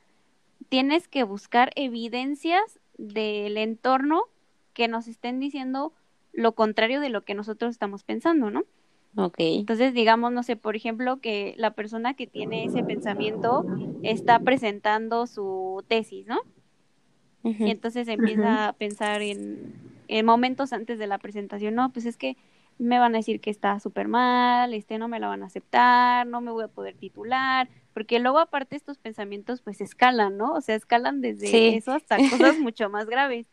tienes 0.70 1.08
que 1.08 1.24
buscar 1.24 1.72
evidencias 1.76 2.80
del 2.98 3.58
entorno 3.58 4.24
que 4.74 4.88
nos 4.88 5.08
estén 5.08 5.40
diciendo 5.40 5.94
lo 6.34 6.52
contrario 6.54 7.00
de 7.00 7.10
lo 7.10 7.24
que 7.24 7.34
nosotros 7.34 7.72
estamos 7.72 8.04
pensando, 8.04 8.52
¿no? 8.52 8.64
Ok. 9.16 9.36
Entonces, 9.40 9.94
digamos, 9.94 10.32
no 10.32 10.44
sé, 10.44 10.56
por 10.56 10.76
ejemplo, 10.76 11.18
que 11.18 11.56
la 11.58 11.72
persona 11.72 12.14
que 12.14 12.28
tiene 12.28 12.66
ese 12.66 12.84
pensamiento 12.84 13.66
está 14.04 14.40
presentando 14.40 15.26
su 15.26 15.84
tesis, 15.88 16.28
¿no? 16.28 16.40
Y 17.60 17.70
entonces 17.70 18.08
empieza 18.08 18.68
a 18.68 18.74
pensar 18.74 19.22
en, 19.22 19.74
en 20.08 20.26
momentos 20.26 20.74
antes 20.74 21.00
de 21.00 21.08
la 21.08 21.18
presentación, 21.18 21.76
no, 21.76 21.91
pues 21.91 22.06
es 22.06 22.18
que 22.18 22.38
me 22.80 23.00
van 23.00 23.16
a 23.16 23.20
decir 23.20 23.41
que 23.41 23.50
está 23.50 23.80
súper 23.80 24.08
mal, 24.08 24.74
este 24.74 24.98
no 25.00 25.08
me 25.08 25.20
la 25.20 25.28
van 25.28 25.43
a 25.43 25.48
aceptar, 25.48 26.28
no 26.28 26.41
me 26.41 26.52
voy 26.52 26.64
a 26.66 26.68
poder 26.68 26.95
titular, 26.95 27.70
porque 27.93 28.20
luego 28.20 28.39
aparte 28.39 28.76
estos 28.76 28.98
pensamientos 29.00 29.62
pues 29.62 29.82
escalan, 29.82 30.38
¿no? 30.38 30.54
O 30.54 30.62
sea, 30.62 30.76
escalan 30.76 31.22
desde 31.22 31.48
Sí. 31.48 31.68
eso 31.76 31.93
hasta 31.93 32.18
cosas 32.30 32.58
mucho 32.60 32.89
más 32.89 33.08
graves. 33.08 33.48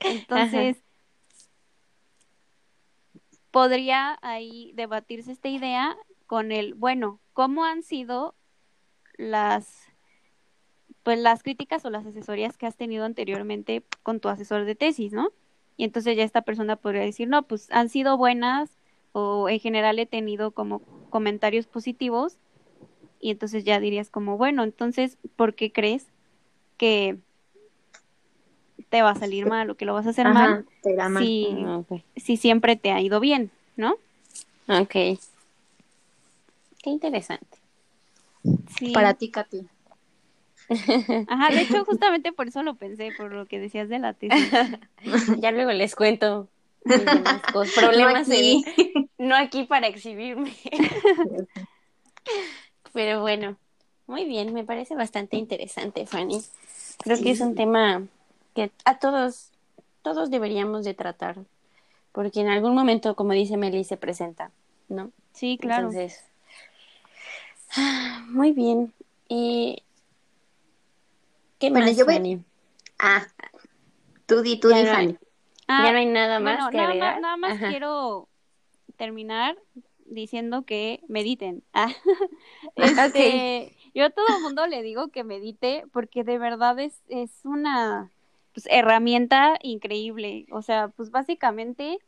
Entonces, 0.00 0.82
podría 3.50 4.18
ahí 4.22 4.72
debatirse 4.74 5.32
esta 5.32 5.48
idea 5.48 5.96
con 6.26 6.50
el, 6.52 6.74
bueno, 6.74 7.20
¿cómo 7.34 7.64
han 7.64 7.82
sido 7.82 8.34
las 9.18 9.91
pues 11.02 11.18
las 11.18 11.42
críticas 11.42 11.84
o 11.84 11.90
las 11.90 12.06
asesorías 12.06 12.56
que 12.56 12.66
has 12.66 12.76
tenido 12.76 13.04
anteriormente 13.04 13.82
con 14.02 14.20
tu 14.20 14.28
asesor 14.28 14.64
de 14.64 14.74
tesis, 14.74 15.12
¿no? 15.12 15.30
Y 15.76 15.84
entonces 15.84 16.16
ya 16.16 16.24
esta 16.24 16.42
persona 16.42 16.76
podría 16.76 17.02
decir, 17.02 17.28
no, 17.28 17.42
pues 17.42 17.68
han 17.70 17.88
sido 17.88 18.16
buenas 18.16 18.70
o 19.12 19.48
en 19.48 19.58
general 19.58 19.98
he 19.98 20.06
tenido 20.06 20.52
como 20.52 20.80
comentarios 21.10 21.66
positivos 21.66 22.36
y 23.20 23.30
entonces 23.30 23.64
ya 23.64 23.80
dirías 23.80 24.10
como, 24.10 24.36
bueno, 24.36 24.62
entonces, 24.64 25.16
¿por 25.36 25.54
qué 25.54 25.72
crees 25.72 26.06
que 26.76 27.18
te 28.90 29.02
va 29.02 29.10
a 29.10 29.14
salir 29.14 29.46
mal 29.46 29.70
o 29.70 29.76
que 29.76 29.84
lo 29.84 29.94
vas 29.94 30.06
a 30.06 30.10
hacer 30.10 30.26
Ajá, 30.26 30.48
mal 30.48 30.66
te 30.82 30.94
da 30.94 31.08
mal. 31.08 31.24
si 32.16 32.36
siempre 32.36 32.76
te 32.76 32.90
ha 32.90 33.00
ido 33.00 33.20
bien, 33.20 33.50
¿no? 33.76 33.94
Ok. 34.68 34.92
Qué 36.82 36.90
interesante. 36.90 37.58
Sí. 38.78 38.92
Para 38.92 39.14
ti, 39.14 39.30
Katy. 39.30 39.66
Ajá, 41.28 41.50
de 41.52 41.60
hecho, 41.62 41.84
justamente 41.84 42.32
por 42.32 42.48
eso 42.48 42.62
lo 42.62 42.74
pensé, 42.74 43.12
por 43.16 43.32
lo 43.32 43.46
que 43.46 43.58
decías 43.60 43.88
de 43.88 43.98
la 43.98 44.14
tesis. 44.14 44.50
Ya 45.40 45.50
luego 45.50 45.72
les 45.72 45.94
cuento 45.96 46.48
mis 46.84 46.96
demás 47.06 47.42
cosas, 47.52 47.74
problemas 47.74 48.28
No 48.28 48.34
aquí. 48.34 48.64
en- 48.86 49.08
no 49.18 49.36
aquí 49.36 49.64
para 49.64 49.86
exhibirme. 49.88 50.52
Pero 52.92 53.20
bueno, 53.20 53.56
muy 54.06 54.24
bien, 54.24 54.52
me 54.52 54.64
parece 54.64 54.94
bastante 54.94 55.36
interesante, 55.36 56.06
Fanny. 56.06 56.40
Creo 56.98 57.20
que 57.22 57.30
es 57.30 57.40
un 57.40 57.54
tema 57.54 58.02
que 58.54 58.70
a 58.84 58.98
todos, 58.98 59.50
todos 60.02 60.30
deberíamos 60.30 60.84
de 60.84 60.94
tratar, 60.94 61.36
porque 62.12 62.40
en 62.40 62.48
algún 62.48 62.74
momento, 62.74 63.14
como 63.16 63.32
dice 63.32 63.56
Meli, 63.56 63.84
se 63.84 63.96
presenta, 63.96 64.50
¿no? 64.88 65.10
Sí, 65.32 65.56
claro. 65.58 65.88
Entonces, 65.88 66.22
ah, 67.76 68.24
muy 68.28 68.52
bien. 68.52 68.92
¿Y 69.28 69.82
qué 71.62 71.70
Bueno, 71.70 71.86
más, 71.86 71.96
yo 71.96 72.04
voy- 72.04 72.14
Fanny? 72.14 72.44
Ah, 72.98 73.24
tú 74.26 74.42
di, 74.42 74.58
tú 74.58 74.70
Ya 74.70 74.76
di, 74.78 74.82
no 74.84 74.88
hay- 74.90 74.94
Fanny. 74.96 75.18
Ah, 75.68 75.84
ya 75.86 75.92
no 75.92 75.98
hay 75.98 76.06
nada 76.06 76.40
más 76.40 76.54
bueno, 76.56 76.70
que 76.70 76.76
nada 76.76 76.88
agregar. 76.88 77.12
más, 77.14 77.20
nada 77.22 77.36
más 77.36 77.52
Ajá. 77.52 77.68
quiero 77.68 78.28
terminar 78.96 79.56
diciendo 80.06 80.62
que 80.64 81.00
mediten. 81.08 81.62
Ah, 81.74 81.92
este, 82.76 83.76
Yo 83.94 84.06
a 84.06 84.10
todo 84.10 84.26
el 84.36 84.42
mundo 84.42 84.66
le 84.66 84.82
digo 84.82 85.08
que 85.08 85.22
medite 85.24 85.84
porque 85.92 86.24
de 86.24 86.38
verdad 86.38 86.78
es, 86.80 87.00
es 87.08 87.30
una 87.44 88.10
pues, 88.54 88.66
herramienta 88.70 89.56
increíble. 89.62 90.46
O 90.50 90.62
sea, 90.62 90.88
pues 90.88 91.10
básicamente 91.10 91.98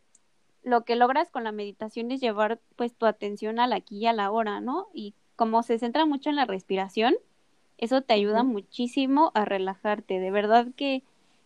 lo 0.65 0.85
que 0.85 0.97
logras 0.97 1.31
con 1.31 1.45
la 1.45 1.53
meditación 1.53 2.11
es 2.11 2.21
llevar 2.21 2.59
pues 2.77 2.95
tu 2.95 3.07
atención 3.07 3.61
al 3.61 3.73
aquí 3.73 3.99
y 3.99 4.07
a 4.07 4.13
la 4.13 4.31
hora, 4.33 4.61
¿no? 4.61 4.89
Y 4.93 5.15
como 5.37 5.63
se 5.63 5.79
centra 5.79 6.07
mucho 6.07 6.29
en 6.31 6.37
la 6.37 6.45
respiración, 6.47 7.15
eso 7.85 8.03
te 8.03 8.15
ayuda 8.15 8.43
muchísimo 8.43 9.31
a 9.35 9.45
relajarte. 9.45 10.21
De 10.21 10.31
verdad 10.31 10.67
que 10.77 11.03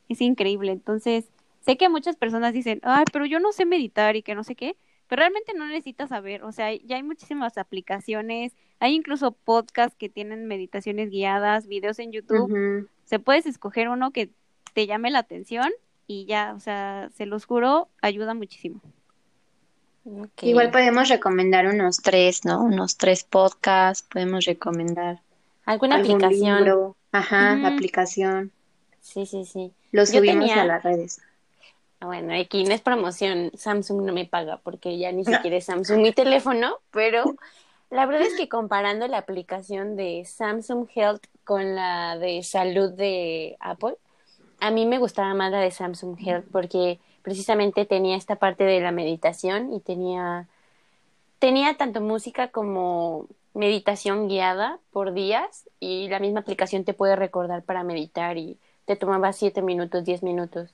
es 0.08 0.20
increíble. 0.20 0.72
Entonces, 0.72 1.26
sé 1.60 1.76
que 1.76 1.88
muchas 1.88 2.16
personas 2.16 2.52
dicen, 2.52 2.80
ay, 2.82 3.04
pero 3.12 3.26
yo 3.26 3.40
no 3.40 3.52
sé 3.52 3.66
meditar 3.66 4.16
y 4.16 4.22
que 4.22 4.34
no 4.34 4.44
sé 4.44 4.54
qué, 4.54 4.76
pero 5.08 5.20
realmente 5.20 5.52
no 5.54 5.66
necesitas 5.66 6.10
saber. 6.10 6.42
O 6.44 6.52
sea, 6.52 6.74
ya 6.74 6.96
hay 6.96 7.02
muchísimas 7.02 7.58
aplicaciones, 7.58 8.52
hay 8.80 8.94
incluso 8.94 9.32
podcasts 9.32 9.96
que 9.96 10.08
tienen 10.08 10.46
meditaciones 10.46 11.10
guiadas, 11.10 11.66
videos 11.66 11.98
en 11.98 12.12
YouTube. 12.12 12.88
Se 13.04 13.18
puedes 13.18 13.46
escoger 13.46 13.88
uno 13.88 14.10
que 14.10 14.30
te 14.74 14.86
llame 14.86 15.10
la 15.10 15.20
atención 15.20 15.70
y 16.06 16.24
ya, 16.26 16.54
o 16.56 16.60
sea, 16.60 17.10
se 17.14 17.26
los 17.26 17.44
juro, 17.44 17.88
ayuda 18.00 18.34
muchísimo. 18.34 18.80
Igual 20.40 20.70
podemos 20.70 21.08
recomendar 21.08 21.66
unos 21.66 21.98
tres, 21.98 22.44
¿no? 22.44 22.64
Unos 22.64 22.96
tres 22.96 23.24
podcasts, 23.24 24.06
podemos 24.10 24.46
recomendar 24.46 25.20
¿Alguna 25.70 25.96
algún 25.96 26.20
aplicación? 26.20 26.64
libro. 26.64 26.96
Ajá, 27.12 27.52
Ujú. 27.54 27.66
aplicación. 27.66 28.52
Sí, 29.00 29.26
sí, 29.26 29.44
sí. 29.44 29.72
Lo 29.92 30.06
subimos 30.06 30.50
tenía- 30.50 30.62
a 30.62 30.64
las 30.64 30.82
redes. 30.82 31.20
Ah, 32.00 32.06
Bueno, 32.06 32.32
aquí 32.34 32.64
no 32.64 32.74
es 32.74 32.80
promoción, 32.80 33.50
Samsung 33.54 34.02
no 34.04 34.12
me 34.12 34.24
paga 34.24 34.58
porque 34.58 34.98
ya 34.98 35.10
ni 35.12 35.24
siquiera 35.24 35.56
es 35.56 35.64
Samsung 35.66 36.00
mi 36.00 36.12
teléfono, 36.14 36.76
pero 36.92 37.34
la 37.90 38.06
verdad 38.06 38.22
es 38.26 38.34
que 38.34 38.48
comparando 38.48 39.08
la 39.08 39.18
aplicación 39.18 39.96
de 39.96 40.24
Samsung 40.24 40.86
Health 40.94 41.24
con 41.44 41.74
la 41.74 42.16
de 42.18 42.42
salud 42.44 42.92
de 42.92 43.56
Apple, 43.60 43.96
a 44.60 44.70
mí 44.70 44.86
me 44.86 44.98
gustaba 44.98 45.34
más 45.34 45.52
la 45.52 45.60
de 45.60 45.70
Samsung 45.72 46.18
Health 46.24 46.46
porque 46.52 47.00
precisamente 47.22 47.86
tenía 47.86 48.16
esta 48.16 48.36
parte 48.36 48.64
de 48.64 48.80
la 48.80 48.92
meditación 48.92 49.72
y 49.74 49.80
tenía 49.80 50.48
tenía 51.38 51.76
tanto 51.76 52.00
música 52.00 52.48
como 52.50 53.28
meditación 53.58 54.28
guiada 54.28 54.78
por 54.92 55.12
días 55.12 55.68
y 55.80 56.08
la 56.08 56.20
misma 56.20 56.40
aplicación 56.40 56.84
te 56.84 56.94
puede 56.94 57.16
recordar 57.16 57.64
para 57.64 57.82
meditar 57.82 58.38
y 58.38 58.56
te 58.84 58.94
tomaba 58.94 59.32
siete 59.32 59.62
minutos, 59.62 60.04
diez 60.04 60.22
minutos. 60.22 60.70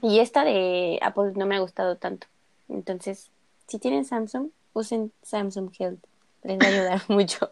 Y 0.00 0.20
esta 0.20 0.44
de 0.44 1.00
Apple 1.02 1.32
no 1.34 1.44
me 1.44 1.56
ha 1.56 1.58
gustado 1.58 1.96
tanto. 1.96 2.28
Entonces, 2.68 3.30
si 3.66 3.80
tienen 3.80 4.04
Samsung, 4.04 4.50
usen 4.74 5.12
Samsung 5.22 5.70
Health. 5.76 6.04
Les 6.44 6.58
va 6.58 6.66
a 6.66 6.68
ayudar 6.68 7.02
mucho 7.08 7.50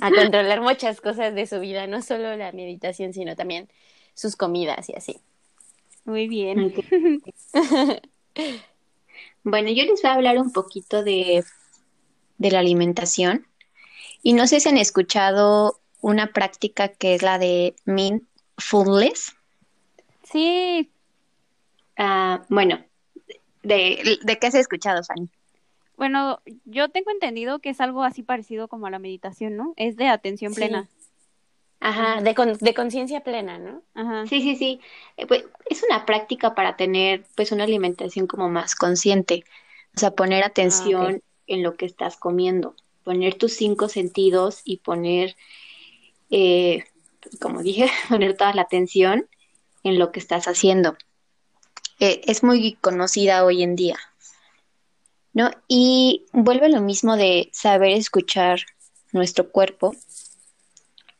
a 0.00 0.10
controlar 0.10 0.60
muchas 0.60 1.00
cosas 1.00 1.34
de 1.34 1.46
su 1.46 1.60
vida, 1.60 1.86
no 1.86 2.02
solo 2.02 2.36
la 2.36 2.50
meditación, 2.50 3.12
sino 3.12 3.36
también 3.36 3.68
sus 4.14 4.34
comidas 4.34 4.88
y 4.88 4.94
así. 4.94 5.20
Muy 6.04 6.26
bien. 6.28 6.74
Bueno, 9.42 9.70
yo 9.70 9.84
les 9.84 10.02
voy 10.02 10.10
a 10.10 10.14
hablar 10.14 10.38
un 10.38 10.52
poquito 10.52 11.02
de, 11.02 11.42
de 12.36 12.50
la 12.50 12.58
alimentación. 12.58 13.46
Y 14.22 14.32
no 14.34 14.46
sé 14.46 14.60
si 14.60 14.68
han 14.68 14.76
escuchado 14.76 15.80
una 16.00 16.28
práctica 16.32 16.88
que 16.88 17.14
es 17.14 17.22
la 17.22 17.38
de 17.38 17.74
mindfulness. 17.84 19.34
Sí, 20.24 20.90
Ah, 21.96 22.44
bueno, 22.48 22.82
de, 23.62 24.18
¿de 24.22 24.38
qué 24.38 24.46
has 24.46 24.54
escuchado, 24.54 25.02
Fanny? 25.04 25.28
bueno, 25.96 26.40
yo 26.64 26.88
tengo 26.88 27.10
entendido 27.10 27.58
que 27.58 27.68
es 27.70 27.80
algo 27.82 28.04
así 28.04 28.22
parecido 28.22 28.68
como 28.68 28.86
a 28.86 28.90
la 28.90 28.98
meditación, 28.98 29.56
¿no? 29.56 29.74
Es 29.76 29.96
de 29.96 30.08
atención 30.08 30.52
Sí. 30.52 30.60
plena. 30.60 30.88
Ajá, 31.78 32.22
de, 32.22 32.34
con- 32.34 32.56
de 32.56 32.74
conciencia 32.74 33.22
plena, 33.22 33.58
¿no? 33.58 33.82
Ajá. 33.94 34.26
Sí, 34.26 34.40
sí, 34.40 34.56
sí. 34.56 34.80
Eh, 35.18 35.26
pues, 35.26 35.44
es 35.68 35.82
una 35.82 36.06
práctica 36.06 36.54
para 36.54 36.76
tener 36.76 37.24
pues 37.36 37.52
una 37.52 37.64
alimentación 37.64 38.26
como 38.26 38.48
más 38.48 38.74
consciente. 38.74 39.44
O 39.94 40.00
sea, 40.00 40.12
poner 40.12 40.42
atención 40.44 41.22
en 41.46 41.62
lo 41.62 41.74
que 41.76 41.84
estás 41.84 42.16
comiendo, 42.16 42.74
poner 43.04 43.34
tus 43.34 43.52
cinco 43.54 43.88
sentidos 43.88 44.60
y 44.64 44.78
poner, 44.78 45.36
eh, 46.30 46.84
como 47.40 47.62
dije, 47.62 47.88
poner 48.08 48.36
toda 48.36 48.54
la 48.54 48.62
atención 48.62 49.28
en 49.82 49.98
lo 49.98 50.12
que 50.12 50.20
estás 50.20 50.46
haciendo. 50.46 50.96
Eh, 51.98 52.22
es 52.26 52.42
muy 52.42 52.74
conocida 52.80 53.44
hoy 53.44 53.62
en 53.62 53.76
día, 53.76 53.98
¿no? 55.32 55.50
Y 55.68 56.26
vuelve 56.32 56.68
lo 56.68 56.80
mismo 56.80 57.16
de 57.16 57.50
saber 57.52 57.90
escuchar 57.92 58.60
nuestro 59.12 59.50
cuerpo 59.50 59.94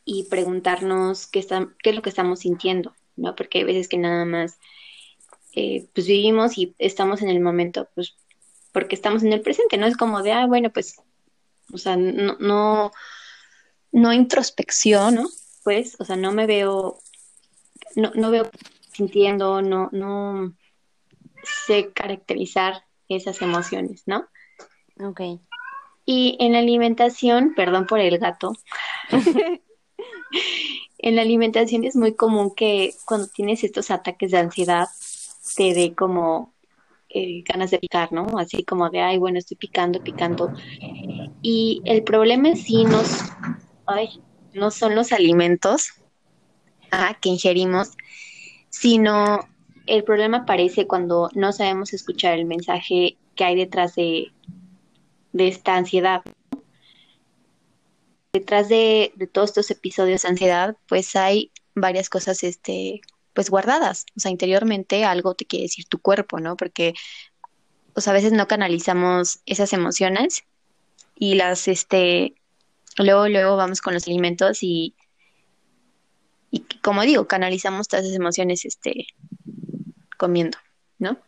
y 0.05 0.25
preguntarnos 0.25 1.27
qué, 1.27 1.39
está- 1.39 1.69
qué 1.83 1.91
es 1.91 1.97
lo 1.97 2.03
que 2.03 2.09
estamos 2.09 2.41
sintiendo, 2.41 2.95
¿no? 3.17 3.35
Porque 3.37 3.59
hay 3.59 3.65
veces 3.65 3.89
que 3.89 3.99
nada 3.99 4.25
más 4.25 4.59
eh, 5.55 5.87
pues 5.95 6.07
vivimos 6.07 6.57
y 6.59 6.75
estamos 6.79 7.23
en 7.23 7.29
el 7.29 7.41
momento, 7.41 7.89
pues 7.95 8.15
porque 8.73 8.95
estamos 8.95 9.23
en 9.25 9.33
el 9.33 9.41
presente, 9.41 9.77
¿no? 9.77 9.87
Es 9.87 9.97
como 9.97 10.23
de, 10.23 10.33
ah, 10.33 10.47
bueno, 10.47 10.71
pues, 10.71 10.97
o 11.73 11.79
sea, 11.79 11.97
no, 11.97 12.37
no, 12.39 12.93
no 13.93 14.13
introspección, 14.13 15.17
¿no? 15.17 15.29
Pues, 15.65 15.97
o 15.99 16.05
sea, 16.05 16.17
no 16.17 16.33
me 16.33 16.47
veo, 16.47 16.99
no, 17.97 18.13
no 18.15 18.31
veo 18.31 18.51
sintiendo, 18.93 19.63
no, 19.63 19.89
no 19.93 20.55
sé 21.67 21.93
caracterizar 21.93 22.85
esas 23.09 23.43
emociones, 23.43 24.05
¿no? 24.07 24.27
Ok. 25.03 25.21
Y 26.07 26.37
en 26.41 26.53
la 26.53 26.59
alimentación, 26.59 27.55
perdón 27.55 27.87
por 27.87 28.01
el 28.01 28.19
gato, 28.19 28.53
en 30.99 31.17
la 31.17 31.23
alimentación 31.23 31.85
es 31.85 31.97
muy 31.97 32.15
común 32.15 32.55
que 32.55 32.95
cuando 33.05 33.29
tienes 33.29 33.65
estos 33.65 33.91
ataques 33.91 34.31
de 34.31 34.39
ansiedad 34.39 34.89
te 35.57 35.75
dé 35.75 35.95
como 35.95 36.55
eh, 37.09 37.43
ganas 37.43 37.71
de 37.71 37.79
picar, 37.79 38.13
¿no? 38.13 38.27
Así 38.39 38.65
como 38.65 38.89
de, 38.91 39.01
ay, 39.01 39.19
bueno, 39.19 39.39
estoy 39.39 39.57
picando, 39.57 40.03
picando. 40.03 40.53
Y 41.43 41.83
el 41.85 42.03
problema 42.05 42.49
en 42.49 42.57
sí 42.57 42.85
ay, 43.87 44.21
no 44.53 44.71
son 44.71 44.95
los 44.95 45.13
alimentos 45.13 45.93
ah, 46.91 47.17
que 47.21 47.29
ingerimos, 47.29 47.91
sino 48.69 49.49
el 49.87 50.05
problema 50.05 50.39
aparece 50.39 50.87
cuando 50.87 51.31
no 51.35 51.53
sabemos 51.53 51.93
escuchar 51.93 52.39
el 52.39 52.45
mensaje 52.45 53.17
que 53.35 53.45
hay 53.45 53.57
detrás 53.57 53.95
de, 53.95 54.33
de 55.33 55.49
esta 55.49 55.77
ansiedad. 55.77 56.23
Detrás 58.33 58.69
de, 58.69 59.13
de, 59.17 59.27
todos 59.27 59.51
estos 59.51 59.71
episodios 59.71 60.23
de 60.23 60.29
ansiedad, 60.29 60.77
pues 60.87 61.17
hay 61.17 61.51
varias 61.75 62.09
cosas, 62.09 62.45
este, 62.45 63.01
pues 63.33 63.51
guardadas. 63.51 64.05
O 64.17 64.21
sea, 64.21 64.31
interiormente 64.31 65.05
algo 65.05 65.35
te 65.35 65.47
quiere 65.47 65.65
decir 65.65 65.87
tu 65.87 65.99
cuerpo, 65.99 66.39
¿no? 66.39 66.57
Porque, 66.57 66.95
pues 67.93 68.07
a 68.07 68.13
veces 68.13 68.33
no 68.33 68.47
canalizamos 68.47 69.41
esas 69.47 69.73
emociones 69.73 70.45
y 71.21 71.35
las, 71.35 71.69
este, 71.69 72.35
luego, 72.97 73.29
luego 73.29 73.55
vamos 73.55 73.83
con 73.83 73.93
los 73.93 74.07
alimentos 74.09 74.63
y, 74.63 74.95
y 76.51 76.61
como 76.81 77.03
digo, 77.03 77.29
canalizamos 77.29 77.89
todas 77.89 78.07
esas 78.07 78.17
emociones, 78.17 78.65
este, 78.65 79.07
comiendo, 80.17 80.57
¿no? 80.99 81.19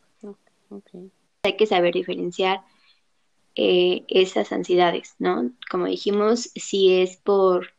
Okay. 0.70 1.12
Hay 1.42 1.58
que 1.58 1.66
saber 1.66 1.92
diferenciar 1.92 2.62
eh, 3.54 4.04
esas 4.08 4.50
ansiedades, 4.50 5.14
¿no? 5.18 5.52
Como 5.70 5.84
dijimos, 5.84 6.50
si 6.54 6.94
es 6.94 7.18
por, 7.18 7.74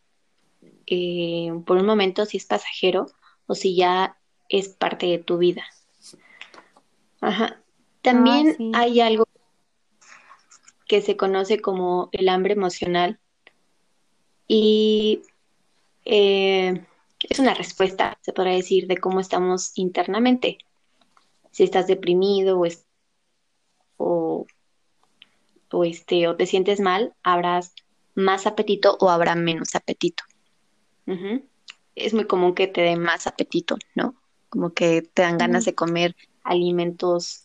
eh, 0.86 1.51
por 1.66 1.78
un 1.78 1.88
momento, 1.88 2.28
si 2.28 2.38
es 2.38 2.45
pasajero 2.45 3.07
o 3.47 3.55
si 3.55 3.76
ya 3.76 4.20
es 4.49 4.70
parte 4.70 5.07
de 5.07 5.18
tu 5.18 5.39
vida. 5.39 5.66
Ajá. 7.22 7.59
También 8.03 8.49
ah, 8.49 8.55
sí. 8.57 8.72
hay 8.76 9.01
algo 9.01 9.28
que 10.94 11.02
se 11.02 11.18
conoce 11.18 11.60
como 11.60 12.10
el 12.12 12.30
hambre 12.30 12.54
emocional 12.54 13.20
y 14.48 15.24
eh, 16.06 16.86
es 17.28 17.39
una 17.39 17.56
respuesta, 17.56 18.20
se 18.22 18.32
podría 18.32 18.54
decir, 18.54 18.86
de 18.86 18.98
cómo 18.98 19.20
estamos 19.20 19.72
internamente. 19.74 20.60
Si 21.50 21.64
estás 21.64 21.88
deprimido 21.88 22.60
o, 22.60 22.68
es, 22.68 22.86
o 23.98 24.46
o, 25.72 25.84
este, 25.84 26.28
o 26.28 26.36
te 26.36 26.46
sientes 26.46 26.80
mal, 26.80 27.16
habrás 27.24 27.74
más 28.14 28.46
apetito 28.46 28.96
o 29.00 29.10
habrá 29.10 29.34
menos 29.34 29.74
apetito. 29.74 30.24
Uh 31.08 31.14
-huh. 31.14 31.44
Es 31.96 32.14
muy 32.14 32.28
común 32.28 32.54
que 32.54 32.68
te 32.68 32.82
dé 32.82 32.98
más 32.98 33.26
apetito, 33.26 33.78
¿no? 33.96 34.14
Como 34.50 34.74
que 34.74 35.02
te 35.02 35.24
dan 35.24 35.39
ganas 35.39 35.66
de 35.66 35.74
comer 35.74 36.16
alimentos 36.44 37.43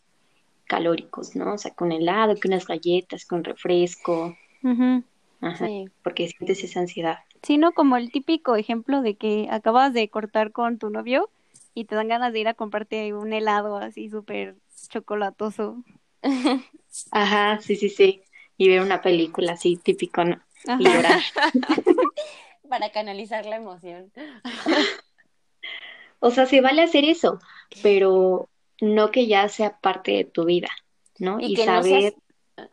calóricos, 0.69 1.35
¿no? 1.35 1.55
O 1.55 1.59
sea, 1.59 1.73
con 1.75 1.91
helado, 1.91 2.35
con 2.41 2.53
unas 2.53 2.66
galletas, 2.66 3.25
con 3.25 3.43
refresco. 3.43 4.37
Uh 4.62 4.69
-huh. 4.69 5.05
Ajá, 5.41 5.66
sí. 5.66 5.87
Porque 6.05 6.29
sientes 6.29 6.62
esa 6.62 6.81
ansiedad. 6.81 7.19
Sí, 7.43 7.59
¿no? 7.59 7.73
Como 7.73 7.97
el 7.97 8.12
típico 8.12 8.55
ejemplo 8.55 9.03
de 9.03 9.16
que 9.16 9.49
acabas 9.51 9.93
de 9.93 10.09
cortar 10.09 10.53
con 10.53 10.79
tu 10.79 10.91
novio 10.91 11.31
y 11.75 11.85
te 11.85 11.95
dan 11.95 12.09
ganas 12.09 12.33
de 12.33 12.41
ir 12.41 12.49
a 12.49 12.55
comprarte 12.55 13.14
un 13.14 13.33
helado 13.33 13.77
así 13.77 14.11
súper 14.11 14.57
chocolatoso. 14.89 15.83
Ajá, 17.11 17.61
sí, 17.61 17.77
sí, 17.77 17.89
sí. 17.89 18.23
Y 18.57 18.69
ver 18.69 18.83
una 18.83 19.01
película 19.01 19.53
así, 19.53 19.77
típico, 19.77 20.25
¿no? 20.25 20.41
Ajá. 20.66 20.81
Y 20.81 20.85
llorar. 20.85 21.21
Para 22.69 22.91
canalizar 22.91 23.47
la 23.47 23.57
emoción. 23.57 24.12
o 26.19 26.31
sea, 26.31 26.47
se 26.47 26.61
vale 26.61 26.83
hacer 26.83 27.05
eso, 27.05 27.39
pero 27.83 28.49
no 28.81 29.11
que 29.11 29.26
ya 29.26 29.49
sea 29.49 29.79
parte 29.79 30.12
de 30.12 30.24
tu 30.24 30.45
vida, 30.45 30.70
¿no? 31.18 31.41
Y, 31.41 31.53
y 31.53 31.55
que 31.55 31.64
saber. 31.64 32.14
No 32.57 32.64
seas... 32.64 32.70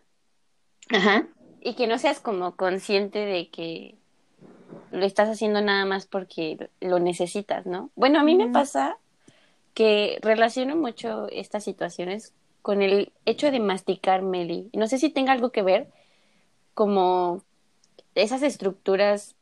Ajá. 0.89 1.27
Y 1.61 1.73
que 1.73 1.87
no 1.87 1.97
seas 1.97 2.19
como 2.19 2.55
consciente 2.55 3.19
de 3.19 3.49
que 3.49 3.95
lo 4.91 5.05
estás 5.05 5.29
haciendo 5.29 5.61
nada 5.61 5.85
más 5.85 6.05
porque 6.05 6.69
lo 6.79 6.99
necesitas, 6.99 7.65
¿no? 7.65 7.91
Bueno, 7.95 8.19
a 8.19 8.23
mí 8.23 8.35
mm. 8.35 8.37
me 8.37 8.47
pasa 8.49 8.97
que 9.73 10.19
relaciono 10.21 10.75
mucho 10.75 11.27
estas 11.29 11.63
situaciones 11.63 12.33
con 12.61 12.81
el 12.81 13.11
hecho 13.25 13.51
de 13.51 13.59
masticar 13.59 14.21
Meli. 14.21 14.69
No 14.73 14.87
sé 14.87 14.97
si 14.97 15.09
tenga 15.09 15.33
algo 15.33 15.51
que 15.51 15.61
ver 15.61 15.87
como 16.73 17.43
esas 18.15 18.41
estructuras 18.41 19.35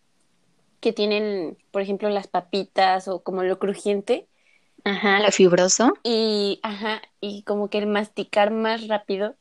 que 0.82 0.92
tienen, 0.92 1.58
por 1.72 1.82
ejemplo, 1.82 2.10
las 2.10 2.28
papitas 2.28 3.08
o 3.08 3.24
como 3.24 3.44
lo 3.44 3.60
crujiente. 3.60 4.28
Ajá, 4.86 5.20
lo 5.22 5.32
fibroso. 5.32 5.94
Y, 6.04 6.60
ajá, 6.64 7.02
y 7.22 7.44
como 7.44 7.70
que 7.70 7.78
el 7.80 7.88
masticar 7.88 8.52
más 8.52 8.88
rápido 8.88 9.36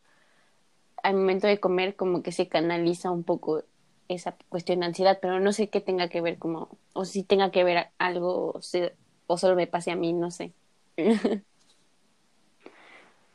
al 1.02 1.14
momento 1.14 1.46
de 1.46 1.60
comer 1.60 1.96
como 1.96 2.22
que 2.22 2.32
se 2.32 2.48
canaliza 2.48 3.10
un 3.10 3.24
poco 3.24 3.64
esa 4.08 4.36
cuestión 4.48 4.80
de 4.80 4.86
ansiedad, 4.86 5.18
pero 5.22 5.40
no 5.40 5.52
sé 5.52 5.68
qué 5.70 5.80
tenga 5.80 6.08
que 6.08 6.20
ver 6.20 6.38
como, 6.38 6.78
o 6.94 7.04
si 7.04 7.24
tenga 7.24 7.50
que 7.50 7.64
ver 7.64 7.88
algo, 7.98 8.52
o, 8.54 8.62
se, 8.62 8.96
o 9.26 9.38
solo 9.38 9.56
me 9.56 9.66
pase 9.66 9.90
a 9.90 9.96
mí, 9.96 10.12
no 10.12 10.30
sé. 10.30 10.54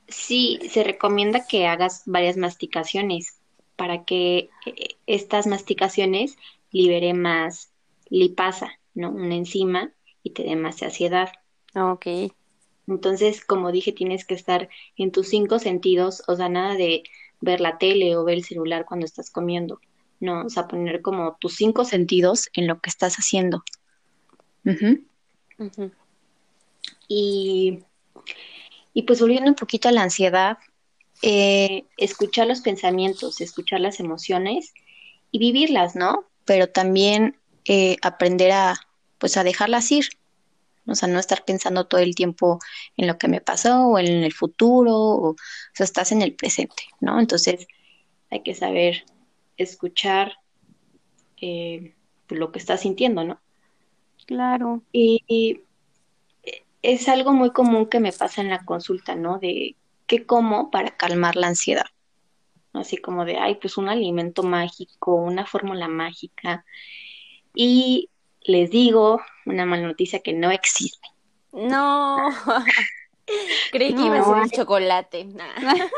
Sí, 0.07 0.59
se 0.71 0.83
recomienda 0.83 1.47
que 1.47 1.67
hagas 1.67 2.03
varias 2.05 2.37
masticaciones 2.37 3.39
para 3.75 4.05
que 4.05 4.49
eh, 4.65 4.97
estas 5.05 5.47
masticaciones 5.47 6.37
libere 6.71 7.13
más 7.13 7.71
lipasa, 8.09 8.71
¿no? 8.93 9.11
Una 9.11 9.35
enzima 9.35 9.93
y 10.23 10.31
te 10.31 10.43
dé 10.43 10.55
más 10.55 10.77
saciedad. 10.77 11.29
Ok. 11.75 12.07
Entonces, 12.87 13.43
como 13.43 13.71
dije, 13.71 13.91
tienes 13.91 14.25
que 14.25 14.33
estar 14.33 14.69
en 14.95 15.11
tus 15.11 15.27
cinco 15.29 15.59
sentidos, 15.59 16.23
o 16.27 16.35
sea, 16.35 16.49
nada 16.49 16.75
de 16.75 17.03
ver 17.41 17.59
la 17.59 17.77
tele 17.77 18.15
o 18.15 18.23
ver 18.23 18.37
el 18.37 18.45
celular 18.45 18.85
cuando 18.85 19.05
estás 19.05 19.29
comiendo, 19.29 19.79
no, 20.19 20.45
o 20.45 20.49
sea, 20.49 20.67
poner 20.67 21.01
como 21.01 21.37
tus 21.39 21.55
cinco 21.55 21.83
sentidos 21.85 22.49
en 22.53 22.67
lo 22.67 22.79
que 22.79 22.89
estás 22.89 23.15
haciendo. 23.15 23.63
Uh 24.65 24.71
-huh. 24.71 25.03
Uh 25.59 25.63
-huh. 25.65 25.91
Y 27.07 27.79
y 28.97 29.03
pues 29.03 29.21
volviendo 29.21 29.51
un 29.51 29.55
poquito 29.55 29.87
a 29.89 29.91
la 29.91 30.01
ansiedad, 30.01 30.57
eh, 31.21 31.83
escuchar 31.97 32.47
los 32.47 32.61
pensamientos, 32.61 33.41
escuchar 33.41 33.79
las 33.79 33.99
emociones 33.99 34.73
y 35.29 35.37
vivirlas, 35.37 35.95
¿no? 35.95 36.25
Pero 36.45 36.67
también 36.67 37.37
eh, 37.65 37.97
aprender 38.01 38.53
a, 38.53 38.75
pues 39.19 39.37
a 39.37 39.43
dejarlas 39.43 39.91
ir, 39.91 40.07
o 40.87 40.95
sea, 40.95 41.09
no 41.09 41.19
estar 41.19 41.43
pensando 41.45 41.85
todo 41.85 42.01
el 42.01 42.15
tiempo 42.15 42.59
en 42.95 43.07
lo 43.07 43.17
que 43.17 43.27
me 43.27 43.41
pasó 43.41 43.87
o 43.87 43.99
en 43.99 44.23
el 44.23 44.33
futuro, 44.33 44.95
o, 44.95 45.29
o 45.31 45.35
sea, 45.73 45.83
estás 45.83 46.11
en 46.11 46.21
el 46.21 46.33
presente, 46.33 46.83
¿no? 46.99 47.19
Entonces 47.19 47.67
hay 48.29 48.41
que 48.43 48.55
saber 48.55 49.05
escuchar 49.57 50.33
eh, 51.41 51.93
lo 52.29 52.51
que 52.51 52.59
estás 52.59 52.81
sintiendo, 52.81 53.23
¿no? 53.23 53.39
Claro. 54.25 54.81
Y, 54.91 55.23
y 55.27 55.61
es 56.81 57.07
algo 57.09 57.33
muy 57.33 57.51
común 57.51 57.87
que 57.87 57.99
me 57.99 58.11
pasa 58.11 58.41
en 58.41 58.49
la 58.49 58.63
consulta, 58.63 59.15
¿no? 59.15 59.39
De 59.39 59.75
qué 60.05 60.25
como 60.25 60.71
para 60.71 60.91
calmar 60.95 61.35
la 61.35 61.47
ansiedad. 61.47 61.85
Así 62.73 62.97
como 62.97 63.25
de, 63.25 63.37
ay, 63.37 63.55
pues 63.55 63.77
un 63.77 63.89
alimento 63.89 64.43
mágico, 64.43 65.15
una 65.15 65.45
fórmula 65.45 65.87
mágica. 65.87 66.65
Y 67.53 68.09
les 68.47 68.71
digo 68.71 69.21
una 69.45 69.65
mala 69.65 69.87
noticia 69.87 70.19
que 70.19 70.33
no 70.33 70.51
existe. 70.51 71.07
No. 71.51 72.17
Creí 73.71 73.89
que 73.89 73.95
no, 73.95 74.05
iba 74.07 74.19
a 74.19 74.23
ser 74.23 74.43
el 74.43 74.51
chocolate. 74.51 75.27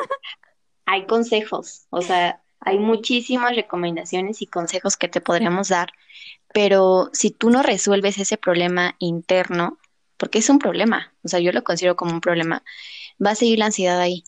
hay 0.85 1.05
consejos, 1.05 1.85
o 1.91 2.01
sea, 2.01 2.41
hay 2.59 2.79
muchísimas 2.79 3.55
recomendaciones 3.55 4.41
y 4.41 4.47
consejos 4.47 4.97
que 4.97 5.07
te 5.07 5.21
podríamos 5.21 5.69
dar, 5.69 5.91
pero 6.53 7.09
si 7.13 7.29
tú 7.29 7.51
no 7.51 7.61
resuelves 7.61 8.17
ese 8.17 8.37
problema 8.37 8.95
interno, 8.97 9.77
porque 10.17 10.39
es 10.39 10.49
un 10.49 10.59
problema, 10.59 11.13
o 11.23 11.27
sea, 11.27 11.39
yo 11.39 11.51
lo 11.51 11.63
considero 11.63 11.95
como 11.95 12.11
un 12.11 12.21
problema, 12.21 12.63
va 13.23 13.31
a 13.31 13.35
seguir 13.35 13.59
la 13.59 13.67
ansiedad 13.67 13.99
ahí. 13.99 14.23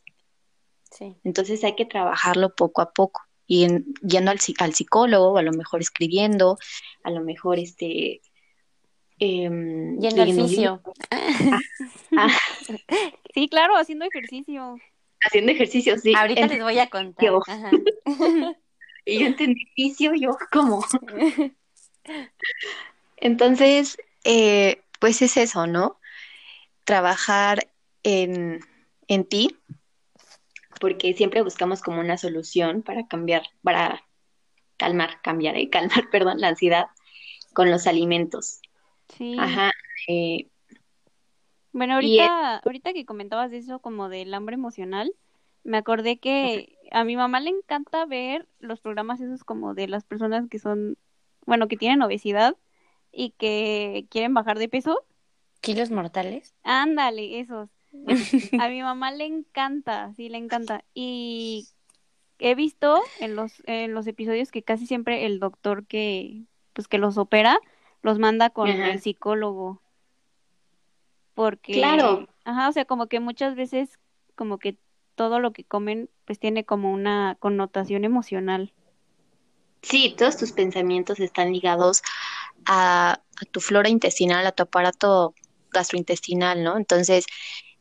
Sí. 0.91 1.17
Entonces 1.23 1.63
hay 1.63 1.75
que 1.75 1.85
trabajarlo 1.85 2.53
poco 2.53 2.81
a 2.81 2.91
poco, 2.91 3.21
y 3.51 3.65
en, 3.65 3.93
yendo 3.95 4.31
al, 4.31 4.39
al, 4.59 4.73
psicólogo, 4.73 5.37
a 5.37 5.41
lo 5.41 5.51
mejor 5.51 5.81
escribiendo, 5.81 6.57
a 7.03 7.11
lo 7.11 7.19
mejor 7.19 7.59
este... 7.59 8.21
Eh, 9.19 9.49
yendo 9.99 10.21
al 10.21 10.33
fisio. 10.33 10.81
Ah, 11.09 11.59
ah. 12.15 12.29
Sí, 13.33 13.49
claro, 13.49 13.75
haciendo 13.75 14.05
ejercicio. 14.05 14.77
Haciendo 15.25 15.51
ejercicio, 15.51 15.97
sí. 15.97 16.13
Ahorita 16.15 16.47
les 16.47 16.63
voy 16.63 16.79
a 16.79 16.87
contar. 16.89 17.25
Yo. 17.25 17.41
y 19.05 19.19
yo 19.19 19.25
entendí 19.25 19.65
fisio, 19.75 20.13
yo 20.15 20.37
como. 20.49 20.85
Entonces, 23.17 23.97
eh, 24.23 24.81
pues 25.01 25.21
es 25.21 25.35
eso, 25.35 25.67
¿no? 25.67 25.99
Trabajar 26.85 27.67
en, 28.03 28.61
en 29.09 29.25
ti, 29.25 29.57
porque 30.81 31.13
siempre 31.13 31.43
buscamos 31.43 31.81
como 31.81 32.01
una 32.01 32.17
solución 32.17 32.81
para 32.81 33.07
cambiar, 33.07 33.43
para 33.63 34.03
calmar, 34.77 35.21
cambiar, 35.23 35.55
¿eh? 35.57 35.69
calmar, 35.71 36.09
perdón, 36.11 36.41
la 36.41 36.49
ansiedad 36.49 36.87
con 37.53 37.71
los 37.71 37.87
alimentos. 37.87 38.59
Sí. 39.09 39.37
Ajá. 39.39 39.71
eh, 40.07 40.47
Bueno, 41.73 41.93
ahorita, 41.95 42.57
ahorita 42.57 42.93
que 42.93 43.05
comentabas 43.05 43.53
eso 43.53 43.79
como 43.79 44.09
del 44.09 44.33
hambre 44.33 44.55
emocional, 44.55 45.13
me 45.63 45.77
acordé 45.77 46.17
que 46.17 46.77
a 46.91 47.03
mi 47.03 47.15
mamá 47.15 47.39
le 47.39 47.51
encanta 47.51 48.05
ver 48.05 48.47
los 48.59 48.81
programas 48.81 49.21
esos 49.21 49.43
como 49.43 49.73
de 49.73 49.87
las 49.87 50.03
personas 50.03 50.49
que 50.49 50.59
son, 50.59 50.97
bueno, 51.45 51.67
que 51.67 51.77
tienen 51.77 52.01
obesidad 52.01 52.57
y 53.11 53.31
que 53.31 54.07
quieren 54.09 54.33
bajar 54.33 54.59
de 54.59 54.69
peso. 54.69 55.05
¿Kilos 55.61 55.91
mortales? 55.91 56.53
Ándale, 56.63 57.39
esos. 57.39 57.69
A 58.59 58.69
mi 58.69 58.81
mamá 58.81 59.11
le 59.11 59.25
encanta, 59.25 60.13
sí, 60.15 60.29
le 60.29 60.37
encanta. 60.37 60.83
Y 60.93 61.67
he 62.39 62.55
visto 62.55 63.01
en 63.19 63.35
los, 63.35 63.61
en 63.65 63.93
los 63.93 64.07
episodios 64.07 64.51
que 64.51 64.63
casi 64.63 64.87
siempre 64.87 65.25
el 65.25 65.39
doctor 65.39 65.85
que, 65.85 66.43
pues, 66.73 66.87
que 66.87 66.97
los 66.97 67.17
opera, 67.17 67.59
los 68.01 68.19
manda 68.19 68.49
con 68.49 68.69
Ajá. 68.69 68.91
el 68.91 69.01
psicólogo. 69.01 69.81
Porque, 71.33 71.73
Claro. 71.73 72.27
ajá, 72.43 72.69
o 72.69 72.71
sea, 72.71 72.85
como 72.85 73.07
que 73.07 73.19
muchas 73.19 73.55
veces, 73.55 73.99
como 74.35 74.57
que 74.57 74.77
todo 75.15 75.39
lo 75.39 75.51
que 75.53 75.63
comen, 75.63 76.09
pues 76.25 76.39
tiene 76.39 76.65
como 76.65 76.91
una 76.91 77.35
connotación 77.39 78.05
emocional. 78.05 78.73
Sí, 79.81 80.15
todos 80.17 80.37
tus 80.37 80.51
pensamientos 80.51 81.19
están 81.19 81.51
ligados 81.51 82.01
a, 82.65 83.13
a 83.13 83.45
tu 83.51 83.59
flora 83.59 83.89
intestinal, 83.89 84.45
a 84.45 84.51
tu 84.51 84.63
aparato 84.63 85.33
gastrointestinal, 85.71 86.63
¿no? 86.63 86.77
Entonces, 86.77 87.25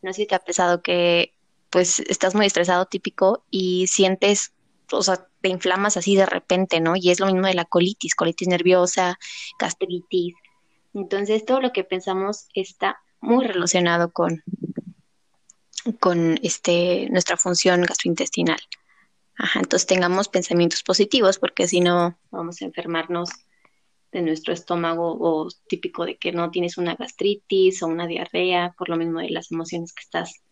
no 0.03 0.13
sé 0.13 0.23
si 0.23 0.27
te 0.27 0.35
ha 0.35 0.39
pesado 0.39 0.83
que 0.83 1.35
pues 1.71 2.01
estás 2.01 2.35
muy 2.35 2.47
estresado 2.47 2.87
típico 2.87 3.45
y 3.51 3.87
sientes, 3.87 4.53
o 4.91 5.03
sea, 5.03 5.29
te 5.41 5.49
inflamas 5.49 5.97
así 5.97 6.17
de 6.17 6.27
repente, 6.27 6.81
¿no? 6.81 6.95
Y 6.97 7.11
es 7.11 7.21
lo 7.21 7.27
mismo 7.27 7.47
de 7.47 7.55
la 7.55 7.65
colitis, 7.65 8.15
colitis 8.15 8.49
nerviosa, 8.49 9.19
gastritis. 9.59 10.35
Entonces, 10.93 11.45
todo 11.45 11.61
lo 11.61 11.73
que 11.73 11.85
pensamos 11.85 12.49
está 12.55 13.01
muy 13.21 13.47
relacionado 13.47 14.13
con, 14.13 14.43
con 16.01 16.39
este, 16.43 17.09
nuestra 17.11 17.37
función 17.37 17.83
gastrointestinal. 17.83 18.61
Ajá, 19.37 19.61
entonces 19.61 19.87
tengamos 19.87 20.29
pensamientos 20.29 20.83
positivos 20.83 21.39
porque 21.39 21.67
si 21.67 21.81
no 21.81 22.19
vamos 22.31 22.61
a 22.61 22.67
enfermarnos 22.67 23.31
de 24.13 24.23
nuestro 24.23 24.53
estómago 24.53 25.17
o 25.21 25.49
típico 25.69 26.05
de 26.05 26.17
que 26.17 26.33
no 26.33 26.51
tienes 26.51 26.79
una 26.79 26.97
gastritis 26.97 27.83
o 27.83 27.87
una 27.87 28.07
diarrea 28.07 28.75
por 28.77 28.89
lo 28.89 28.97
mismo 28.97 29.21
de 29.21 29.31
las 29.31 29.53
emociones 29.53 29.93
que 29.93 30.03
estás 30.03 30.43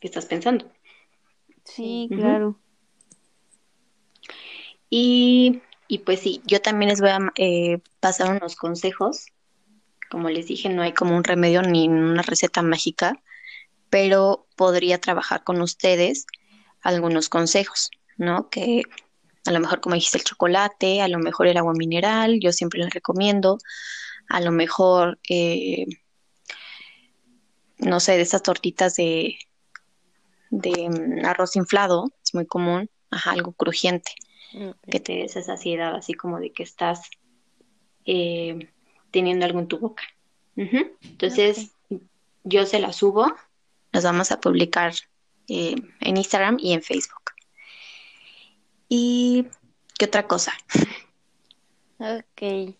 que 0.00 0.08
estás 0.08 0.26
pensando. 0.26 0.70
Sí, 1.64 2.08
claro. 2.10 2.58
Y, 4.90 5.62
y 5.88 5.98
pues 5.98 6.20
sí, 6.20 6.42
yo 6.44 6.60
también 6.60 6.90
les 6.90 7.00
voy 7.00 7.10
a 7.10 7.18
eh, 7.36 7.78
pasar 8.00 8.36
unos 8.36 8.56
consejos. 8.56 9.26
Como 10.10 10.28
les 10.28 10.46
dije, 10.46 10.68
no 10.68 10.82
hay 10.82 10.92
como 10.92 11.16
un 11.16 11.24
remedio 11.24 11.62
ni 11.62 11.88
una 11.88 12.22
receta 12.22 12.62
mágica, 12.62 13.22
pero 13.88 14.46
podría 14.56 15.00
trabajar 15.00 15.42
con 15.42 15.60
ustedes 15.62 16.26
algunos 16.82 17.28
consejos, 17.28 17.90
¿no? 18.18 18.50
Que 18.50 18.82
a 19.46 19.50
lo 19.50 19.60
mejor, 19.60 19.80
como 19.80 19.94
dijiste, 19.94 20.18
el 20.18 20.24
chocolate, 20.24 21.02
a 21.02 21.08
lo 21.08 21.18
mejor 21.18 21.46
el 21.46 21.56
agua 21.56 21.74
mineral, 21.74 22.40
yo 22.40 22.52
siempre 22.52 22.80
les 22.80 22.92
recomiendo, 22.92 23.58
a 24.28 24.40
lo 24.40 24.52
mejor, 24.52 25.18
eh, 25.28 25.86
no 27.78 28.00
sé, 28.00 28.12
de 28.12 28.22
estas 28.22 28.42
tortitas 28.42 28.96
de, 28.96 29.36
de 30.50 30.88
mm, 30.88 31.26
arroz 31.26 31.56
inflado, 31.56 32.12
es 32.22 32.34
muy 32.34 32.46
común, 32.46 32.88
ajá, 33.10 33.32
algo 33.32 33.52
crujiente 33.52 34.12
que 34.88 35.00
te 35.00 35.14
dé 35.14 35.24
esa 35.24 35.42
saciedad, 35.42 35.94
así 35.94 36.14
como 36.14 36.38
de 36.38 36.52
que 36.52 36.62
estás 36.62 37.10
eh, 38.04 38.70
teniendo 39.10 39.44
algo 39.44 39.58
en 39.58 39.68
tu 39.68 39.78
boca. 39.78 40.04
Entonces, 40.56 41.72
yo 42.44 42.64
se 42.66 42.78
las 42.78 42.96
subo, 42.96 43.34
las 43.92 44.04
vamos 44.04 44.30
a 44.30 44.40
publicar 44.40 44.94
eh, 45.48 45.74
en 46.00 46.16
Instagram 46.16 46.58
y 46.60 46.72
en 46.72 46.82
Facebook. 46.82 47.33
¿Y 48.88 49.46
qué 49.98 50.06
otra 50.06 50.26
cosa? 50.26 50.52
Ok. 51.98 52.74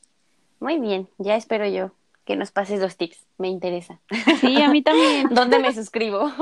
Muy 0.61 0.79
bien, 0.79 1.09
ya 1.19 1.37
espero 1.37 1.67
yo 1.67 1.91
que 2.25 2.37
nos 2.37 2.51
pases 2.51 2.81
los 2.81 2.97
tips. 2.97 3.19
Me 3.37 3.49
interesa. 3.49 4.01
Sí, 4.41 4.63
a 4.63 4.69
mí 4.69 4.83
también. 4.83 5.29
¿Dónde 5.31 5.59
me 5.59 5.75
suscribo? 5.75 6.31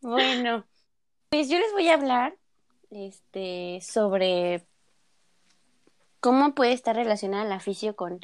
bueno, 0.00 0.64
pues 1.28 1.48
yo 1.48 1.58
les 1.58 1.72
voy 1.72 1.88
a 1.88 1.94
hablar 1.94 2.34
este, 2.90 3.80
sobre 3.82 4.64
cómo 6.20 6.54
puede 6.54 6.72
estar 6.72 6.96
relacionada 6.96 7.44
la 7.44 7.60
fisio 7.60 7.94
con 7.94 8.20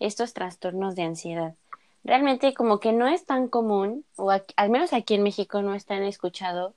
estos 0.00 0.34
trastornos 0.34 0.96
de 0.96 1.02
ansiedad. 1.02 1.54
Realmente 2.02 2.52
como 2.54 2.80
que 2.80 2.92
no 2.92 3.06
es 3.06 3.24
tan 3.24 3.48
común, 3.48 4.04
o 4.16 4.30
aquí- 4.30 4.54
al 4.56 4.70
menos 4.70 4.92
aquí 4.92 5.14
en 5.14 5.22
México 5.22 5.62
no 5.62 5.74
es 5.74 5.86
tan 5.86 6.02
escuchado, 6.02 6.74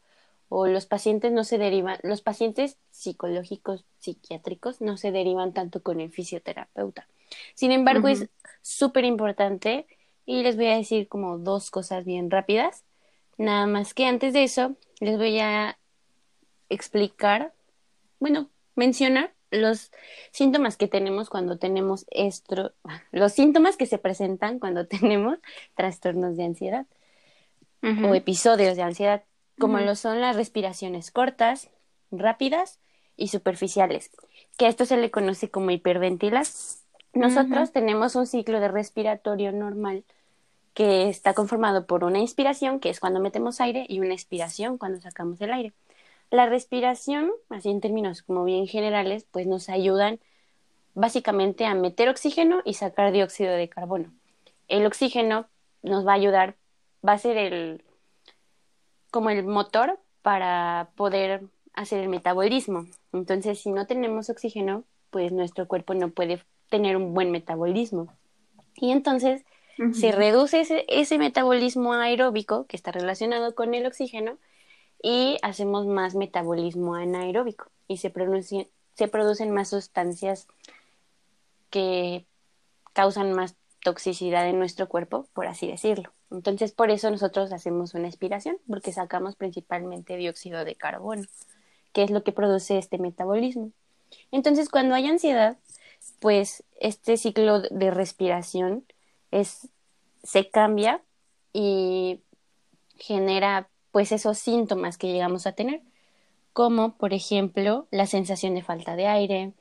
o 0.50 0.68
los 0.68 0.86
pacientes 0.86 1.32
no 1.32 1.44
se 1.44 1.58
derivan, 1.58 2.00
los 2.04 2.22
pacientes 2.22 2.78
psicológicos, 2.90 3.86
psiquiátricos 4.00 4.82
no 4.82 4.98
se 4.98 5.12
derivan 5.12 5.54
tanto 5.54 5.82
con 5.82 6.00
el 6.00 6.12
fisioterapeuta. 6.12 7.08
Sin 7.54 7.72
embargo, 7.72 8.08
es 8.08 8.30
súper 8.62 9.04
importante 9.04 9.86
y 10.26 10.44
les 10.44 10.56
voy 10.56 10.68
a 10.68 10.78
decir 10.78 11.08
como 11.08 11.38
dos 11.38 11.72
cosas 11.72 12.06
bien 12.06 12.32
rápidas. 12.32 12.84
Nada 13.38 13.68
más 13.68 13.94
que 13.94 14.06
antes 14.06 14.34
de 14.34 14.44
eso, 14.44 14.76
les 15.00 15.18
voy 15.18 15.40
a 15.40 15.78
explicar, 16.70 17.54
bueno, 18.20 18.50
mencionar 18.76 19.34
los 19.52 19.92
síntomas 20.32 20.78
que 20.78 20.88
tenemos 20.88 21.30
cuando 21.30 21.58
tenemos 21.58 22.06
esto, 22.12 22.74
los 23.12 23.34
síntomas 23.34 23.78
que 23.78 23.86
se 23.86 23.98
presentan 23.98 24.60
cuando 24.60 24.88
tenemos 24.88 25.40
trastornos 25.76 26.38
de 26.38 26.46
ansiedad 26.46 26.86
o 28.04 28.16
episodios 28.16 28.76
de 28.76 28.82
ansiedad, 28.82 29.24
como 29.60 29.80
lo 29.80 29.96
son 29.96 30.22
las 30.22 30.36
respiraciones 30.36 31.12
cortas, 31.12 31.70
rápidas 32.12 32.80
y 33.16 33.30
superficiales, 33.30 34.12
que 34.58 34.66
a 34.66 34.70
esto 34.70 34.86
se 34.86 34.98
le 34.98 35.12
conoce 35.12 35.50
como 35.50 35.72
hiperventilar. 35.72 36.46
Nosotros 37.14 37.72
tenemos 37.72 38.16
un 38.16 38.28
ciclo 38.28 38.60
de 38.60 38.68
respiratorio 38.68 39.52
normal 39.52 40.04
que 40.74 41.10
está 41.10 41.34
conformado 41.34 41.88
por 41.88 42.04
una 42.04 42.20
inspiración, 42.20 42.80
que 42.80 42.90
es 42.90 43.00
cuando 43.00 43.20
metemos 43.20 43.60
aire, 43.62 43.86
y 43.90 44.00
una 44.00 44.14
expiración 44.14 44.78
cuando 44.78 45.02
sacamos 45.02 45.42
el 45.42 45.52
aire. 45.52 45.74
La 46.30 46.46
respiración, 46.46 47.32
así 47.50 47.70
en 47.70 47.82
términos 47.82 48.22
como 48.22 48.44
bien 48.44 48.68
generales, 48.68 49.26
pues 49.32 49.48
nos 49.48 49.70
ayudan 49.70 50.20
básicamente 50.94 51.66
a 51.66 51.74
meter 51.74 52.10
oxígeno 52.10 52.62
y 52.64 52.76
sacar 52.76 53.12
dióxido 53.12 53.54
de 53.54 53.70
carbono. 53.70 54.14
El 54.68 54.86
oxígeno 54.86 55.48
nos 55.82 56.06
va 56.06 56.12
a 56.12 56.16
ayudar, 56.16 56.56
va 57.08 57.14
a 57.14 57.18
ser 57.18 57.38
el 57.38 57.84
como 59.12 59.30
el 59.30 59.44
motor 59.44 60.00
para 60.22 60.90
poder 60.96 61.44
hacer 61.74 62.02
el 62.02 62.10
metabolismo. 62.10 62.86
Entonces, 63.14 63.62
si 63.62 63.72
no 63.72 63.86
tenemos 63.88 64.30
oxígeno, 64.30 64.84
pues 65.10 65.32
nuestro 65.32 65.68
cuerpo 65.68 65.94
no 65.94 66.10
puede 66.10 66.44
tener 66.70 66.98
un 66.98 67.14
buen 67.14 67.32
metabolismo. 67.32 68.08
Y 68.76 68.92
entonces 68.92 69.44
se 69.94 70.12
reduce 70.12 70.62
ese, 70.62 70.86
ese 70.88 71.20
metabolismo 71.20 71.94
aeróbico 71.94 72.66
que 72.66 72.76
está 72.76 72.92
relacionado 72.92 73.54
con 73.54 73.76
el 73.76 73.86
oxígeno 73.86 74.38
y 75.02 75.38
hacemos 75.44 75.86
más 75.86 76.16
metabolismo 76.16 76.96
anaeróbico 76.96 77.70
y 77.88 77.98
se, 77.98 78.12
se 78.96 79.08
producen 79.08 79.52
más 79.52 79.70
sustancias 79.70 80.48
que 81.70 82.26
causan 82.94 83.34
más 83.34 83.56
toxicidad 83.84 84.48
en 84.48 84.60
nuestro 84.60 84.88
cuerpo, 84.88 85.28
por 85.34 85.48
así 85.48 85.68
decirlo. 85.68 86.12
Entonces, 86.32 86.72
por 86.72 86.90
eso 86.90 87.10
nosotros 87.10 87.52
hacemos 87.52 87.94
una 87.94 88.08
expiración, 88.08 88.58
porque 88.68 88.92
sacamos 88.92 89.36
principalmente 89.36 90.18
dióxido 90.18 90.66
de 90.66 90.76
carbono, 90.76 91.24
que 91.94 92.04
es 92.04 92.12
lo 92.12 92.24
que 92.24 92.32
produce 92.32 92.78
este 92.78 92.98
metabolismo. 92.98 93.72
Entonces, 94.32 94.70
cuando 94.70 94.96
hay 94.96 95.08
ansiedad, 95.08 95.58
pues 96.20 96.64
este 96.80 97.18
ciclo 97.18 97.62
de 97.62 97.92
respiración 97.92 98.86
es, 99.32 99.70
se 100.24 100.50
cambia 100.50 101.02
y 101.54 102.22
genera 102.98 103.70
pues 103.92 104.12
esos 104.12 104.38
síntomas 104.38 104.98
que 104.98 105.08
llegamos 105.08 105.48
a 105.48 105.54
tener, 105.54 105.82
como 106.54 106.98
por 106.98 107.14
ejemplo 107.14 107.88
la 107.92 108.08
sensación 108.08 108.56
de 108.56 108.64
falta 108.64 108.96
de 108.96 109.08
aire, 109.08 109.54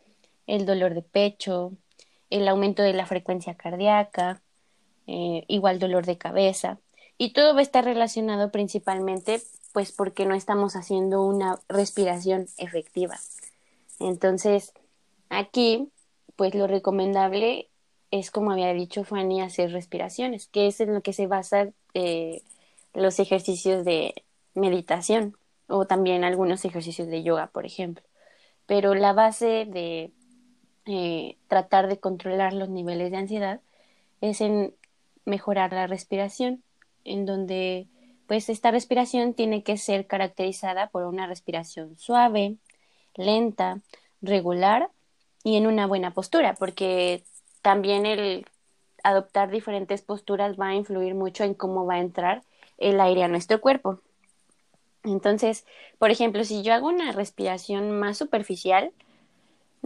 el 0.46 0.66
dolor 0.66 0.94
de 0.94 1.02
pecho, 1.02 1.72
el 2.30 2.48
aumento 2.48 2.82
de 2.82 2.92
la 2.92 3.06
frecuencia 3.06 3.54
cardíaca, 3.54 4.42
eh, 5.06 5.44
igual 5.48 5.78
dolor 5.78 6.06
de 6.06 6.18
cabeza, 6.18 6.78
y 7.18 7.32
todo 7.32 7.54
va 7.54 7.60
a 7.60 7.62
estar 7.62 7.84
relacionado 7.84 8.50
principalmente 8.50 9.40
pues 9.72 9.92
porque 9.92 10.26
no 10.26 10.34
estamos 10.34 10.74
haciendo 10.74 11.22
una 11.22 11.60
respiración 11.68 12.46
efectiva. 12.58 13.18
Entonces, 14.00 14.72
aquí 15.28 15.90
pues 16.36 16.54
lo 16.54 16.66
recomendable 16.66 17.68
es 18.10 18.30
como 18.30 18.52
había 18.52 18.72
dicho 18.72 19.04
Fanny 19.04 19.40
hacer 19.40 19.72
respiraciones, 19.72 20.48
que 20.48 20.66
es 20.66 20.80
en 20.80 20.94
lo 20.94 21.02
que 21.02 21.12
se 21.12 21.26
basa 21.26 21.70
eh, 21.94 22.42
los 22.94 23.18
ejercicios 23.18 23.84
de 23.84 24.14
meditación 24.54 25.36
o 25.68 25.86
también 25.86 26.24
algunos 26.24 26.64
ejercicios 26.64 27.08
de 27.08 27.22
yoga, 27.22 27.48
por 27.48 27.66
ejemplo. 27.66 28.04
pero 28.66 28.94
la 28.94 29.12
base 29.12 29.66
de 29.66 30.12
eh, 30.86 31.36
tratar 31.48 31.88
de 31.88 31.98
controlar 31.98 32.52
los 32.52 32.68
niveles 32.68 33.10
de 33.10 33.16
ansiedad 33.16 33.60
es 34.20 34.40
en 34.40 34.74
mejorar 35.24 35.72
la 35.72 35.86
respiración, 35.86 36.62
en 37.04 37.26
donde 37.26 37.88
pues 38.26 38.48
esta 38.48 38.70
respiración 38.70 39.34
tiene 39.34 39.62
que 39.62 39.76
ser 39.76 40.06
caracterizada 40.06 40.88
por 40.88 41.04
una 41.04 41.26
respiración 41.26 41.96
suave, 41.96 42.56
lenta, 43.14 43.80
regular 44.22 44.90
y 45.44 45.56
en 45.56 45.66
una 45.66 45.86
buena 45.86 46.12
postura, 46.12 46.54
porque 46.54 47.22
también 47.62 48.06
el 48.06 48.46
adoptar 49.02 49.50
diferentes 49.50 50.02
posturas 50.02 50.58
va 50.58 50.68
a 50.68 50.74
influir 50.74 51.14
mucho 51.14 51.44
en 51.44 51.54
cómo 51.54 51.86
va 51.86 51.94
a 51.94 52.00
entrar 52.00 52.42
el 52.78 53.00
aire 53.00 53.22
a 53.22 53.28
nuestro 53.28 53.60
cuerpo. 53.60 54.00
Entonces, 55.04 55.64
por 55.98 56.10
ejemplo, 56.10 56.44
si 56.44 56.62
yo 56.62 56.74
hago 56.74 56.88
una 56.88 57.12
respiración 57.12 57.92
más 57.98 58.18
superficial, 58.18 58.92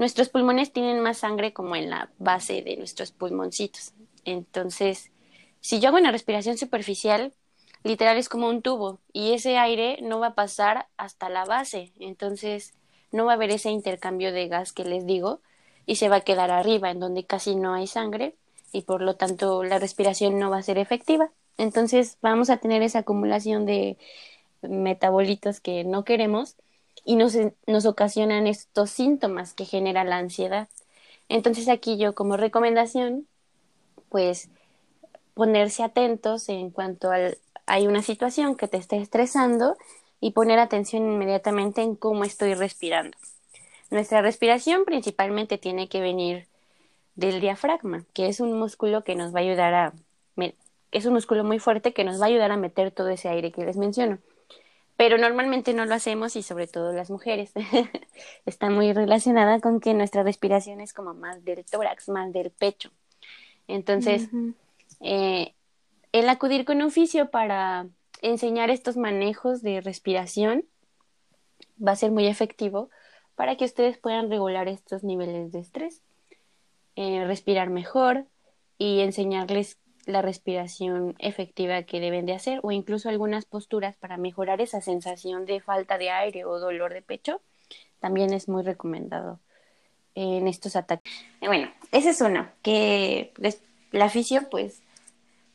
nuestros 0.01 0.31
pulmones 0.31 0.73
tienen 0.73 1.01
más 1.01 1.19
sangre 1.19 1.53
como 1.53 1.77
en 1.77 1.91
la 1.91 2.09
base 2.19 2.63
de 2.63 2.75
nuestros 2.79 3.13
pulmoncitos. 3.13 3.93
Entonces, 4.25 5.13
si 5.61 5.79
yo 5.79 5.89
hago 5.89 5.99
una 5.99 6.11
respiración 6.11 6.57
superficial, 6.57 7.35
literal 7.85 8.17
es 8.17 8.31
como 8.31 8.49
un 8.49 8.63
tubo 8.63 8.99
y 9.13 9.35
ese 9.35 9.59
aire 9.59 9.99
no 10.01 10.19
va 10.19 10.29
a 10.29 10.35
pasar 10.35 10.87
hasta 10.97 11.29
la 11.29 11.45
base. 11.45 11.93
Entonces, 12.01 12.73
no 13.13 13.27
va 13.27 13.33
a 13.33 13.35
haber 13.35 13.51
ese 13.51 13.69
intercambio 13.69 14.33
de 14.33 14.49
gas 14.49 14.73
que 14.73 14.87
les 14.87 15.05
digo 15.05 15.43
y 15.85 15.97
se 15.97 16.09
va 16.09 16.17
a 16.17 16.21
quedar 16.23 16.51
arriba 16.51 16.91
en 16.91 16.99
donde 16.99 17.27
casi 17.27 17.55
no 17.55 17.75
hay 17.75 17.87
sangre 17.87 18.37
y 18.73 18.83
por 18.83 19.03
lo 19.03 19.17
tanto 19.17 19.65
la 19.65 19.79
respiración 19.79 20.39
no 20.39 20.49
va 20.49 20.57
a 20.57 20.63
ser 20.63 20.79
efectiva. 20.79 21.31
Entonces 21.59 22.17
vamos 22.23 22.49
a 22.49 22.57
tener 22.57 22.81
esa 22.81 23.01
acumulación 23.01 23.67
de 23.67 23.99
metabolitos 24.63 25.61
que 25.61 25.85
no 25.85 26.05
queremos 26.05 26.57
y 27.11 27.17
nos, 27.17 27.37
nos 27.67 27.87
ocasionan 27.87 28.47
estos 28.47 28.89
síntomas 28.89 29.53
que 29.53 29.65
genera 29.65 30.05
la 30.05 30.19
ansiedad. 30.19 30.69
Entonces 31.29 31.69
aquí 31.69 31.99
yo 31.99 32.15
como 32.15 32.37
recomendación, 32.37 33.27
pues 34.11 34.49
ponerse 35.35 35.83
atentos 35.83 36.49
en 36.49 36.71
cuanto 36.71 37.11
al, 37.11 37.37
hay 37.67 37.89
una 37.89 38.03
situación 38.03 38.55
que 38.55 38.69
te 38.69 38.77
esté 38.77 38.99
estresando 38.99 39.77
y 40.21 40.31
poner 40.31 40.61
atención 40.61 41.03
inmediatamente 41.11 41.83
en 41.83 41.97
cómo 41.97 42.23
estoy 42.23 42.55
respirando. 42.55 43.19
Nuestra 43.91 44.23
respiración 44.23 44.85
principalmente 44.85 45.59
tiene 45.59 45.89
que 45.89 46.01
venir 46.01 46.47
del 47.17 47.41
diafragma, 47.41 48.05
que 48.13 48.29
es 48.29 48.39
un 48.39 48.57
músculo 48.57 49.03
que 49.03 49.17
nos 49.17 49.35
va 49.35 49.41
a 49.41 49.43
ayudar 49.43 49.75
a 49.75 49.93
es 50.93 51.07
un 51.07 51.15
músculo 51.15 51.43
muy 51.43 51.59
fuerte 51.59 51.93
que 51.93 52.05
nos 52.05 52.21
va 52.21 52.27
a 52.27 52.29
ayudar 52.29 52.53
a 52.53 52.57
meter 52.57 52.93
todo 52.93 53.09
ese 53.09 53.29
aire 53.29 53.51
que 53.51 53.65
les 53.65 53.77
menciono. 53.77 54.19
Pero 55.01 55.17
normalmente 55.17 55.73
no 55.73 55.87
lo 55.87 55.95
hacemos 55.95 56.37
y 56.37 56.43
sobre 56.43 56.67
todo 56.67 56.93
las 56.93 57.09
mujeres. 57.09 57.55
Está 58.45 58.69
muy 58.69 58.93
relacionada 58.93 59.59
con 59.59 59.81
que 59.81 59.95
nuestra 59.95 60.23
respiración 60.23 60.83
es 60.83 60.93
como 60.93 61.15
más 61.15 61.43
del 61.43 61.65
tórax, 61.65 62.11
más 62.11 62.31
del 62.35 62.51
pecho. 62.51 62.91
Entonces, 63.67 64.29
eh, 65.01 65.55
el 66.13 66.29
acudir 66.29 66.67
con 66.67 66.83
oficio 66.83 67.31
para 67.31 67.87
enseñar 68.21 68.69
estos 68.69 68.99
manejos 68.99 69.63
de 69.63 69.81
respiración 69.81 70.67
va 71.83 71.93
a 71.93 71.97
ser 71.97 72.11
muy 72.11 72.27
efectivo 72.27 72.91
para 73.37 73.57
que 73.57 73.65
ustedes 73.65 73.97
puedan 73.97 74.29
regular 74.29 74.69
estos 74.69 75.03
niveles 75.03 75.51
de 75.51 75.61
estrés, 75.61 76.03
eh, 76.97 77.25
respirar 77.25 77.71
mejor 77.71 78.27
y 78.77 79.01
enseñarles 79.01 79.79
la 80.07 80.23
respiración 80.23 81.15
efectiva 81.19 81.83
que 81.83 82.01
deben 82.01 82.27
de 82.27 82.35
hacer 82.35 82.61
o 82.63 82.73
incluso 82.73 83.09
algunas 83.09 83.45
posturas 83.45 83.97
para 83.97 84.17
mejorar 84.17 84.61
esa 84.61 84.81
sensación 84.81 85.47
de 85.47 85.61
falta 85.61 85.99
de 85.99 86.11
aire 86.11 86.45
o 86.45 86.59
dolor 86.59 86.93
de 86.93 87.03
pecho, 87.03 87.41
también 88.01 88.33
es 88.33 88.49
muy 88.49 88.63
recomendado 88.63 89.39
en 90.15 90.49
estos 90.49 90.77
ataques. 90.77 91.13
Bueno, 91.41 91.71
ese 91.93 92.11
es 92.11 92.21
uno, 92.21 92.49
que 92.63 93.33
la 93.93 94.09
fisio 94.09 94.49
pues 94.51 94.83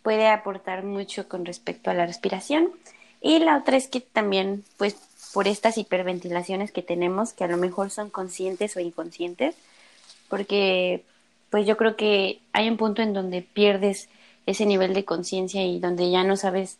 puede 0.03 0.27
aportar 0.27 0.83
mucho 0.83 1.27
con 1.27 1.45
respecto 1.45 1.89
a 1.89 1.93
la 1.93 2.05
respiración 2.05 2.71
y 3.21 3.39
la 3.39 3.57
otra 3.57 3.77
es 3.77 3.87
que 3.87 4.01
también 4.01 4.63
pues 4.77 4.95
por 5.33 5.47
estas 5.47 5.77
hiperventilaciones 5.77 6.71
que 6.71 6.81
tenemos, 6.81 7.33
que 7.33 7.43
a 7.43 7.47
lo 7.47 7.57
mejor 7.57 7.89
son 7.89 8.09
conscientes 8.09 8.77
o 8.77 8.79
inconscientes, 8.79 9.55
porque 10.29 11.03
pues 11.49 11.65
yo 11.65 11.75
creo 11.75 11.95
que 11.95 12.39
hay 12.53 12.69
un 12.69 12.77
punto 12.77 13.01
en 13.01 13.13
donde 13.13 13.41
pierdes 13.41 14.09
ese 14.45 14.65
nivel 14.65 14.93
de 14.93 15.05
conciencia 15.05 15.63
y 15.63 15.79
donde 15.79 16.09
ya 16.09 16.23
no 16.23 16.37
sabes 16.37 16.77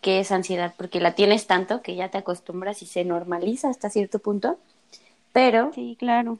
qué 0.00 0.20
es 0.20 0.32
ansiedad, 0.32 0.74
porque 0.76 1.00
la 1.00 1.14
tienes 1.14 1.46
tanto 1.46 1.82
que 1.82 1.94
ya 1.94 2.10
te 2.10 2.18
acostumbras 2.18 2.82
y 2.82 2.86
se 2.86 3.04
normaliza 3.04 3.70
hasta 3.70 3.90
cierto 3.90 4.18
punto. 4.18 4.58
Pero, 5.32 5.72
sí, 5.74 5.96
claro. 5.98 6.38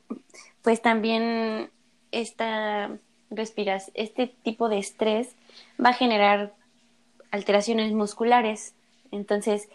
Pues 0.62 0.82
también 0.82 1.70
esta 2.12 2.90
respiras, 3.30 3.90
este 3.94 4.26
tipo 4.26 4.68
de 4.68 4.78
estrés 4.78 5.34
va 5.82 5.90
a 5.90 5.94
generar 5.94 6.52
alteraciones 7.30 7.92
musculares. 7.92 8.74
Entonces, 9.10 9.68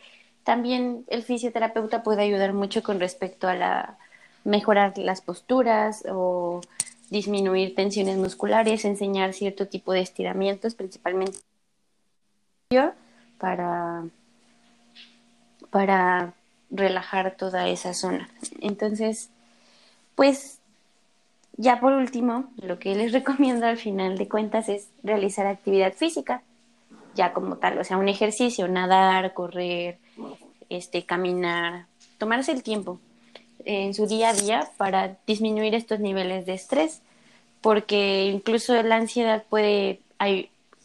también 0.43 1.05
el 1.07 1.23
fisioterapeuta 1.23 2.03
puede 2.03 2.23
ayudar 2.23 2.53
mucho 2.53 2.81
con 2.83 2.99
respecto 2.99 3.47
a 3.47 3.55
la 3.55 3.97
mejorar 4.45 4.97
las 4.97 5.21
posturas 5.21 6.03
o 6.09 6.61
disminuir 7.10 7.76
tensiones 7.76 8.18
musculares, 8.18 8.86
enseñar 8.86 9.34
cierto 9.34 9.68
tipo 9.68 9.93
de 9.93 10.01
estiramientos, 10.01 10.76
principalmente 10.76 11.39
para, 13.39 14.05
para 15.72 16.34
relajar 16.70 17.36
toda 17.36 17.68
esa 17.68 17.93
zona. 17.93 18.30
Entonces, 18.62 19.30
pues 20.16 20.60
ya 21.57 21.80
por 21.80 21.93
último, 21.93 22.51
lo 22.57 22.80
que 22.80 22.95
les 22.95 23.12
recomiendo 23.20 23.66
al 23.66 23.78
final 23.78 24.18
de 24.18 24.30
cuentas 24.30 24.70
es 24.70 24.89
realizar 25.03 25.47
actividad 25.47 25.93
física, 25.93 26.43
ya 27.16 27.34
como 27.34 27.57
tal, 27.57 27.80
o 27.80 27.84
sea, 27.84 27.97
un 27.97 28.07
ejercicio, 28.07 28.68
nadar, 28.68 29.34
correr, 29.34 29.97
este, 30.70 31.05
caminar, 31.05 31.88
tomarse 32.18 32.51
el 32.51 32.64
tiempo 32.64 32.99
en 33.66 33.93
su 33.93 34.07
día 34.07 34.30
a 34.30 34.34
día 34.34 34.70
para 34.78 35.18
disminuir 35.28 35.76
estos 35.76 35.99
niveles 35.99 36.45
de 36.45 36.53
estrés, 36.53 37.01
porque 37.62 38.26
incluso 38.34 38.82
la 38.84 38.95
ansiedad 38.95 39.43
puede 39.49 39.99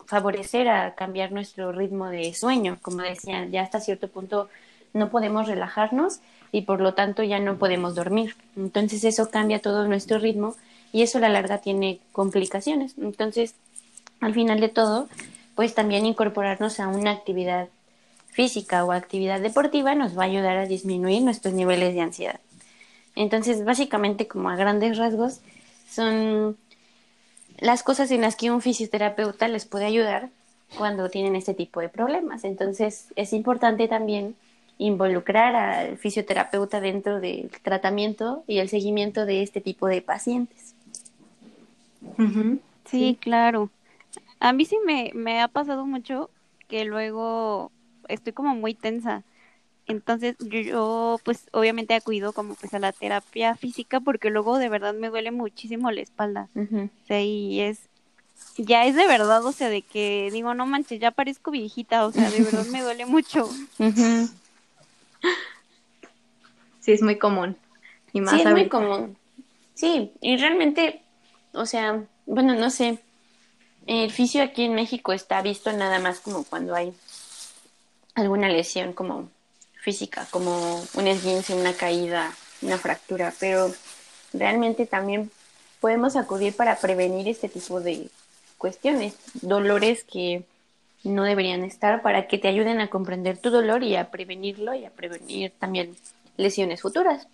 favorecer 0.07 0.68
a 0.68 0.95
cambiar 0.95 1.33
nuestro 1.33 1.72
ritmo 1.72 2.09
de 2.09 2.35
sueño, 2.35 2.79
como 2.83 3.03
decían, 3.03 3.51
ya 3.51 3.62
hasta 3.62 3.81
cierto 3.81 4.09
punto 4.09 4.49
no 4.93 5.11
podemos 5.11 5.49
relajarnos 5.49 6.20
y 6.53 6.62
por 6.62 6.81
lo 6.81 6.95
tanto 6.95 7.22
ya 7.22 7.41
no 7.41 7.59
podemos 7.59 7.95
dormir. 7.95 8.37
Entonces 8.57 9.05
eso 9.05 9.31
cambia 9.31 9.61
todo 9.61 9.89
nuestro 9.89 10.18
ritmo 10.18 10.55
y 10.93 11.03
eso 11.03 11.18
a 11.18 11.20
la 11.20 11.29
larga 11.29 11.59
tiene 11.59 11.99
complicaciones. 12.12 12.95
Entonces, 12.99 13.55
al 14.20 14.35
final 14.35 14.61
de 14.61 14.68
todo, 14.68 15.09
pues 15.57 15.75
también 15.75 16.07
incorporarnos 16.07 16.79
a 16.79 16.89
una 16.89 17.11
actividad 17.11 17.68
física 18.31 18.85
o 18.85 18.93
actividad 18.93 19.41
deportiva 19.41 19.95
nos 19.95 20.16
va 20.16 20.22
a 20.22 20.27
ayudar 20.27 20.57
a 20.57 20.66
disminuir 20.66 21.22
nuestros 21.22 21.55
niveles 21.55 21.95
de 21.95 22.01
ansiedad. 22.01 22.41
Entonces, 23.16 23.64
básicamente, 23.64 24.26
como 24.26 24.50
a 24.50 24.56
grandes 24.56 24.98
rasgos, 24.98 25.40
son 25.88 26.56
las 27.58 27.82
cosas 27.82 28.10
en 28.10 28.20
las 28.20 28.36
que 28.36 28.50
un 28.50 28.60
fisioterapeuta 28.60 29.48
les 29.48 29.64
puede 29.64 29.84
ayudar 29.86 30.30
cuando 30.76 31.08
tienen 31.08 31.36
este 31.36 31.54
tipo 31.54 31.80
de 31.80 31.88
problemas. 31.88 32.44
Entonces, 32.44 33.08
es 33.16 33.32
importante 33.32 33.88
también 33.88 34.34
involucrar 34.78 35.54
al 35.54 35.98
fisioterapeuta 35.98 36.80
dentro 36.80 37.20
del 37.20 37.50
tratamiento 37.62 38.42
y 38.46 38.58
el 38.58 38.68
seguimiento 38.68 39.24
de 39.24 39.42
este 39.42 39.60
tipo 39.60 39.86
de 39.86 40.02
pacientes. 40.02 40.74
sí, 42.86 43.16
claro. 43.20 43.70
A 44.40 44.52
mí 44.52 44.64
sí 44.64 44.76
me, 44.84 45.12
me 45.14 45.40
ha 45.40 45.48
pasado 45.48 45.86
mucho 45.86 46.30
que 46.68 46.84
luego 46.84 47.70
estoy 48.08 48.32
como 48.32 48.54
muy 48.54 48.74
tensa. 48.74 49.22
Entonces 49.87 50.37
yo, 50.39 51.20
pues 51.24 51.47
obviamente 51.53 51.95
acudido 51.95 52.32
como 52.32 52.55
pues 52.55 52.72
a 52.72 52.78
la 52.78 52.93
terapia 52.93 53.55
física 53.55 54.01
porque 54.01 54.30
luego 54.30 54.59
de 54.59 54.68
verdad 54.68 54.95
me 54.95 55.11
duele 55.11 55.30
muchísimo 55.30 55.91
la 55.91 56.01
espalda. 56.01 56.49
O 56.55 57.07
sea, 57.07 57.22
y 57.22 57.61
es, 57.61 57.80
ya 58.57 58.87
es 58.87 58.95
de 58.95 59.07
verdad, 59.07 59.45
o 59.45 59.53
sea, 59.53 59.68
de 59.68 59.82
que 59.82 60.30
digo, 60.32 60.55
no 60.55 60.66
manches, 60.66 61.01
ya 61.01 61.11
parezco 61.11 61.51
viejita, 61.51 62.07
o 62.07 62.12
sea, 62.12 62.30
de 62.30 62.43
verdad 62.43 62.66
me 62.66 62.82
duele 62.82 63.07
mucho. 63.07 63.49
Sí, 66.80 66.93
es 66.93 67.01
muy 67.01 67.16
común. 67.16 67.57
Y 68.12 68.20
más 68.20 68.35
sí, 68.35 68.43
es 68.43 68.51
muy 68.51 68.68
común. 68.68 69.16
Sí, 69.72 70.12
y 70.20 70.37
realmente, 70.37 71.01
o 71.55 71.64
sea, 71.64 72.05
bueno, 72.26 72.55
no 72.55 72.68
sé, 72.68 72.99
el 73.87 74.11
fisio 74.11 74.43
aquí 74.43 74.64
en 74.64 74.74
México 74.74 75.14
está 75.14 75.41
visto 75.41 75.72
nada 75.72 75.99
más 75.99 76.20
como 76.20 76.45
cuando 76.45 76.74
hay 76.74 76.93
alguna 78.14 78.51
lesión 78.51 78.93
como 78.93 79.30
física, 79.85 80.26
como 80.30 80.82
un 80.95 81.07
esguince, 81.07 81.55
una 81.55 81.74
caída, 81.74 82.32
una 82.62 82.78
fractura, 82.78 83.35
pero 83.39 83.70
realmente 84.32 84.87
también 84.87 85.30
podemos 85.78 86.16
acudir 86.16 86.57
para 86.57 86.76
prevenir 86.76 87.28
este 87.28 87.51
tipo 87.51 87.82
de 87.82 88.09
cuestiones, 88.57 89.14
dolores 89.43 90.03
que 90.05 90.45
no 91.05 91.24
deberían 91.24 91.64
estar 91.64 92.01
para 92.01 92.26
que 92.28 92.39
te 92.39 92.49
ayuden 92.49 92.80
a 92.80 92.89
comprender 92.89 93.37
tu 93.37 93.51
dolor 93.51 93.82
y 93.82 93.95
a 93.97 94.11
prevenirlo 94.11 94.74
y 94.74 94.87
a 94.87 94.91
prevenir 94.91 95.53
también 95.59 95.95
lesiones 96.39 96.80
futuras. 96.80 97.28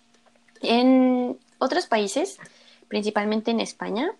En 0.61 1.37
otros 1.57 1.87
países, 1.87 2.37
principalmente 2.89 3.51
en 3.51 3.61
España, 3.61 4.11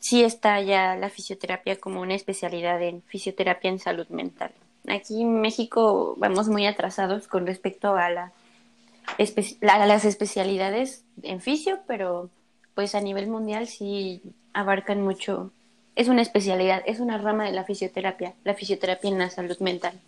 sí 0.00 0.22
está 0.22 0.60
ya 0.60 0.94
la 0.94 1.10
fisioterapia 1.10 1.80
como 1.80 2.00
una 2.00 2.14
especialidad 2.14 2.80
en 2.80 3.02
fisioterapia 3.02 3.70
en 3.70 3.80
salud 3.80 4.06
mental. 4.08 4.52
Aquí 4.88 5.22
en 5.22 5.40
México 5.40 6.14
vamos 6.18 6.48
muy 6.48 6.66
atrasados 6.66 7.28
con 7.28 7.46
respecto 7.46 7.96
a, 7.96 8.10
la, 8.10 8.32
a 9.18 9.86
las 9.86 10.04
especialidades 10.04 11.04
en 11.22 11.40
fisio, 11.40 11.80
pero 11.86 12.30
pues 12.74 12.94
a 12.94 13.00
nivel 13.00 13.28
mundial 13.28 13.66
sí 13.66 14.22
abarcan 14.52 15.02
mucho. 15.02 15.52
Es 15.96 16.08
una 16.08 16.22
especialidad, 16.22 16.82
es 16.86 17.00
una 17.00 17.18
rama 17.18 17.44
de 17.44 17.52
la 17.52 17.64
fisioterapia, 17.64 18.34
la 18.44 18.54
fisioterapia 18.54 19.10
en 19.10 19.18
la 19.18 19.30
salud 19.30 19.58
mental. 19.60 20.00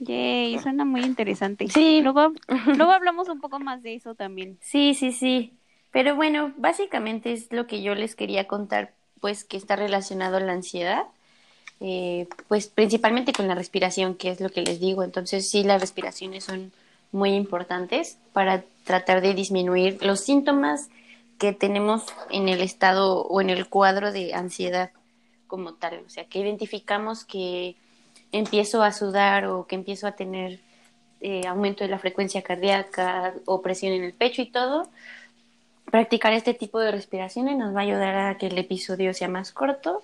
Yay, 0.00 0.58
suena 0.58 0.84
muy 0.84 1.02
interesante. 1.02 1.68
Sí. 1.68 2.00
Luego, 2.02 2.32
luego 2.76 2.92
hablamos 2.92 3.28
un 3.28 3.40
poco 3.40 3.60
más 3.60 3.82
de 3.82 3.94
eso 3.94 4.14
también. 4.14 4.58
Sí, 4.62 4.94
sí, 4.94 5.12
sí. 5.12 5.52
Pero 5.92 6.16
bueno, 6.16 6.52
básicamente 6.56 7.32
es 7.32 7.52
lo 7.52 7.66
que 7.66 7.82
yo 7.82 7.94
les 7.94 8.14
quería 8.16 8.46
contar, 8.46 8.94
pues 9.20 9.44
que 9.44 9.56
está 9.56 9.76
relacionado 9.76 10.38
a 10.38 10.40
la 10.40 10.52
ansiedad, 10.52 11.04
eh, 11.80 12.28
pues 12.46 12.68
principalmente 12.68 13.32
con 13.32 13.48
la 13.48 13.54
respiración, 13.54 14.14
que 14.14 14.30
es 14.30 14.40
lo 14.40 14.50
que 14.50 14.62
les 14.62 14.80
digo. 14.80 15.02
Entonces 15.02 15.50
sí, 15.50 15.64
las 15.64 15.80
respiraciones 15.80 16.44
son 16.44 16.72
muy 17.12 17.30
importantes 17.30 18.18
para 18.32 18.62
tratar 18.84 19.20
de 19.20 19.34
disminuir 19.34 19.98
los 20.04 20.20
síntomas 20.20 20.88
que 21.38 21.52
tenemos 21.52 22.04
en 22.30 22.48
el 22.48 22.60
estado 22.60 23.22
o 23.22 23.40
en 23.40 23.50
el 23.50 23.66
cuadro 23.66 24.12
de 24.12 24.34
ansiedad 24.34 24.90
como 25.46 25.74
tal. 25.74 26.02
O 26.06 26.10
sea, 26.10 26.24
que 26.24 26.38
identificamos 26.38 27.24
que 27.24 27.76
empiezo 28.30 28.82
a 28.82 28.92
sudar 28.92 29.46
o 29.46 29.66
que 29.66 29.74
empiezo 29.74 30.06
a 30.06 30.12
tener 30.12 30.60
eh, 31.22 31.46
aumento 31.46 31.82
de 31.82 31.90
la 31.90 31.98
frecuencia 31.98 32.42
cardíaca 32.42 33.34
o 33.46 33.62
presión 33.62 33.92
en 33.92 34.04
el 34.04 34.12
pecho 34.12 34.42
y 34.42 34.50
todo, 34.50 34.88
practicar 35.90 36.32
este 36.34 36.54
tipo 36.54 36.78
de 36.78 36.92
respiraciones 36.92 37.56
nos 37.56 37.74
va 37.74 37.80
a 37.80 37.82
ayudar 37.82 38.16
a 38.16 38.38
que 38.38 38.46
el 38.46 38.58
episodio 38.58 39.12
sea 39.12 39.28
más 39.28 39.50
corto 39.50 40.02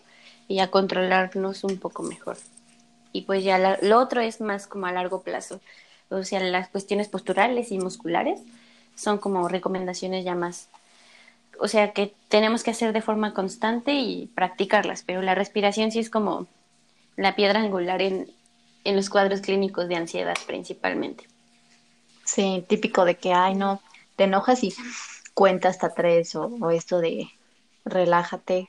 y 0.49 0.61
a 0.61 0.71
controlarnos 0.71 1.65
un 1.65 1.79
poco 1.79 2.03
mejor. 2.03 2.37
Y 3.13 3.23
pues 3.23 3.45
ya 3.45 3.79
lo 3.81 3.99
otro 3.99 4.21
es 4.21 4.41
más 4.41 4.67
como 4.67 4.87
a 4.87 4.93
largo 4.93 5.23
plazo. 5.23 5.61
O 6.09 6.23
sea, 6.23 6.41
las 6.41 6.69
cuestiones 6.69 7.09
posturales 7.09 7.73
y 7.73 7.79
musculares 7.79 8.41
son 8.95 9.19
como 9.19 9.49
recomendaciones 9.49 10.25
ya 10.25 10.35
más, 10.35 10.69
o 11.59 11.69
sea, 11.69 11.93
que 11.93 12.15
tenemos 12.29 12.63
que 12.63 12.71
hacer 12.71 12.93
de 12.93 13.03
forma 13.03 13.35
constante 13.35 13.95
y 13.95 14.27
practicarlas, 14.35 15.03
pero 15.03 15.23
la 15.23 15.35
respiración 15.35 15.91
sí 15.91 15.99
es 15.99 16.11
como 16.11 16.47
la 17.17 17.35
piedra 17.35 17.61
angular 17.61 18.03
en, 18.03 18.31
en 18.85 18.97
los 18.97 19.11
cuadros 19.11 19.41
clínicos 19.41 19.89
de 19.89 19.97
ansiedad 19.97 20.37
principalmente. 20.47 21.27
Sí, 22.25 22.65
típico 22.69 23.05
de 23.05 23.17
que, 23.17 23.33
ay, 23.33 23.55
no, 23.55 23.81
te 24.17 24.25
enojas 24.25 24.65
y 24.65 24.75
cuenta 25.35 25.69
hasta 25.69 25.95
tres 25.95 26.35
o, 26.35 26.71
esto 26.71 27.01
de 27.01 27.29
relájate, 27.85 28.69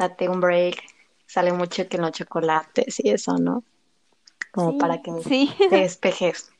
date 0.00 0.28
un 0.28 0.40
break, 0.40 0.82
sale 1.26 1.52
mucho 1.52 1.86
que 1.88 1.98
los 1.98 2.12
chocolates 2.12 3.00
y 3.04 3.10
eso, 3.10 3.36
¿no? 3.36 3.62
Como 4.50 4.78
para 4.78 5.02
que 5.02 5.12
te 5.68 5.76
despejes. 5.76 6.50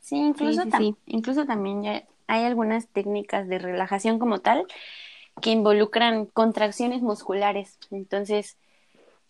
Sí, 0.00 0.16
incluso, 0.16 0.62
incluso 1.06 1.44
también 1.44 1.82
ya 1.82 2.04
hay 2.26 2.44
algunas 2.44 2.88
técnicas 2.88 3.46
de 3.46 3.58
relajación 3.58 4.18
como 4.18 4.40
tal 4.40 4.66
que 5.40 5.50
involucran 5.50 6.26
contracciones 6.26 7.02
musculares. 7.02 7.78
Entonces, 7.90 8.56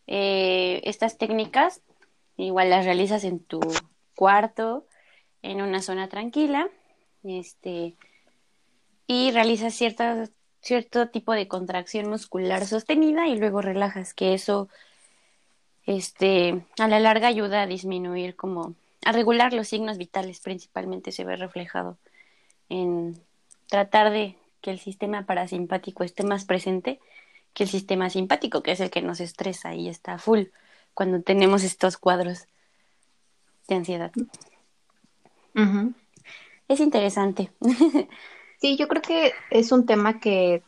eh, 0.06 0.80
estas 0.84 1.18
técnicas 1.18 1.82
igual 2.36 2.70
las 2.70 2.84
realizas 2.84 3.24
en 3.24 3.40
tu 3.40 3.60
cuarto, 4.14 4.86
en 5.42 5.60
una 5.60 5.82
zona 5.82 6.08
tranquila, 6.08 6.68
este, 7.24 7.96
y 9.06 9.32
realizas 9.32 9.74
cierta, 9.74 10.28
cierto 10.68 11.08
tipo 11.08 11.32
de 11.32 11.48
contracción 11.48 12.08
muscular 12.08 12.66
sostenida 12.66 13.26
y 13.26 13.36
luego 13.38 13.62
relajas, 13.62 14.12
que 14.12 14.34
eso 14.34 14.68
este, 15.86 16.62
a 16.78 16.86
la 16.88 17.00
larga 17.00 17.28
ayuda 17.28 17.62
a 17.62 17.66
disminuir 17.66 18.36
como 18.36 18.74
a 19.04 19.12
regular 19.12 19.54
los 19.54 19.68
signos 19.68 19.96
vitales, 19.96 20.40
principalmente 20.40 21.10
se 21.10 21.24
ve 21.24 21.36
reflejado 21.36 21.96
en 22.68 23.18
tratar 23.66 24.10
de 24.10 24.36
que 24.60 24.70
el 24.70 24.78
sistema 24.78 25.24
parasimpático 25.24 26.04
esté 26.04 26.22
más 26.22 26.44
presente 26.44 27.00
que 27.54 27.62
el 27.62 27.70
sistema 27.70 28.10
simpático, 28.10 28.62
que 28.62 28.72
es 28.72 28.80
el 28.80 28.90
que 28.90 29.00
nos 29.00 29.20
estresa 29.20 29.74
y 29.74 29.88
está 29.88 30.18
full 30.18 30.44
cuando 30.92 31.22
tenemos 31.22 31.64
estos 31.64 31.96
cuadros 31.96 32.46
de 33.68 33.76
ansiedad. 33.76 34.12
Es 36.68 36.80
interesante. 36.80 37.50
sí, 38.58 38.76
yo 38.76 38.88
creo 38.88 39.02
que 39.02 39.32
es 39.50 39.72
un 39.72 39.86
tema 39.86 40.20
que 40.20 40.62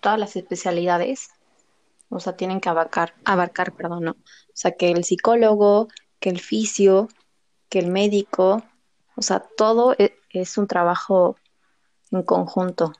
todas 0.00 0.18
las 0.18 0.36
especialidades, 0.36 1.30
o 2.08 2.20
sea, 2.20 2.36
tienen 2.36 2.60
que 2.60 2.68
abarcar, 2.68 3.14
abarcar, 3.24 3.72
perdón, 3.72 4.04
¿no? 4.04 4.12
O 4.12 4.52
sea, 4.54 4.72
que 4.72 4.90
el 4.90 5.04
psicólogo, 5.04 5.88
que 6.20 6.30
el 6.30 6.40
fisio, 6.40 7.08
que 7.68 7.78
el 7.80 7.88
médico, 7.88 8.62
o 9.16 9.22
sea, 9.22 9.40
todo 9.56 9.94
e, 9.98 10.16
es 10.30 10.58
un 10.58 10.66
trabajo 10.66 11.36
en 12.10 12.22
conjunto. 12.22 12.92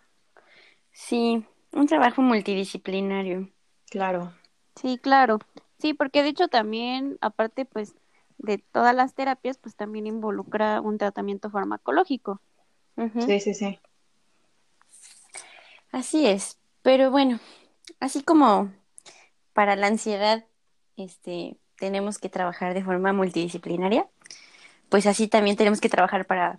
Sí, 0.93 1.45
un 1.73 1.87
trabajo 1.87 2.23
multidisciplinario. 2.23 3.51
Claro. 3.91 4.33
Sí, 4.81 4.99
claro. 4.99 5.39
Sí, 5.79 5.95
porque 5.95 6.23
de 6.23 6.31
hecho 6.31 6.49
también, 6.49 7.19
aparte 7.21 7.65
pues 7.65 7.95
de 8.39 8.59
todas 8.59 8.95
las 8.95 9.15
terapias, 9.15 9.59
pues 9.59 9.77
también 9.77 10.07
involucra 10.07 10.81
un 10.81 10.99
tratamiento 10.99 11.51
farmacológico. 11.51 12.41
Sí, 13.27 13.41
sí, 13.41 13.55
sí. 13.55 13.79
Así 15.97 16.27
es. 16.27 16.59
Pero 16.83 17.11
bueno, 17.11 17.41
así 18.01 18.23
como 18.23 18.71
para 19.55 19.77
la 19.77 19.87
ansiedad, 19.87 20.45
este, 20.99 21.57
tenemos 21.79 22.19
que 22.19 22.29
trabajar 22.29 22.75
de 22.75 22.85
forma 22.85 23.15
multidisciplinaria, 23.15 24.07
pues 24.91 25.07
así 25.07 25.27
también 25.27 25.57
tenemos 25.57 25.81
que 25.81 25.89
trabajar 25.89 26.27
para 26.27 26.59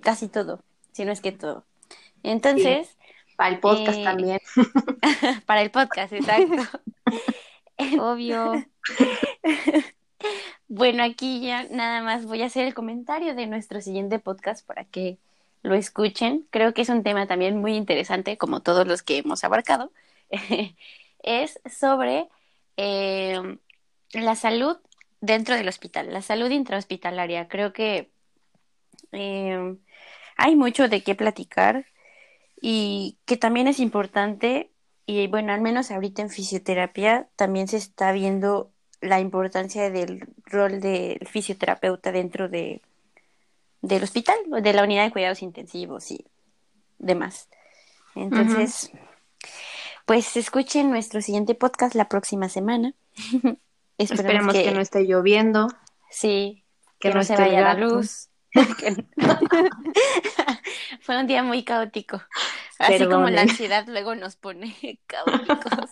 casi 0.00 0.26
todo, 0.26 0.64
si 0.90 1.04
no 1.04 1.12
es 1.12 1.20
que 1.20 1.30
todo. 1.30 1.64
Entonces, 2.24 2.96
para 3.36 3.54
el 3.54 3.60
podcast 3.60 3.98
eh, 3.98 4.04
también. 4.04 4.40
para 5.46 5.62
el 5.62 5.70
podcast, 5.70 6.12
exacto. 6.12 6.80
Obvio. 8.00 8.66
bueno, 10.68 11.04
aquí 11.04 11.40
ya 11.40 11.68
nada 11.70 12.02
más 12.02 12.26
voy 12.26 12.42
a 12.42 12.46
hacer 12.46 12.66
el 12.66 12.74
comentario 12.74 13.36
de 13.36 13.46
nuestro 13.46 13.80
siguiente 13.80 14.18
podcast 14.18 14.66
para 14.66 14.84
que 14.86 15.18
lo 15.62 15.74
escuchen. 15.74 16.46
Creo 16.50 16.74
que 16.74 16.82
es 16.82 16.88
un 16.88 17.02
tema 17.02 17.26
también 17.26 17.58
muy 17.58 17.74
interesante, 17.74 18.38
como 18.38 18.60
todos 18.60 18.86
los 18.86 19.02
que 19.02 19.18
hemos 19.18 19.44
abarcado. 19.44 19.92
es 21.22 21.60
sobre 21.70 22.28
eh, 22.76 23.58
la 24.12 24.34
salud 24.36 24.76
dentro 25.20 25.56
del 25.56 25.68
hospital, 25.68 26.12
la 26.12 26.22
salud 26.22 26.50
intrahospitalaria. 26.50 27.48
Creo 27.48 27.72
que 27.72 28.10
eh, 29.12 29.76
hay 30.36 30.56
mucho 30.56 30.88
de 30.88 31.02
qué 31.02 31.14
platicar 31.14 31.86
y 32.60 33.18
que 33.26 33.36
también 33.36 33.68
es 33.68 33.80
importante, 33.80 34.70
y 35.06 35.26
bueno, 35.28 35.52
al 35.52 35.60
menos 35.60 35.90
ahorita 35.90 36.22
en 36.22 36.30
fisioterapia 36.30 37.28
también 37.36 37.68
se 37.68 37.78
está 37.78 38.12
viendo 38.12 38.70
la 39.00 39.20
importancia 39.20 39.90
del 39.90 40.28
rol 40.44 40.80
del 40.80 41.26
fisioterapeuta 41.26 42.12
dentro 42.12 42.48
de 42.48 42.82
del 43.82 44.02
hospital, 44.02 44.36
de 44.60 44.72
la 44.72 44.84
unidad 44.84 45.04
de 45.04 45.12
cuidados 45.12 45.42
intensivos 45.42 46.10
y 46.10 46.24
demás. 46.98 47.48
Entonces, 48.14 48.90
pues 50.04 50.36
escuchen 50.36 50.90
nuestro 50.90 51.22
siguiente 51.22 51.54
podcast 51.54 51.94
la 51.94 52.08
próxima 52.08 52.48
semana. 52.48 52.94
Esperemos 53.98 54.54
que, 54.54 54.70
no 54.72 54.80
esté 54.80 55.04
lloviendo. 55.04 55.68
Sí, 56.10 56.64
que, 56.98 57.12
no, 57.12 57.22
se 57.22 57.36
vaya 57.36 57.60
la 57.60 57.74
luz. 57.74 58.28
Fue 61.00 61.18
un 61.18 61.26
día 61.26 61.42
muy 61.42 61.64
caótico. 61.64 62.22
Así 62.78 63.06
como 63.06 63.28
la 63.28 63.42
ansiedad 63.42 63.84
luego 63.86 64.14
nos 64.14 64.36
pone 64.36 64.98
caóticos. 65.06 65.90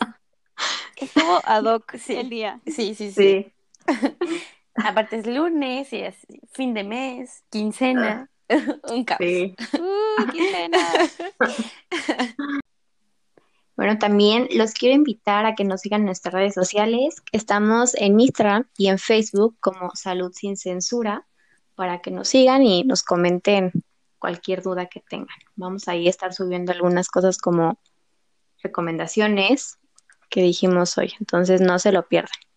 Estuvo 0.96 1.40
ad 1.44 1.64
hoc 1.64 1.94
el 2.08 2.30
día. 2.30 2.60
Sí, 2.66 2.94
sí, 2.94 3.12
sí. 3.12 3.52
Aparte 4.84 5.16
es 5.16 5.26
lunes 5.26 5.92
y 5.92 5.98
es 5.98 6.16
fin 6.52 6.74
de 6.74 6.84
mes, 6.84 7.42
quincena. 7.50 8.30
un 8.90 9.04
caos. 9.04 9.18
Sí. 9.20 9.54
Uh, 9.74 10.30
quincena. 10.30 10.78
Bueno, 13.78 13.96
también 13.96 14.48
los 14.50 14.72
quiero 14.72 14.96
invitar 14.96 15.46
a 15.46 15.54
que 15.54 15.62
nos 15.62 15.82
sigan 15.82 16.00
en 16.00 16.06
nuestras 16.06 16.34
redes 16.34 16.52
sociales. 16.52 17.22
Estamos 17.30 17.94
en 17.94 18.18
Instagram 18.18 18.68
y 18.76 18.88
en 18.88 18.98
Facebook 18.98 19.56
como 19.60 19.92
Salud 19.94 20.32
Sin 20.34 20.56
Censura 20.56 21.28
para 21.76 22.00
que 22.00 22.10
nos 22.10 22.26
sigan 22.26 22.64
y 22.64 22.82
nos 22.82 23.04
comenten 23.04 23.70
cualquier 24.18 24.62
duda 24.62 24.86
que 24.86 25.00
tengan. 25.08 25.38
Vamos 25.54 25.86
ahí 25.86 26.08
a 26.08 26.10
estar 26.10 26.34
subiendo 26.34 26.72
algunas 26.72 27.08
cosas 27.08 27.38
como 27.38 27.78
recomendaciones 28.64 29.78
que 30.28 30.42
dijimos 30.42 30.98
hoy, 30.98 31.14
entonces 31.20 31.60
no 31.60 31.78
se 31.78 31.92
lo 31.92 32.08
pierdan. 32.08 32.47